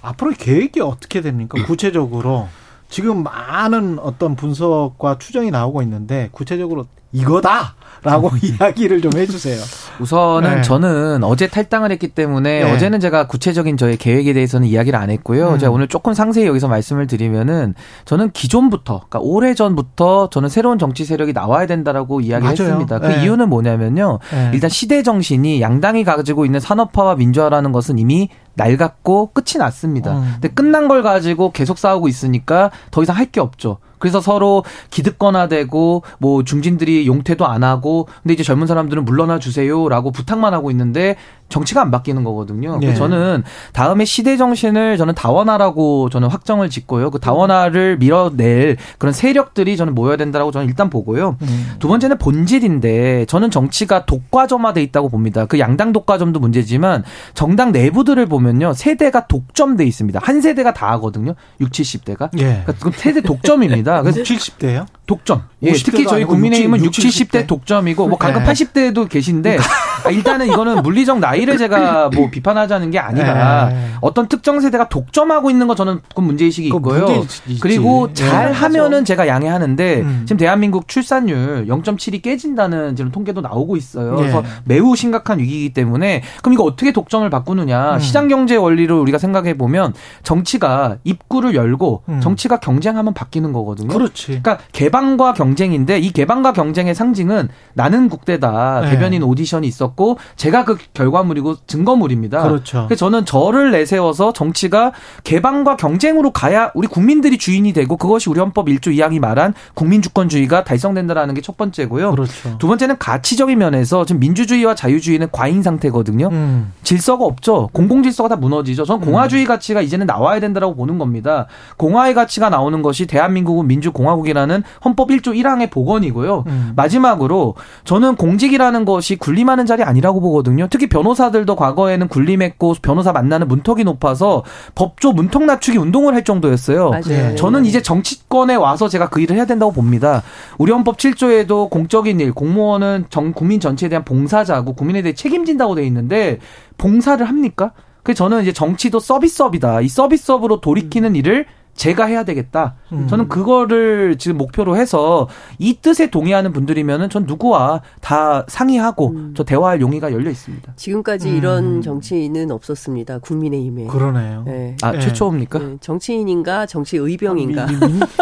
[0.00, 1.58] 앞으로 계획이 어떻게 됩니까?
[1.66, 2.48] 구체적으로
[2.88, 7.74] 지금 많은 어떤 분석과 추정이 나오고 있는데 구체적으로 이거다.
[8.04, 9.60] 라고 이야기를 좀 해주세요.
[10.00, 10.62] 우선은 네.
[10.62, 12.72] 저는 어제 탈당을 했기 때문에 네.
[12.72, 15.50] 어제는 제가 구체적인 저의 계획에 대해서는 이야기를 안 했고요.
[15.50, 15.58] 음.
[15.60, 21.04] 제가 오늘 조금 상세히 여기서 말씀을 드리면은 저는 기존부터, 그러니까 오래 전부터 저는 새로운 정치
[21.04, 22.98] 세력이 나와야 된다라고 이야기했습니다.
[22.98, 23.22] 그 네.
[23.22, 24.18] 이유는 뭐냐면요.
[24.32, 24.50] 네.
[24.52, 30.18] 일단 시대 정신이 양당이 가지고 있는 산업화와 민주화라는 것은 이미 낡았고 끝이 났습니다.
[30.18, 30.28] 음.
[30.40, 33.78] 근데 끝난 걸 가지고 계속 싸우고 있으니까 더 이상 할 게 없죠.
[34.02, 40.54] 그래서 서로 기득권화되고 뭐 중진들이 용퇴도 안 하고 근데 이제 젊은 사람들은 물러나 주세요라고 부탁만
[40.54, 41.14] 하고 있는데
[41.52, 42.78] 정치가 안 바뀌는 거거든요.
[42.78, 42.94] 네.
[42.94, 47.10] 저는 다음에 시대 정신을 저는 다원화라고 저는 확정을 짓고요.
[47.10, 51.36] 그 다원화를 밀어낼 그런 세력들이 저는 모여야 된다라고 저는 일단 보고요.
[51.42, 51.72] 음.
[51.78, 55.46] 두 번째는 본질인데 저는 정치가 독과점화돼 있다고 봅니다.
[55.46, 57.04] 그 양당 독과점도 문제지만
[57.34, 58.72] 정당 내부들을 보면요.
[58.72, 60.20] 세대가 독점돼 있습니다.
[60.22, 61.34] 한 세대가 다 하거든요.
[61.60, 62.30] 6, 70대가.
[62.38, 62.62] 예.
[62.64, 64.02] 그러니까 세대 독점입니다.
[64.02, 64.86] 그래서 70대요?
[65.06, 65.42] 독점.
[65.62, 68.50] 예, 특히 저희 국민의힘은 60, 70대 독점이고 뭐 가끔 네.
[68.50, 69.58] 80대도 계신데
[70.04, 73.90] 아, 일단은 이거는 물리적 나이 를 제가 뭐 비판하자는 게 아니라 네.
[74.00, 77.24] 어떤 특정 세대가 독점하고 있는 거 저는 그 문제 의식이 있고요.
[77.60, 78.14] 그리고 네.
[78.14, 80.22] 잘 하면은 제가 양해하는데 음.
[80.26, 84.12] 지금 대한민국 출산율 0.7이 깨진다는 지금 통계도 나오고 있어요.
[84.12, 84.16] 네.
[84.16, 87.94] 그래서 매우 심각한 위기이기 때문에 그럼 이거 어떻게 독점을 바꾸느냐?
[87.94, 87.98] 음.
[87.98, 92.20] 시장 경제 원리를 우리가 생각해 보면 정치가 입구를 열고 음.
[92.20, 93.88] 정치가 경쟁하면 바뀌는 거거든요.
[93.88, 94.26] 그렇지.
[94.26, 98.90] 그러니까 개방과 경쟁인데 이 개방과 경쟁의 상징은 나는 국대다 네.
[98.90, 102.42] 대변인 오디션이 있었고 제가 그 결과 물이고 증거물입니다.
[102.42, 102.86] 그렇죠.
[102.88, 104.92] 그래서 저는 저를 내세워서 정치가
[105.24, 111.34] 개방과 경쟁으로 가야 우리 국민들이 주인이 되고 그것이 우리 헌법 1조 2항이 말한 국민주권주의가 달성된다라는
[111.34, 112.12] 게 첫 번째고요.
[112.12, 112.56] 그렇죠.
[112.58, 116.28] 두 번째는 가치적인 면에서 지금 민주주의와 자유주의는 과잉 상태거든요.
[116.30, 116.72] 음.
[116.84, 117.68] 질서가 없죠.
[117.72, 118.84] 공공 질서가 다 무너지죠.
[118.84, 119.06] 저는 음.
[119.06, 121.48] 공화주의 가치가 이제는 나와야 된다라고 보는 겁니다.
[121.78, 126.44] 공화의 가치가 나오는 것이 대한민국은 대한민국은 민주공화국이라는 헌법 1조 1항의 복원이고요.
[126.46, 126.72] 음.
[126.76, 127.54] 마지막으로
[127.84, 130.68] 저는 공직이라는 것이 군림하는 자리 아니라고 보거든요.
[130.70, 134.44] 특히 변호 사들도 과거에는 군림했고 변호사 만나는 문턱이 높아서
[134.74, 136.90] 법조 문턱 낮추기 운동을 할 정도였어요.
[136.90, 137.34] 맞아요.
[137.36, 140.22] 저는 이제 정치권에 와서 제가 그 일을 해야 된다고 봅니다.
[140.58, 145.86] 우리 헌법 7조에도 공적인 일, 공무원은 정, 국민 전체에 대한 봉사자고 국민에 대해 책임진다고 돼
[145.86, 146.38] 있는데
[146.78, 147.72] 봉사를 합니까?
[148.02, 149.80] 그 저는 이제 정치도 서비스업이다.
[149.80, 152.74] 이 서비스업으로 돌이키는 일을 제가 해야 되겠다.
[152.92, 153.06] 음.
[153.08, 155.28] 저는 그거를 지금 목표로 해서
[155.58, 159.34] 이 뜻에 동의하는 분들이면은 전 누구와 다 상의하고 음.
[159.36, 160.74] 저 대화할 용의가 열려 있습니다.
[160.76, 161.36] 지금까지 음.
[161.36, 163.18] 이런 정치인은 없었습니다.
[163.18, 163.86] 국민의힘에.
[163.86, 164.44] 그러네요.
[164.46, 164.76] 네.
[164.82, 165.00] 아, 네.
[165.00, 165.58] 최초입니까?
[165.58, 165.76] 네.
[165.80, 167.66] 정치인인가 정치 의병인가?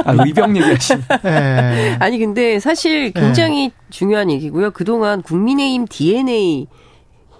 [0.05, 1.01] 아, 의병 얘기하시네.
[1.23, 1.97] 네.
[1.99, 4.71] 아니 근데 사실 굉장히 중요한 얘기고요.
[4.71, 6.69] 그동안 국민의힘 DNA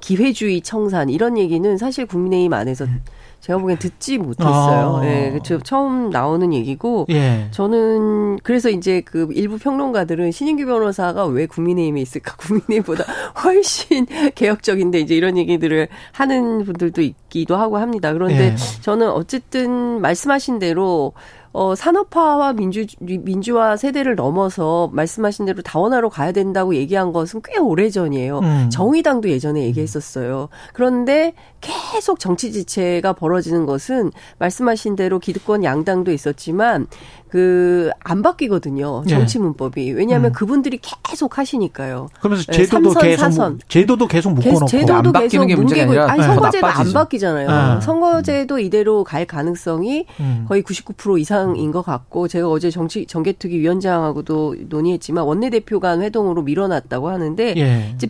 [0.01, 3.01] 기회주의 청산 이런 얘기는 사실 국민의힘 안에서 음.
[3.41, 5.01] 제가 보기엔 듣지 못했어요.
[5.03, 5.07] 아.
[5.07, 5.59] 예, 그렇죠.
[5.61, 7.49] 처음 나오는 얘기고 예.
[7.51, 12.37] 저는 그래서 이제 그 일부 평론가들은 신인규 변호사가 왜 국민의힘에 있을까?
[12.41, 13.05] 국민의힘보다
[13.43, 18.13] 훨씬 개혁적인데 이제 이런 얘기들을 하는 분들도 있기도 하고 합니다.
[18.13, 18.57] 그런데 예.
[18.83, 21.15] 저는 어쨌든 말씀하신 대로
[21.53, 27.91] 어, 산업화와 민주, 민주화 세대를 넘어서 말씀하신 대로 다원화로 가야 된다고 얘기한 것은 꽤 오래
[27.91, 28.39] 전이에요.
[28.39, 28.71] 음.
[28.71, 30.49] 정의당도 예전에 얘기했었어요.
[30.73, 36.87] 그런데 계속 정치 지체가 벌어지는 것은 말씀하신 대로 기득권 양당도 있었지만
[37.31, 39.05] 그 안 바뀌거든요.
[39.07, 39.11] 예.
[39.11, 39.93] 정치 문법이.
[39.93, 40.33] 왜냐하면 음.
[40.33, 42.09] 그분들이 계속 하시니까요.
[42.19, 43.61] 그러면서 네, 제도도 삼선, 계속 사선.
[43.69, 47.49] 제도도 계속 묶어 놓고 제도도 안 바뀌는 게 문제가 아니라 아니 선거제도 안 바뀌잖아요.
[47.49, 47.81] 아.
[47.81, 50.45] 선거제도 이대로 갈 가능성이 음.
[50.49, 57.09] 거의 99% 이상인 것 같고 제가 어제 정치 정개특위 위원장하고도 논의했지만 원내대표 간 회동으로 밀어놨다고
[57.09, 57.93] 하는데 예.
[57.95, 58.09] 이제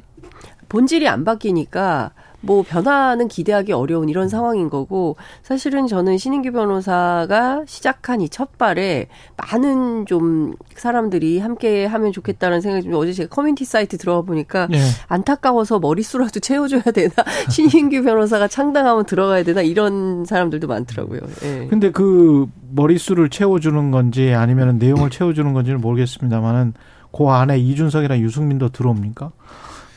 [0.68, 8.20] 본질이 안 바뀌니까 뭐 변화는 기대하기 어려운 이런 상황인 거고 사실은 저는 신인규 변호사가 시작한
[8.22, 13.98] 이 첫 발에 많은 좀 사람들이 함께 하면 좋겠다는 생각이 좀 어제 제가 커뮤니티 사이트
[13.98, 14.78] 들어가 보니까 네.
[15.08, 17.12] 안타까워서 머릿수라도 채워줘야 되나
[17.50, 21.20] 신인규 변호사가 창당하면 들어가야 되나 이런 사람들도 많더라고요.
[21.42, 21.66] 예.
[21.68, 26.74] 근데 그 머릿수를 채워주는 건지 아니면 내용을 채워주는 건지는 모르겠습니다만은
[27.12, 29.32] 그 안에 이준석이랑 유승민도 들어옵니까?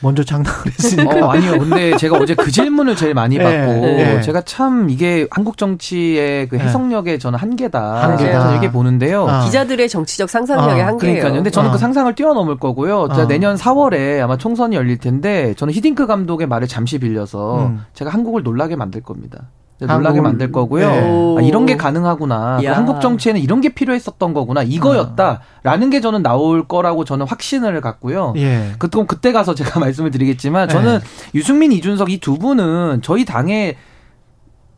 [0.04, 1.26] 먼저 장담을 했으니까.
[1.26, 1.58] 어, 아니요.
[1.58, 4.20] 근데 제가 어제 그 질문을 제일 많이 네, 받고 네.
[4.20, 6.64] 제가 참 이게 한국 정치의 그 네.
[6.64, 8.02] 해석력의 저는 한계다.
[8.02, 8.40] 한계다.
[8.40, 9.26] 저는 이렇게 보는데요.
[9.26, 9.44] 아.
[9.46, 10.98] 기자들의 정치적 상상력의 아, 한계예요.
[10.98, 11.32] 그러니까요.
[11.32, 11.76] 근데 저는 그 아.
[11.76, 13.08] 그 상상을 뛰어넘을 거고요.
[13.10, 13.26] 아.
[13.26, 17.84] 내년 4월에 아마 총선이 열릴 텐데 저는 히딩크 감독의 말을 잠시 빌려서 음.
[17.94, 19.48] 제가 한국을 놀라게 만들 겁니다.
[19.80, 20.88] 놀라게 만들 거고요.
[20.88, 21.36] 네.
[21.38, 22.58] 아, 이런 게 가능하구나.
[22.60, 24.62] 그 한국 정치에는 이런 게 필요했었던 거구나.
[24.62, 28.34] 이거였다라는 게 저는 나올 거라고 저는 확신을 갖고요.
[28.36, 28.72] 예.
[28.78, 31.38] 그때 그때 가서 제가 말씀을 드리겠지만 저는 예.
[31.38, 33.76] 유승민, 이준석 이 두 분은 저희 당에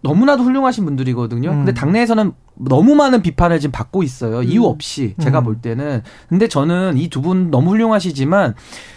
[0.03, 1.51] 너무나도 훌륭하신 분들이거든요.
[1.51, 1.57] 음.
[1.59, 4.43] 근데 당내에서는 너무 많은 비판을 지금 받고 있어요.
[4.43, 4.71] 이유 음.
[4.71, 5.45] 없이 제가 음.
[5.45, 6.03] 볼 때는.
[6.29, 8.55] 근데 저는 이 두 분 너무 훌륭하시지만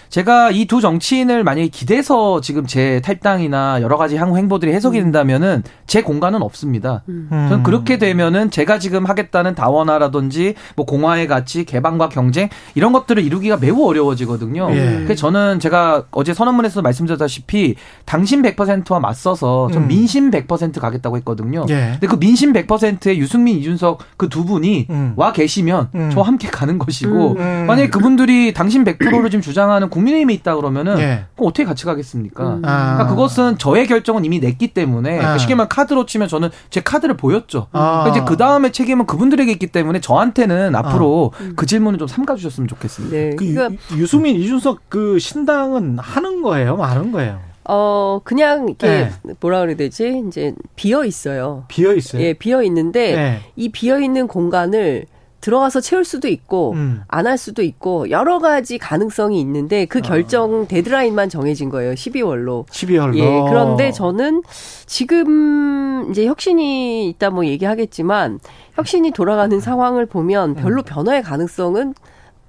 [0.09, 5.03] 제가 이 두 정치인을 만약에 기대서 지금 제 탈당이나 여러 가지 향후 행보들이 해석이 음.
[5.05, 7.03] 된다면은 제 공간은 없습니다.
[7.09, 7.27] 음.
[7.29, 13.57] 저는 그렇게 되면은 제가 지금 하겠다는 다원화라든지 뭐 공화의 가치, 개방과 경쟁 이런 것들을 이루기가
[13.57, 14.69] 매우 어려워지거든요.
[14.71, 15.03] 예.
[15.03, 17.75] 그래서 저는 제가 어제 선언문에서 말씀드렸다시피
[18.05, 19.87] 당신 100%와 맞서서 전 음.
[19.89, 21.65] 민심 100% 가겠다고 했거든요.
[21.69, 21.89] 예.
[21.99, 25.13] 근데 그 민심 100%의 유승민, 이준석 그 두 분이 음.
[25.17, 26.09] 와 계시면 음.
[26.11, 27.65] 저와 함께 가는 것이고 음.
[27.67, 31.25] 만약에 그분들이 당신 100%를 지금 주장하는 국민의힘에 있다 그러면은 예.
[31.35, 32.43] 그럼 어떻게 같이 가겠습니까?
[32.43, 32.61] 음.
[32.63, 32.93] 아.
[32.93, 35.37] 그러니까 그것은 저의 결정은 이미 냈기 때문에 아.
[35.37, 37.67] 쉽게 말 카드로 치면 저는 제 카드를 보였죠.
[37.71, 38.03] 아.
[38.03, 41.51] 그러니까 이제 그 다음에 책임은 그분들에게 있기 때문에 저한테는 앞으로 아.
[41.55, 43.15] 그 질문을 좀 삼가 주셨으면 좋겠습니다.
[43.15, 43.35] 네.
[43.35, 47.48] 그 그러니까 유수민 이준석 그 신당은 하는 거예요, 마는 거예요?
[47.71, 48.87] 어, 그냥 이렇게
[49.23, 49.33] 네.
[49.39, 50.23] 뭐라 그래야 되지?
[50.27, 51.65] 이제 비어 있어요.
[51.67, 52.21] 비어 있어요.
[52.23, 53.39] 예, 비어 있는데 네.
[53.55, 55.05] 이 비어 있는 공간을
[55.39, 57.03] 들어가서 채울 수도 있고 음.
[57.07, 60.01] 안할 수도 있고 여러 가지 가능성이 있는데 그 아.
[60.01, 60.67] 결정 어.
[60.67, 61.93] 데드라인만 정해진 거예요.
[61.93, 62.67] 12월로.
[62.67, 63.17] 12월로.
[63.17, 63.49] 예.
[63.49, 64.41] 그런데 저는
[64.87, 68.39] 지금 이제 혁신위 이따 뭐 얘기하겠지만
[68.73, 70.85] 혁신위 돌아가는 상황을 보면 별로 음.
[70.85, 71.93] 변화의 가능성은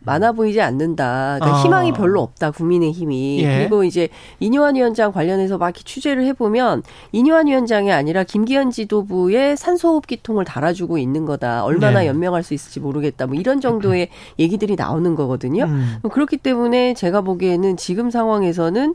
[0.00, 1.38] 많아 보이지 않는다.
[1.40, 1.62] 그러니까 어.
[1.62, 2.50] 희망이 별로 없다.
[2.50, 3.42] 국민의 힘이.
[3.42, 3.58] 예.
[3.58, 4.08] 그리고 이제
[4.40, 6.82] 이뇨한 위원장 관련해서 막 취재를 해보면
[7.12, 11.64] 이뇨한 위원장이 아니라 김기현 지도부의 산소호흡기통을 달아주고 있는 거다.
[11.64, 12.08] 얼마나 예.
[12.08, 13.26] 연명할 수 있을지 모르겠다.
[13.26, 14.08] 뭐 이런 정도의
[14.38, 15.64] 얘기들이 나오는 거거든요.
[15.64, 15.98] 음.
[16.10, 18.94] 그렇기 때문에 제가 보기에는 지금 상황에서는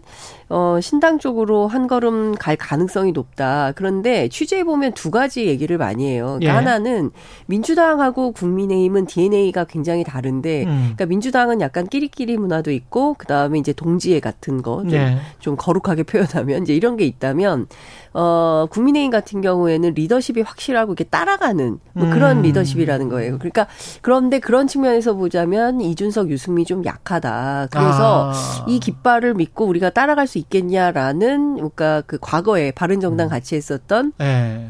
[0.49, 3.73] 어, 신당 쪽으로 한 걸음 갈 가능성이 높다.
[3.75, 6.37] 그런데 취재해 보면 두 가지 얘기를 많이 해요.
[6.39, 6.55] 그러니까 예.
[6.55, 7.11] 하나는
[7.47, 10.93] 민주당하고 국민의힘은 DNA가 굉장히 다른데 음.
[10.95, 15.17] 그러니까 민주당은 약간 끼리끼리 문화도 있고 그 다음에 이제 동지애 같은 거좀 네.
[15.39, 17.67] 좀 거룩하게 표현하면 이제 이런 게 있다면
[18.13, 22.41] 어 국민의힘 같은 경우에는 리더십이 확실하고 이렇게 따라가는 뭐 그런 음.
[22.43, 23.37] 리더십이라는 거예요.
[23.39, 23.67] 그러니까
[24.01, 27.67] 그런데 그런 측면에서 보자면 이준석 유승민이 좀 약하다.
[27.71, 28.65] 그래서 아.
[28.67, 33.29] 이 깃발을 믿고 우리가 따라갈 수 있겠냐라는 그러니까 그 과거에 바른정당 음.
[33.29, 34.69] 같이 했었던 네.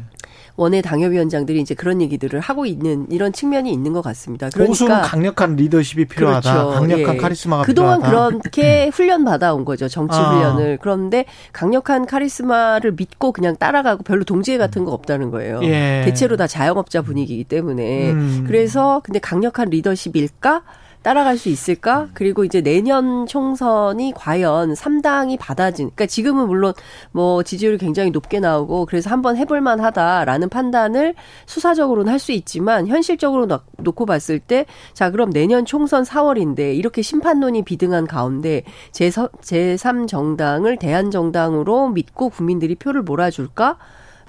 [0.56, 4.48] 원외 당협위원장들이 이제 그런 얘기들을 하고 있는 이런 측면이 있는 것 같습니다.
[4.50, 6.52] 그러니까 보수는 강력한 리더십이 필요하다.
[6.52, 6.70] 그렇죠.
[6.78, 7.18] 강력한 예.
[7.18, 8.38] 카리스마가 그동안 필요하다.
[8.38, 9.88] 그렇게 훈련 받아온 거죠.
[9.88, 10.32] 정치 아.
[10.32, 10.78] 훈련을.
[10.80, 15.60] 그런데 강력한 카리스마를 믿고 그냥 따라가고 별로 동지애 같은 거 없다는 거예요.
[15.62, 16.02] 예.
[16.04, 18.12] 대체로 다 자영업자 분위기이기 때문에.
[18.12, 18.44] 음.
[18.46, 20.62] 그래서 근데 강력한 리더십일까?
[21.06, 22.08] 따라갈 수 있을까?
[22.14, 26.72] 그리고 이제 내년 총선이 과연 3당이 받아진, 그러니까 지금은 물론
[27.12, 31.14] 뭐 지지율이 굉장히 높게 나오고 그래서 한번 해볼 만 하다라는 판단을
[31.46, 33.46] 수사적으로는 할 수 있지만 현실적으로
[33.76, 41.90] 놓고 봤을 때 자, 그럼 내년 총선 4월인데 이렇게 심판론이 비등한 가운데 제3 정당을 대한정당으로
[41.90, 43.76] 믿고 국민들이 표를 몰아줄까?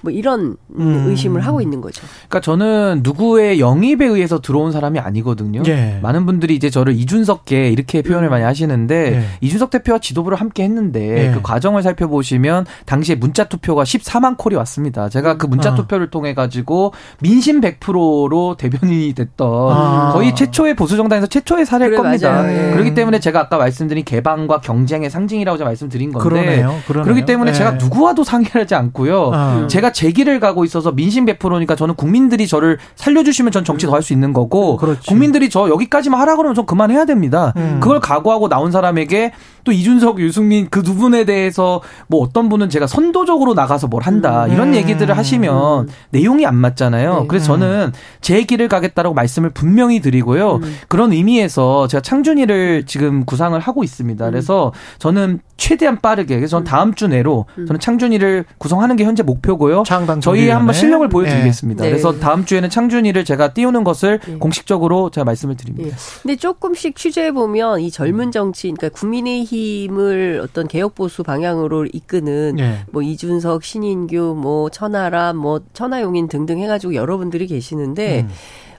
[0.00, 1.06] 뭐 이런 음.
[1.08, 2.06] 의심을 하고 있는 거죠.
[2.28, 5.62] 그러니까 저는 누구의 영입에 의해서 들어온 사람이 아니거든요.
[5.66, 5.98] 예.
[6.02, 8.30] 많은 분들이 이제 저를 이준석계 이렇게 표현을 음.
[8.30, 9.24] 많이 하시는데 예.
[9.40, 11.32] 이준석 대표와 지도부를 함께 했는데 예.
[11.32, 15.08] 그 과정을 살펴보시면 당시에 문자 투표가 14만 콜이 왔습니다.
[15.08, 15.74] 제가 그 문자 아.
[15.74, 20.10] 투표를 통해 가지고 민심 100%로 대변인이 됐던 아.
[20.12, 22.52] 거의 최초의 보수 정당에서 최초의 사례일 그래, 겁니다.
[22.52, 22.70] 예.
[22.70, 26.80] 그렇기 때문에 제가 아까 말씀드린 개방과 경쟁의 상징이라고 제가 말씀드린 건데 그러네요.
[26.86, 27.04] 그러네요.
[27.04, 27.76] 그렇기 때문에 제가 예.
[27.78, 29.30] 누구와도 상의하지 않고요.
[29.34, 29.66] 아.
[29.66, 33.92] 제가 제가 제 길을 가고 있어서 민심 100%니까 저는 국민들이 저를 살려주시면 전 정치 더
[33.92, 35.06] 할 수 있는 거고 그렇지.
[35.08, 37.52] 국민들이 저 여기까지만 하라 그러면 전 그만해야 됩니다.
[37.56, 37.78] 음.
[37.80, 39.32] 그걸 각오하고 나온 사람에게
[39.68, 44.46] 또 이준석, 유승민 그 두 분에 대해서 뭐 어떤 분은 제가 선도적으로 나가서 뭘 한다
[44.46, 44.52] 음.
[44.54, 45.88] 이런 얘기들을 하시면 음.
[46.08, 47.20] 내용이 안 맞잖아요.
[47.20, 47.26] 네.
[47.28, 47.92] 그래서 저는
[48.22, 50.60] 제 길을 가겠다라고 말씀을 분명히 드리고요.
[50.62, 50.76] 음.
[50.88, 54.24] 그런 의미에서 제가 창준이를 지금 구상을 하고 있습니다.
[54.24, 54.30] 음.
[54.30, 56.64] 그래서 저는 최대한 빠르게 그래서 저는 음.
[56.64, 59.82] 다음 주 내로 저는 창준이를 구성하는 게 현재 목표고요.
[60.22, 61.84] 저희 한번 실력을 보여드리겠습니다.
[61.84, 61.90] 네.
[61.90, 64.36] 그래서 다음 주에는 창준이를 제가 띄우는 것을 네.
[64.38, 65.90] 공식적으로 제가 말씀을 드립니다.
[65.90, 66.22] 네.
[66.22, 69.57] 근데 조금씩 취재해 보면 이 젊은 정치, 그러니까 국민의힘
[69.98, 72.84] 을 어떤 개혁 보수 방향으로 이끄는 네.
[72.90, 78.30] 뭐 이준석, 신인규, 뭐 천하람, 뭐 천하용인 등등 해가지고 여러분들이 계시는데 음.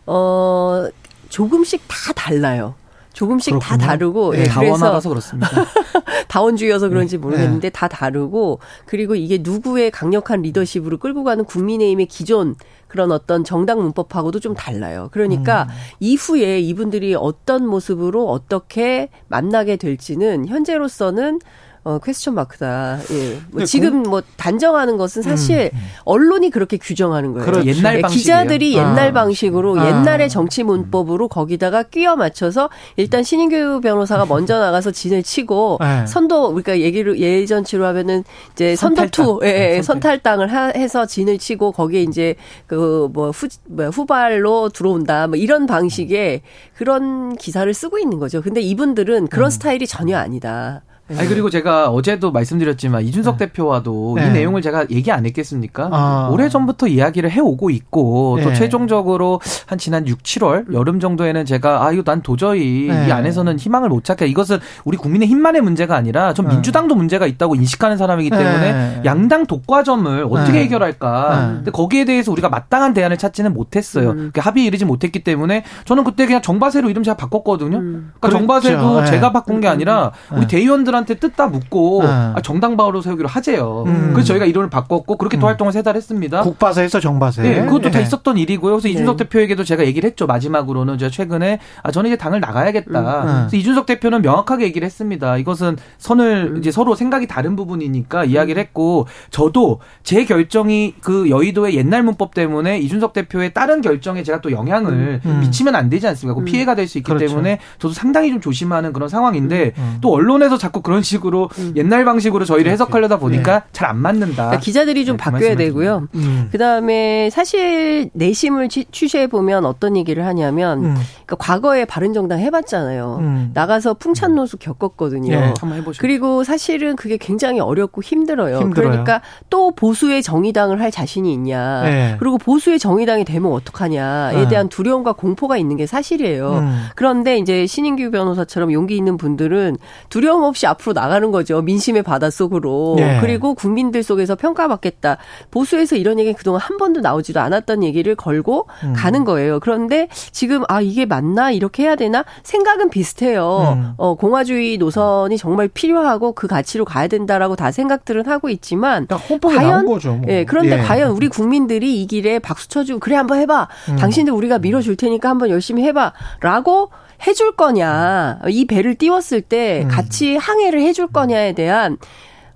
[0.06, 0.88] 어
[1.30, 2.76] 조금씩 다 달라요.
[3.14, 3.78] 조금씩 그렇군요.
[3.78, 5.50] 다 다르고 네, 예, 다원화라서 그렇습니다.
[6.30, 7.22] 다원주의여서 그런지 네.
[7.22, 7.70] 모르겠는데 네.
[7.70, 12.56] 다 다르고 그리고 이게 누구의 강력한 리더십으로 끌고 가는 국민의힘의 기존
[12.90, 15.08] 그런 어떤 정당 문법하고도 좀 달라요.
[15.14, 15.70] 그러니까 음.
[16.02, 21.40] 이후에 이분들이 어떤 모습으로 어떻게 만나게 될지는 현재로서는
[21.84, 23.00] 어, 퀘스천 마크다.
[23.12, 23.40] 예.
[23.52, 25.88] 뭐 지금 뭐 단정하는 것은 사실 음, 음.
[26.04, 27.46] 언론이 그렇게 규정하는 거예요.
[27.46, 27.68] 그렇죠.
[27.68, 28.90] 옛날 방식 기자들이 아.
[28.90, 29.88] 옛날 방식으로 아.
[29.88, 36.06] 옛날의 정치 문법으로 거기다가 끼워 맞춰서 일단 신인규 변호사가 먼저 나가서 진을 치고 네.
[36.06, 38.24] 선도 그러니까 얘기를 예전치로 하면은
[38.54, 42.36] 이제 선도투 예, 예, 네, 선탈당을 하, 해서 진을 치고 거기에 이제
[42.68, 46.42] 그뭐 후, 뭐 후발로 들어온다 뭐 이런 방식의
[46.76, 48.42] 그런 기사를 쓰고 있는 거죠.
[48.42, 49.50] 근데 이분들은 그런 음.
[49.50, 50.82] 스타일이 전혀 아니다.
[51.18, 53.48] 아니 그리고 제가 어제도 말씀드렸지만 이준석 네.
[53.48, 54.28] 대표와도 네.
[54.28, 55.90] 이 내용을 제가 얘기 안 했겠습니까?
[55.92, 56.30] 아.
[56.32, 58.44] 오래 전부터 이야기를 해 오고 있고 네.
[58.44, 63.08] 또 최종적으로 한 지난 6, 7월 여름 정도에는 제가 아 이거 난 도저히 네.
[63.08, 66.54] 이 안에서는 희망을 못 찾게 이것은 우리 국민의 힘만의 문제가 아니라 전 네.
[66.54, 69.02] 민주당도 문제가 있다고 인식하는 사람이기 때문에 네.
[69.06, 71.54] 양당 독과점을 어떻게 해결할까?
[71.56, 74.12] 근데 거기에 대해서 우리가 마땅한 대안을 찾지는 못했어요.
[74.12, 74.32] 음.
[74.36, 77.78] 합의에 이르지 못했기 때문에 저는 그때 그냥 정바세로 이름 제가 바꿨거든요.
[77.78, 78.12] 음.
[78.20, 79.12] 그러니까 정바세도 그렇죠.
[79.12, 82.08] 제가 바꾼 게 아니라 우리 대의원들한테 사람한테 뜯다 묻고 네.
[82.10, 83.84] 아, 정당 바로 세우기로 하재요.
[83.88, 84.10] 음.
[84.14, 85.50] 그래서 저희가 이름을 바꿨고 그렇게 또 음.
[85.50, 86.42] 활동을 세 달 했습니다.
[86.42, 87.42] 국바세에서 정바세.
[87.42, 87.92] 네, 그것도 네.
[87.92, 88.74] 다 있었던 일이고요.
[88.74, 88.92] 그래서 네.
[88.94, 90.28] 이준석 대표에게도 제가 얘기를 했죠.
[90.28, 93.00] 마지막으로는 제가 최근에 아 저는 이제 당을 나가야겠다.
[93.22, 93.26] 음.
[93.28, 93.34] 네.
[93.44, 95.38] 그래서 이준석 대표는 명확하게 얘기를 했습니다.
[95.38, 96.58] 이것은 선을 음.
[96.58, 102.80] 이제 서로 생각이 다른 부분이니까 이야기를 했고 저도 제 결정이 그 여의도의 옛날 문법 때문에
[102.80, 105.40] 이준석 대표의 다른 결정에 제가 또 영향을 음.
[105.40, 106.38] 미치면 안 되지 않습니까?
[106.40, 107.28] 그 피해가 될 수 있기 그렇죠.
[107.28, 111.74] 때문에 저도 상당히 좀 조심하는 그런 상황인데 또 언론에서 자꾸 그런 식으로 음.
[111.76, 113.66] 옛날 방식으로 저희를 해석하려다 보니까 네.
[113.74, 114.46] 잘안 맞는다.
[114.46, 116.08] 그러니까 기자들이 좀 네, 그 바뀌어야 되고요.
[116.16, 116.50] 음.
[116.52, 120.96] 그다음에 사실 내심을 취재해 보면 어떤 얘기를 하냐면 음.
[121.28, 123.18] 그러니까 과거에 바른정당 해봤잖아요.
[123.20, 123.52] 음.
[123.54, 125.30] 나가서 풍찬노수 겪었거든요.
[125.30, 126.02] 네, 한번 해보죠.
[126.02, 128.58] 그리고 사실은 그게 굉장히 어렵고 힘들어요.
[128.58, 128.90] 힘들어요.
[128.90, 129.22] 그러니까
[129.52, 131.84] 또 보수의 정의당을 할 자신이 있냐.
[131.84, 132.16] 네.
[132.18, 134.48] 그리고 보수의 정의당이 되면 어떡하냐에 네.
[134.48, 136.54] 대한 두려움과 공포가 있는 게 사실이에요.
[136.54, 136.86] 음.
[136.96, 139.78] 그런데 이제 신인규 변호사처럼 용기 있는 분들은
[140.10, 141.62] 두려움 없이 앞 앞으로 나가는 거죠.
[141.62, 142.96] 민심의 바닷속으로.
[143.00, 143.20] 예.
[143.22, 145.18] 그리고 국민들 속에서 평가받겠다.
[145.52, 148.94] 보수에서 이런 얘기 그동안 한 번도 나오지도 않았던 얘기를 걸고 음.
[148.96, 149.60] 가는 거예요.
[149.60, 153.76] 그런데 지금 아 이게 맞나 이렇게 해야 되나 생각은 비슷해요.
[153.78, 153.94] 음.
[153.98, 159.08] 어 공화주의 노선이 정말 필요하고 그 가치로 가야 된다라고 다 생각들은 하고 있지만
[159.42, 160.30] 과연 거죠, 뭐.
[160.30, 160.82] 예 그런데 예.
[160.82, 163.68] 과연 우리 국민들이 이 길에 박수 쳐주고 그래 한번 해봐.
[163.90, 163.96] 음.
[163.98, 166.90] 당신들 우리가 밀어줄 테니까 한번 열심히 해봐라고
[167.26, 169.90] 해줄 거냐, 이 배를 띄웠을 때 음.
[169.90, 171.98] 같이 항해를 해줄 거냐에 대한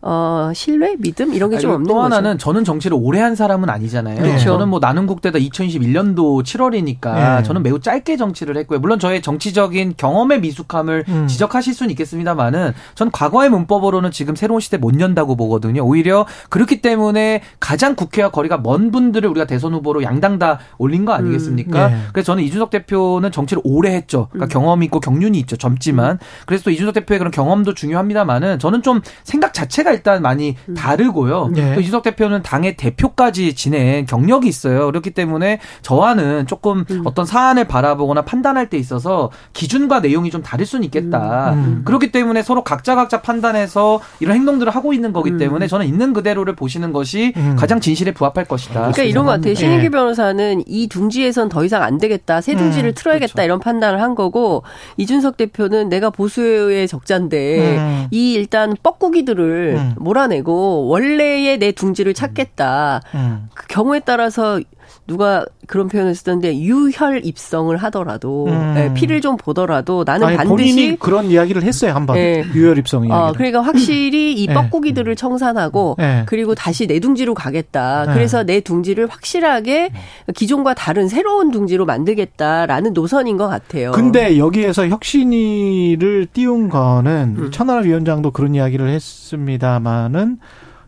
[0.06, 2.04] 어, 신뢰, 믿음 이런 게좀 없는 또 거죠.
[2.04, 4.22] 하나는 저는 정치를 오래 한 사람은 아니잖아요.
[4.22, 4.44] 그렇죠.
[4.44, 7.44] 저는 뭐 나는 국대다 2021년도 7월이니까 네.
[7.44, 8.80] 저는 매우 짧게 정치를 했고요.
[8.80, 11.28] 물론 저의 정치적인 경험의 미숙함을 음.
[11.28, 15.86] 지적하실 수는 있겠습니다만은 전 과거의 문법으로는 지금 새로운 시대 못 연다고 보거든요.
[15.86, 21.14] 오히려 그렇기 때문에 가장 국회와 거리가 먼 분들을 우리가 대선 후보로 양당 다 올린 거
[21.14, 21.88] 아니겠습니까?
[21.88, 21.92] 음.
[21.94, 21.98] 네.
[22.12, 24.28] 그래서 저는 이준석 대표는 정치를 오래 했죠.
[24.32, 24.62] 그러니까 음.
[24.62, 25.56] 경험이 있고 경륜이 있죠.
[25.56, 30.74] 젊지만 그래서 또 이준석 대표의 그런 경험도 중요합니다만은 저는 좀 생각 자체가 일단 많이 음.
[30.74, 31.50] 다르고요.
[31.54, 31.76] 네.
[31.76, 34.88] 또 이준석 대표는 당의 대표까지 지낸 경력이 있어요.
[34.88, 37.02] 그렇기 때문에 저와는 조금 음.
[37.06, 41.54] 어떤 사안을 바라보거나 판단할 때 있어서 기준과 내용이 좀 다를 수는 있겠다.
[41.54, 41.58] 음.
[41.58, 41.82] 음.
[41.86, 45.38] 그렇기 때문에 서로 각자 각자 판단해서 이런 행동들을 하고 있는 거기 음.
[45.38, 48.74] 때문에 저는 있는 그대로를 보시는 것이 가장 진실에 부합할 것이다.
[48.74, 49.54] 그러니까 이런 것 같아요.
[49.54, 49.90] 신인기 네.
[49.90, 52.42] 변호사는 이 둥지에선 더 이상 안 되겠다.
[52.42, 53.46] 새 둥지를 틀어야겠다 그렇죠.
[53.46, 54.64] 이런 판단을 한 거고
[54.98, 59.96] 이준석 대표는 내가 보수의 적자인데 이 일단 뻐꾸기들을 음.
[59.98, 63.02] 몰아내고 원래의 내 둥지를 찾겠다.
[63.16, 63.50] 음.
[63.54, 64.60] 그 경우에 따라서
[65.06, 68.74] 누가 그런 표현을 쓰던데 유혈 입성을 하더라도 음.
[68.74, 72.44] 네, 피를 좀 보더라도 나는 아니, 반드시 본인이 그런 이야기를 했어요 한번 네.
[72.54, 73.14] 유혈 입성 이야기.
[73.14, 74.54] 어, 그러니까 확실히 이 네.
[74.54, 76.24] 뻐꾸기들을 청산하고 네.
[76.26, 78.06] 그리고 다시 내 둥지로 가겠다.
[78.08, 78.14] 네.
[78.14, 79.92] 그래서 내 둥지를 확실하게
[80.36, 83.92] 기존과 다른 새로운 둥지로 만들겠다라는 노선인 것 같아요.
[83.92, 87.52] 근데 여기에서 혁신이를 띄운 거는 음.
[87.52, 90.40] 천하람 위원장도 그런 이야기를 했습니다마는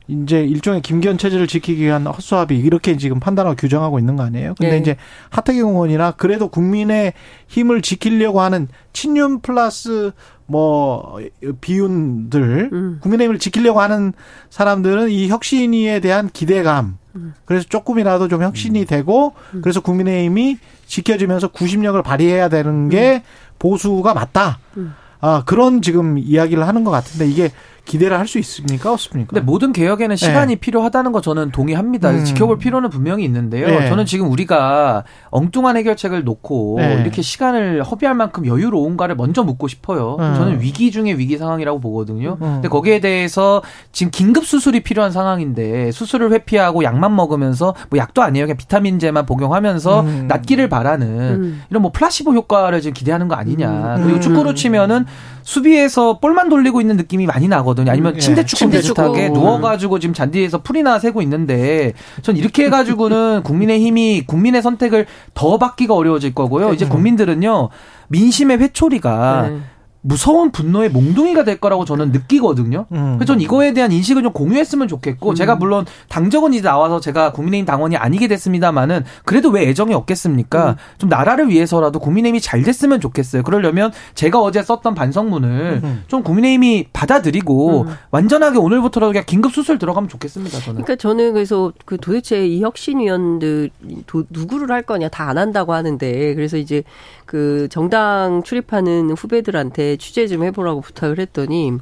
[0.07, 4.53] 이제 일종의 김기현 체제를 지키기 위한 헛수합이 이렇게 지금 판단하고 규정하고 있는 거 아니에요?
[4.60, 4.77] 근데 네.
[4.77, 4.95] 이제
[5.30, 7.14] 하태경 의원이나 그래도 국민의
[7.48, 10.11] 힘을 지키려고 하는 친윤 플러스
[10.48, 11.19] 뭐
[11.61, 12.99] 비윤들 음.
[13.02, 14.14] 국민의힘을 지키려고 하는
[14.49, 17.34] 사람들은 이 혁신위에 대한 기대감 음.
[17.45, 18.86] 그래서 조금이라도 좀 혁신이 음.
[18.86, 19.61] 되고 음.
[19.61, 23.22] 그래서 국민의힘이 지켜지면서 구심력을 발휘해야 되는 게 음.
[23.57, 24.60] 보수가 맞다.
[24.77, 24.94] 음.
[25.22, 27.52] 아 그런 지금 이야기를 하는 것 같은데 이게
[27.86, 28.91] 기대를 할 수 있습니까?
[28.91, 29.30] 없습니까?
[29.30, 30.60] 근데 모든 개혁에는 시간이 네.
[30.60, 32.10] 필요하다는 거 저는 동의합니다.
[32.10, 32.26] 음.
[32.26, 33.68] 지켜볼 필요는 분명히 있는데요.
[33.68, 33.88] 네.
[33.88, 37.02] 저는 지금 우리가 엉뚱한 해결책을 놓고 네.
[37.02, 40.18] 이렇게 시간을 허비할 만큼 여유로운가를 먼저 묻고 싶어요.
[40.20, 40.34] 음.
[40.36, 42.38] 저는 위기 중에 위기 상황이라고 보거든요.
[42.41, 42.53] 음.
[42.56, 48.48] 근데 거기에 대해서 지금 긴급 수술이 필요한 상황인데 수술을 회피하고 약만 먹으면서 뭐 약도 아니에요.
[48.48, 50.28] 그냥 비타민제만 복용하면서 음.
[50.28, 51.62] 낫기를 바라는 음.
[51.70, 53.98] 이런 뭐 플라시보 효과를 지금 기대하는 거 아니냐.
[53.98, 54.03] 음.
[54.03, 55.06] 그리고 축구로 치면은
[55.45, 57.91] 수비에서 볼만 돌리고 있는 느낌이 많이 나거든요.
[57.91, 59.39] 아니면 음, 침대 축구 침대 비슷하게 축구.
[59.39, 61.93] 누워가지고 지금 잔디에서 풀이나 새고 있는데
[62.23, 65.05] 전 이렇게 해가지고는 국민의 힘이 국민의 선택을
[65.35, 66.73] 더 받기가 어려워질 거고요.
[66.73, 66.89] 이제 음.
[66.89, 67.69] 국민들은요
[68.07, 69.59] 민심의 회초리가 네.
[70.07, 72.86] 무서운 분노의 몽둥이가 될 거라고 저는 느끼거든요.
[72.91, 73.15] 음.
[73.18, 75.36] 그래서 전 이거에 대한 인식을 좀 공유했으면 좋겠고 음.
[75.36, 80.72] 제가 물론 당적은 이제 나와서 제가 국민의힘 당원이 아니게 됐습니다만은 그래도 왜 애정이 없겠습니까?
[80.72, 80.76] 음.
[80.98, 83.44] 좀 나라를 위해서라도 국민의힘이 잘 됐으면 좋겠어요.
[83.44, 86.03] 그러려면 제가 어제 썼던 반성문을 음.
[86.07, 87.95] 좀 국민의힘이 받아들이고 음.
[88.11, 90.60] 완전하게 오늘부터라도 그냥 긴급 수술 들어가면 좋겠습니다.
[90.60, 90.82] 저는.
[90.82, 93.69] 그러니까 저는 그래서 그 도대체 이 혁신위원들
[94.07, 96.84] 도, 누구를 할 거냐 다 안 한다고 하는데 그래서 이제
[97.26, 101.73] 그 정당 출입하는 후배들한테 취재 좀 해보라고 부탁을 했더니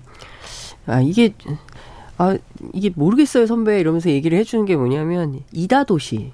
[0.86, 1.34] 아 이게
[2.18, 2.38] 아
[2.74, 3.80] 이게 모르겠어요 선배.
[3.80, 6.32] 이러면서 얘기를 해주는 게 뭐냐면 이다도시.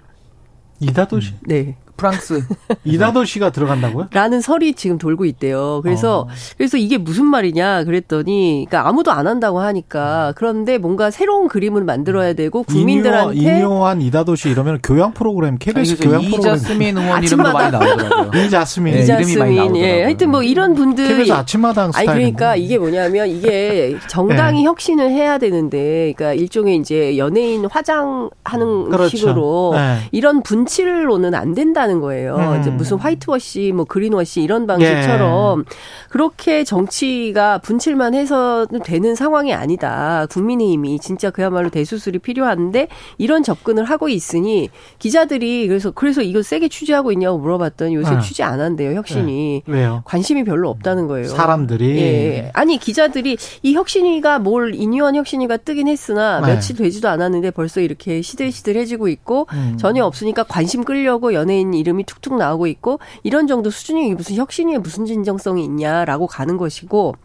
[0.80, 1.34] 이다도시?
[1.42, 2.42] 네 프랑스
[2.84, 4.08] 이다도 씨가 들어간다고요?
[4.12, 5.82] 라는 설이 지금 돌고 있대요.
[5.84, 6.28] 그래서 어.
[6.58, 12.34] 그래서 이게 무슨 말이냐 그랬더니 그러니까 아무도 안 한다고 하니까 그런데 뭔가 새로운 그림을 만들어야
[12.34, 17.72] 되고 국민들한테 인요한 이다도 씨 이러면 교양 프로그램 KBS 교양 프로그램 이자스민 의원 이름도 많이
[17.72, 18.32] 나오더라고요.
[18.46, 19.84] 이자스민 네, 이름이 많이 나오더라고요.
[19.84, 22.10] 예, 하여튼 뭐 이런 분들 KBS 아침마당 스타일.
[22.10, 24.66] 아니 그러니까 이게 뭐냐면 이게 정당이 네.
[24.66, 29.18] 혁신을 해야 되는데 그러니까 일종의 이제 연예인 화장하는 그렇죠.
[29.18, 29.98] 식으로 네.
[30.12, 32.36] 이런 분칠로는 안 된다는 하는 거예요.
[32.36, 32.60] 음.
[32.60, 35.76] 이제 무슨 화이트워시, 뭐 그린워시 이런 방식처럼 예.
[36.10, 40.28] 그렇게 정치가 분칠만 해서 되는 상황이 아니다.
[40.30, 42.88] 국민의힘이 진짜 그야말로 대수술이 필요한데
[43.18, 48.20] 이런 접근을 하고 있으니 기자들이 그래서 그래서 이거 세게 취재하고 있냐고 물어봤더니 요새 어.
[48.20, 48.96] 취재 안 한대요.
[48.96, 49.74] 혁신이 네.
[49.74, 50.02] 왜요?
[50.06, 51.28] 관심이 별로 없다는 거예요.
[51.28, 52.52] 사람들이 예.
[52.54, 56.54] 아니 기자들이 이 혁신이가 뭘 이뉴한 혁신이가 뜨긴 했으나 네.
[56.54, 59.78] 며칠 되지도 않았는데 벌써 이렇게 시들시들해지고 있고 음.
[59.80, 64.78] 전혀 없으니까 관심 끌려고 연예인 이 름이 툭툭 나오고 있고 이런 정도 수준이 무슨 혁신위에
[64.78, 67.16] 무슨 진정성이 있냐라고 가는 것이고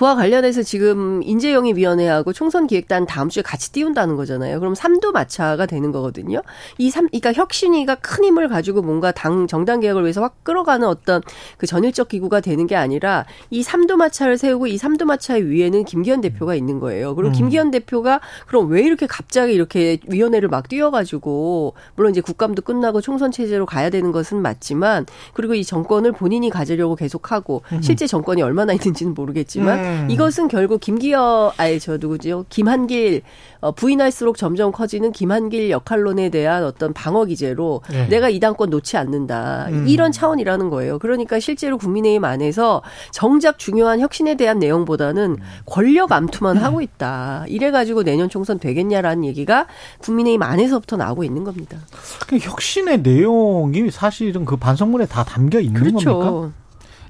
[0.00, 4.58] 그와 관련해서 지금 인재영입위원회하고 총선기획단 다음 주에 같이 띄운다는 거잖아요.
[4.58, 6.40] 그럼 삼두 마차가 되는 거거든요.
[6.78, 11.20] 이 삼, 그러니까 혁신위가 큰 힘을 가지고 뭔가 당 정당 개혁을 위해서 확 끌어가는 어떤
[11.58, 16.22] 그 전일적 기구가 되는 게 아니라 이 삼두 마차를 세우고 이 삼두 마차의 위에는 김기현
[16.22, 17.14] 대표가 있는 거예요.
[17.14, 17.34] 그리고 음.
[17.34, 23.30] 김기현 대표가 그럼 왜 이렇게 갑자기 이렇게 위원회를 막 띄워가지고 물론 이제 국감도 끝나고 총선
[23.30, 25.04] 체제로 가야 되는 것은 맞지만
[25.34, 27.82] 그리고 이 정권을 본인이 가지려고 계속하고 음.
[27.82, 29.89] 실제 정권이 얼마나 있는지는 모르겠지만 음.
[30.10, 33.22] 이것은 결국 김기현 아예 저 누구죠 김한길
[33.60, 38.08] 어, 부인할수록 점점 커지는 김한길 역할론에 대한 어떤 방어 기제로 네.
[38.08, 39.66] 내가 이 당권 놓지 않는다.
[39.70, 39.86] 음.
[39.86, 40.98] 이런 차원이라는 거예요.
[40.98, 45.36] 그러니까 실제로 국민의힘 안에서 정작 중요한 혁신에 대한 내용보다는
[45.66, 46.62] 권력 암투만 음.
[46.62, 47.44] 하고 있다.
[47.48, 49.66] 이래 가지고 내년 총선 되겠냐라는 얘기가
[49.98, 51.78] 국민의힘 안에서부터 나오고 있는 겁니다.
[52.26, 56.18] 그 혁신의 내용이 사실은 그 반성문에 다 담겨 있는 그렇죠.
[56.18, 56.52] 겁니까?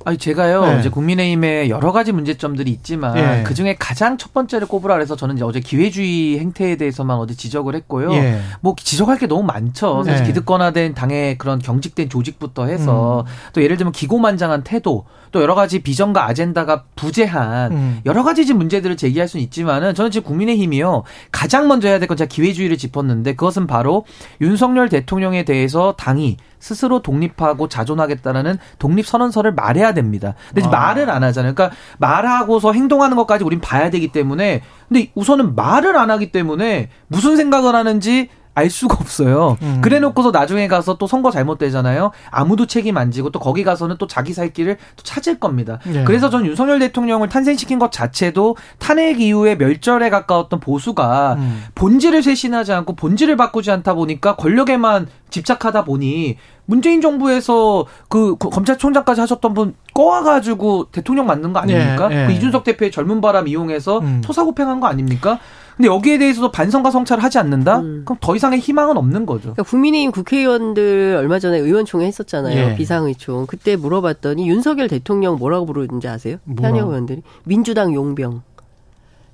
[0.05, 0.81] 아니 제가요 네.
[0.81, 3.43] 이제 국민의힘에 여러 가지 문제점들이 있지만 네.
[3.45, 7.75] 그 중에 가장 첫 번째를 꼽으라 그래서 저는 이제 어제 기회주의 행태에 대해서만 어제 지적을
[7.75, 8.11] 했고요.
[8.11, 8.41] 네.
[8.61, 10.03] 뭐 지적할 게 너무 많죠.
[10.05, 10.29] 사실 네.
[10.29, 13.33] 기득권화된 당의 그런 경직된 조직부터 해서 음.
[13.53, 18.01] 또 예를 들면 기고만장한 태도 또 여러 가지 비전과 아젠다가 부재한 음.
[18.07, 22.17] 여러 가지 지금 문제들을 제기할 수는 있지만은 저는 지금 국민의힘이요 가장 먼저 해야 될 건
[22.17, 24.05] 제가 기회주의를 짚었는데 그것은 바로
[24.41, 30.35] 윤석열 대통령에 대해서 당이 스스로 독립하고 자존하겠다라는 독립 선언서를 말해야 됩니다.
[30.55, 30.71] 근데 아.
[30.71, 31.55] 말을 안 하잖아요.
[31.55, 37.37] 그러니까 말하고서 행동하는 것까지 우린 봐야 되기 때문에 근데 우선은 말을 안 하기 때문에 무슨
[37.37, 39.57] 생각을 하는지 알 수가 없어요.
[39.63, 39.81] 음.
[39.83, 42.11] 그래 놓고서 나중에 가서 또 선거 잘못되잖아요.
[42.31, 45.79] 아무도 책임 안 지고 또 거기 가서는 또 자기 살 길을 또 찾을 겁니다.
[45.85, 46.05] 네.
[46.05, 51.65] 그래서 전 윤석열 대통령을 탄생시킨 것 자체도 탄핵 이후에 멸절에 가까웠던 보수가 음.
[51.75, 56.37] 본질을 쇄신하지 않고 본질을 바꾸지 않다 보니까 권력에만 집착하다 보니
[56.67, 62.09] 문재인 정부에서 그 검찰총장까지 하셨던 분 꺼와가지고 대통령 만든 거 아닙니까?
[62.09, 62.27] 네, 네.
[62.27, 64.21] 그 이준석 대표의 젊은 바람 이용해서 음.
[64.25, 65.39] 토사구팽한 거 아닙니까?
[65.81, 67.79] 근데 여기에 대해서도 반성과 성찰을 하지 않는다?
[67.79, 68.03] 음.
[68.05, 69.55] 그럼 더 이상의 희망은 없는 거죠.
[69.55, 72.73] 그러니까 국민의힘 국회의원들 얼마 전에 의원총회 했었잖아요.
[72.73, 72.77] 예.
[72.77, 73.47] 비상의총.
[73.47, 76.37] 그때 물어봤더니 윤석열 대통령 뭐라고 부르는지 아세요?
[76.45, 76.69] 뭐라?
[76.69, 78.43] 현역 의원들이 민주당 용병.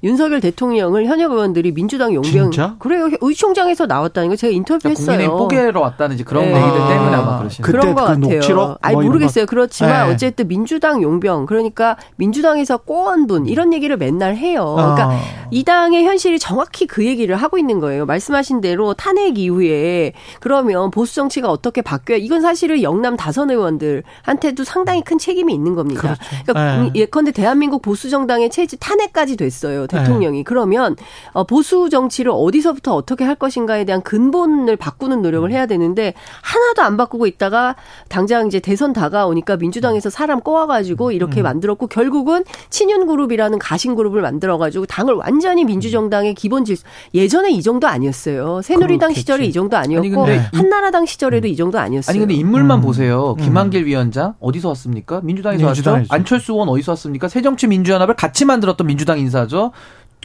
[0.03, 2.77] 윤석열 대통령을 현역 의원들이 민주당 용병 진짜?
[2.79, 5.07] 그래요 의총장에서 나왔다는 거 제가 인터뷰했어요.
[5.07, 6.51] 국민의 뽀개로 왔다는 그런 네.
[6.55, 8.35] 얘기들 때문에 아마 그러시는 그런 것 그 같아요.
[8.35, 8.79] 녹취록?
[8.83, 9.47] 아니 뭐 모르겠어요.
[9.47, 10.15] 그렇지만 네.
[10.15, 14.75] 어쨌든 민주당 용병 그러니까 민주당에서 꼬원 분 이런 얘기를 맨날 해요.
[14.77, 15.21] 그러니까 아.
[15.51, 18.05] 이 당의 현실이 정확히 그 얘기를 하고 있는 거예요.
[18.07, 25.03] 말씀하신 대로 탄핵 이후에 그러면 보수 정치가 어떻게 바뀌어야 이건 사실은 영남 다선 의원들한테도 상당히
[25.03, 26.01] 큰 책임이 있는 겁니다.
[26.03, 26.21] 그렇죠.
[26.47, 26.91] 그러니까 네.
[26.95, 29.86] 예컨대 대한민국 보수 정당의 체질 탄핵까지 됐어요.
[29.87, 29.99] 네.
[29.99, 30.39] 대통령이.
[30.39, 30.45] 네.
[30.45, 30.97] 그러면
[31.33, 36.97] 어, 보수 정치를 어디서부터 어떻게 할 것인가에 대한 근본을 바꾸는 노력을 해야 되는데 하나도 안
[36.97, 37.77] 바꾸고 있다가
[38.09, 41.45] 당장 이제 대선 다가오니까 민주당에서 사람 꼬아가지고 이렇게 음.
[41.45, 46.85] 만들었고 결국은 친윤 그룹이라는 가신 그룹을 만들어가지고 당을 완전히 민주정당의 기본 질서
[47.15, 48.63] 예전에 이 정도 아니었어요.
[48.63, 49.21] 새누리당 그렇겠지.
[49.21, 51.53] 시절에 이 정도 아니었고 아니 한나라당 시절에도 음.
[51.53, 52.11] 이 정도 아니었어요.
[52.13, 52.83] 아니 근데 인물만 음.
[52.83, 53.37] 보세요.
[53.39, 53.45] 음.
[53.45, 55.21] 김한길 위원장 어디서 왔습니까?
[55.23, 55.91] 민주당에서 민주당이죠.
[55.91, 56.15] 왔죠.
[56.15, 57.29] 안철수 의원 어디서 왔습니까?
[57.29, 59.73] 새정치 민주연합을 같이 만들었던 민주당 인사죠.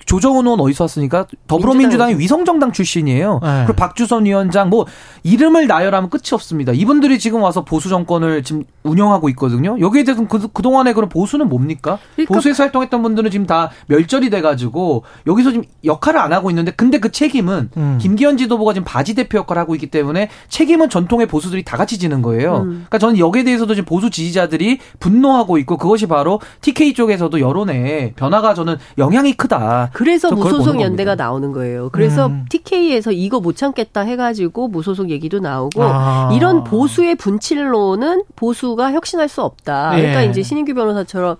[0.06, 3.40] 조정훈 의원 어디서 왔으니까 더불어민주당의 위성정당 출신이에요.
[3.42, 3.64] 네.
[3.66, 4.86] 그리고 박주선 위원장 뭐
[5.24, 6.72] 이름을 나열하면 끝이 없습니다.
[6.74, 9.78] 이분들이 지금 와서 보수 정권을 지금 운영하고 있거든요.
[9.80, 12.00] 여기에 대해서 그, 그동안에 그런 보수는 뭡니까?
[12.16, 17.00] 그러니까 보수에서 활동했던 분들은 지금 다 멸절이 돼가지고 여기서 지금 역할을 안 하고 있는데 근데
[17.00, 17.98] 그 책임은 음.
[18.02, 22.22] 김기현 지도부가 지금 바지 대표 역할을 하고 있기 때문에 책임은 전통의 보수들이 다 같이 지는
[22.22, 22.58] 거예요.
[22.58, 22.70] 음.
[22.70, 28.54] 그러니까 저는 여기에 대해서도 지금 보수 지지자들이 분노하고 있고 그것이 바로 TK 쪽에서도 여론에 변화가
[28.54, 29.91] 저는 영향이 크다.
[29.94, 31.90] 그래서 무소속 연대가 나오는 거예요.
[31.92, 32.46] 그래서 음.
[32.50, 36.32] TK에서 이거 못 참겠다 해가지고 무소속 얘기도 나오고 아.
[36.34, 39.98] 이런 보수의 분칠로는 보수가 혁신할 수 없다.
[39.98, 40.02] 예.
[40.02, 41.38] 그러니까 이제 신인규 변호사처럼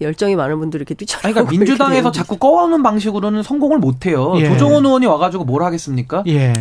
[0.00, 1.18] 열정이 많은 분들이 이렇게 뛰쳐.
[1.18, 4.34] 그러니까 민주당에서 자꾸 꺼오는 방식으로는 성공을 못 해요.
[4.36, 4.46] 예.
[4.46, 6.24] 조정원 의원이 와가지고 뭘 하겠습니까?
[6.26, 6.52] 예.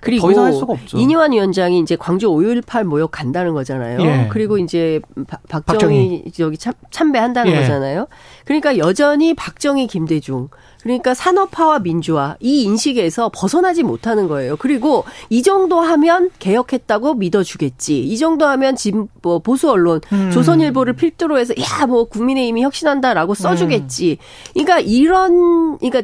[0.00, 0.98] 그리고 더 이상 할 수가 없죠.
[0.98, 4.00] 이니환 위원장이 이제 광주 5.18 모욕 간다는 거잖아요.
[4.00, 4.28] 예.
[4.30, 5.00] 그리고 이제
[5.48, 7.60] 박, 정희 저기 참, 참배한다는 예.
[7.60, 8.06] 거잖아요.
[8.44, 10.48] 그러니까 여전히 박정희, 김대중
[10.82, 14.56] 그러니까 산업화와 민주화 이 인식에서 벗어나지 못하는 거예요.
[14.56, 18.00] 그리고 이 정도 하면 개혁했다고 믿어주겠지.
[18.00, 20.30] 이 정도 하면 진, 뭐 보수 언론 음.
[20.30, 24.18] 조선일보를 필두로 해서 야 뭐 국민의힘이 혁신한다라고 써주겠지.
[24.20, 24.52] 음.
[24.52, 26.02] 그러니까 이런 그러니까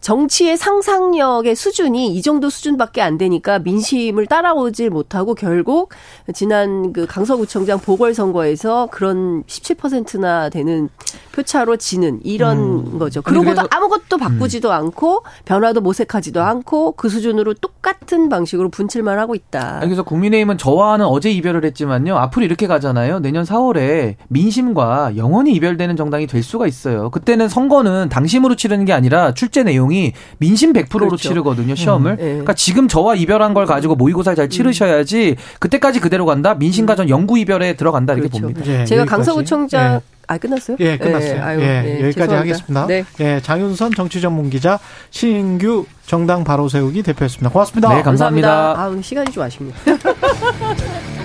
[0.00, 5.90] 정치의 상상력의 수준이 이 정도 수준밖에 안 되니까 민심을 따라오질 못하고 결국
[6.32, 10.88] 지난 그 강서구청장 보궐선거에서 그런 17%나 되는
[11.32, 12.98] 표차로 지는 이런 음.
[12.98, 13.22] 거죠.
[13.22, 14.72] 그러고도 아무것도 바꾸지도 음.
[14.72, 19.80] 않고 변화도 모색하지도 않고 그 수준으로 똑같은 방식으로 분칠만 하고 있다.
[19.82, 22.16] 그래서 국민의힘은 저와는 어제 이별을 했지만요.
[22.16, 23.18] 앞으로 이렇게 가잖아요.
[23.20, 27.10] 내년 4월에 민심과 영원히 이별되는 정당이 될 수가 있어요.
[27.10, 31.16] 그때는 선거는 당심으로 치르는 게 아니라 출제 내용 이 민심 100%로 그렇죠.
[31.28, 31.74] 치르거든요.
[31.74, 32.12] 시험을.
[32.12, 32.24] 음, 네.
[32.24, 36.54] 그러니까 지금 저와 이별한 걸 가지고 모의고사 잘 치르셔야지 그때까지 그대로 간다.
[36.54, 38.46] 민심과 전 영구 이별에 들어간다 이렇게 그렇죠.
[38.46, 38.64] 봅니다.
[38.64, 40.00] 네, 제가 강서구청장 네.
[40.30, 40.76] 아 끝났어요?
[40.80, 41.36] 예, 끝났어요.
[41.36, 42.38] 예, 아유, 예, 예, 여기까지 죄송합니다.
[42.38, 42.86] 하겠습니다.
[42.86, 43.04] 네.
[43.20, 44.78] 예, 장윤선 정치 전문 기자,
[45.10, 47.48] 신규 정당 바로 세우기 대표였습니다.
[47.48, 47.94] 고맙습니다.
[47.94, 48.48] 네, 감사합니다.
[48.74, 48.98] 감사합니다.
[48.98, 49.74] 아, 시간이 좀 아쉽네요.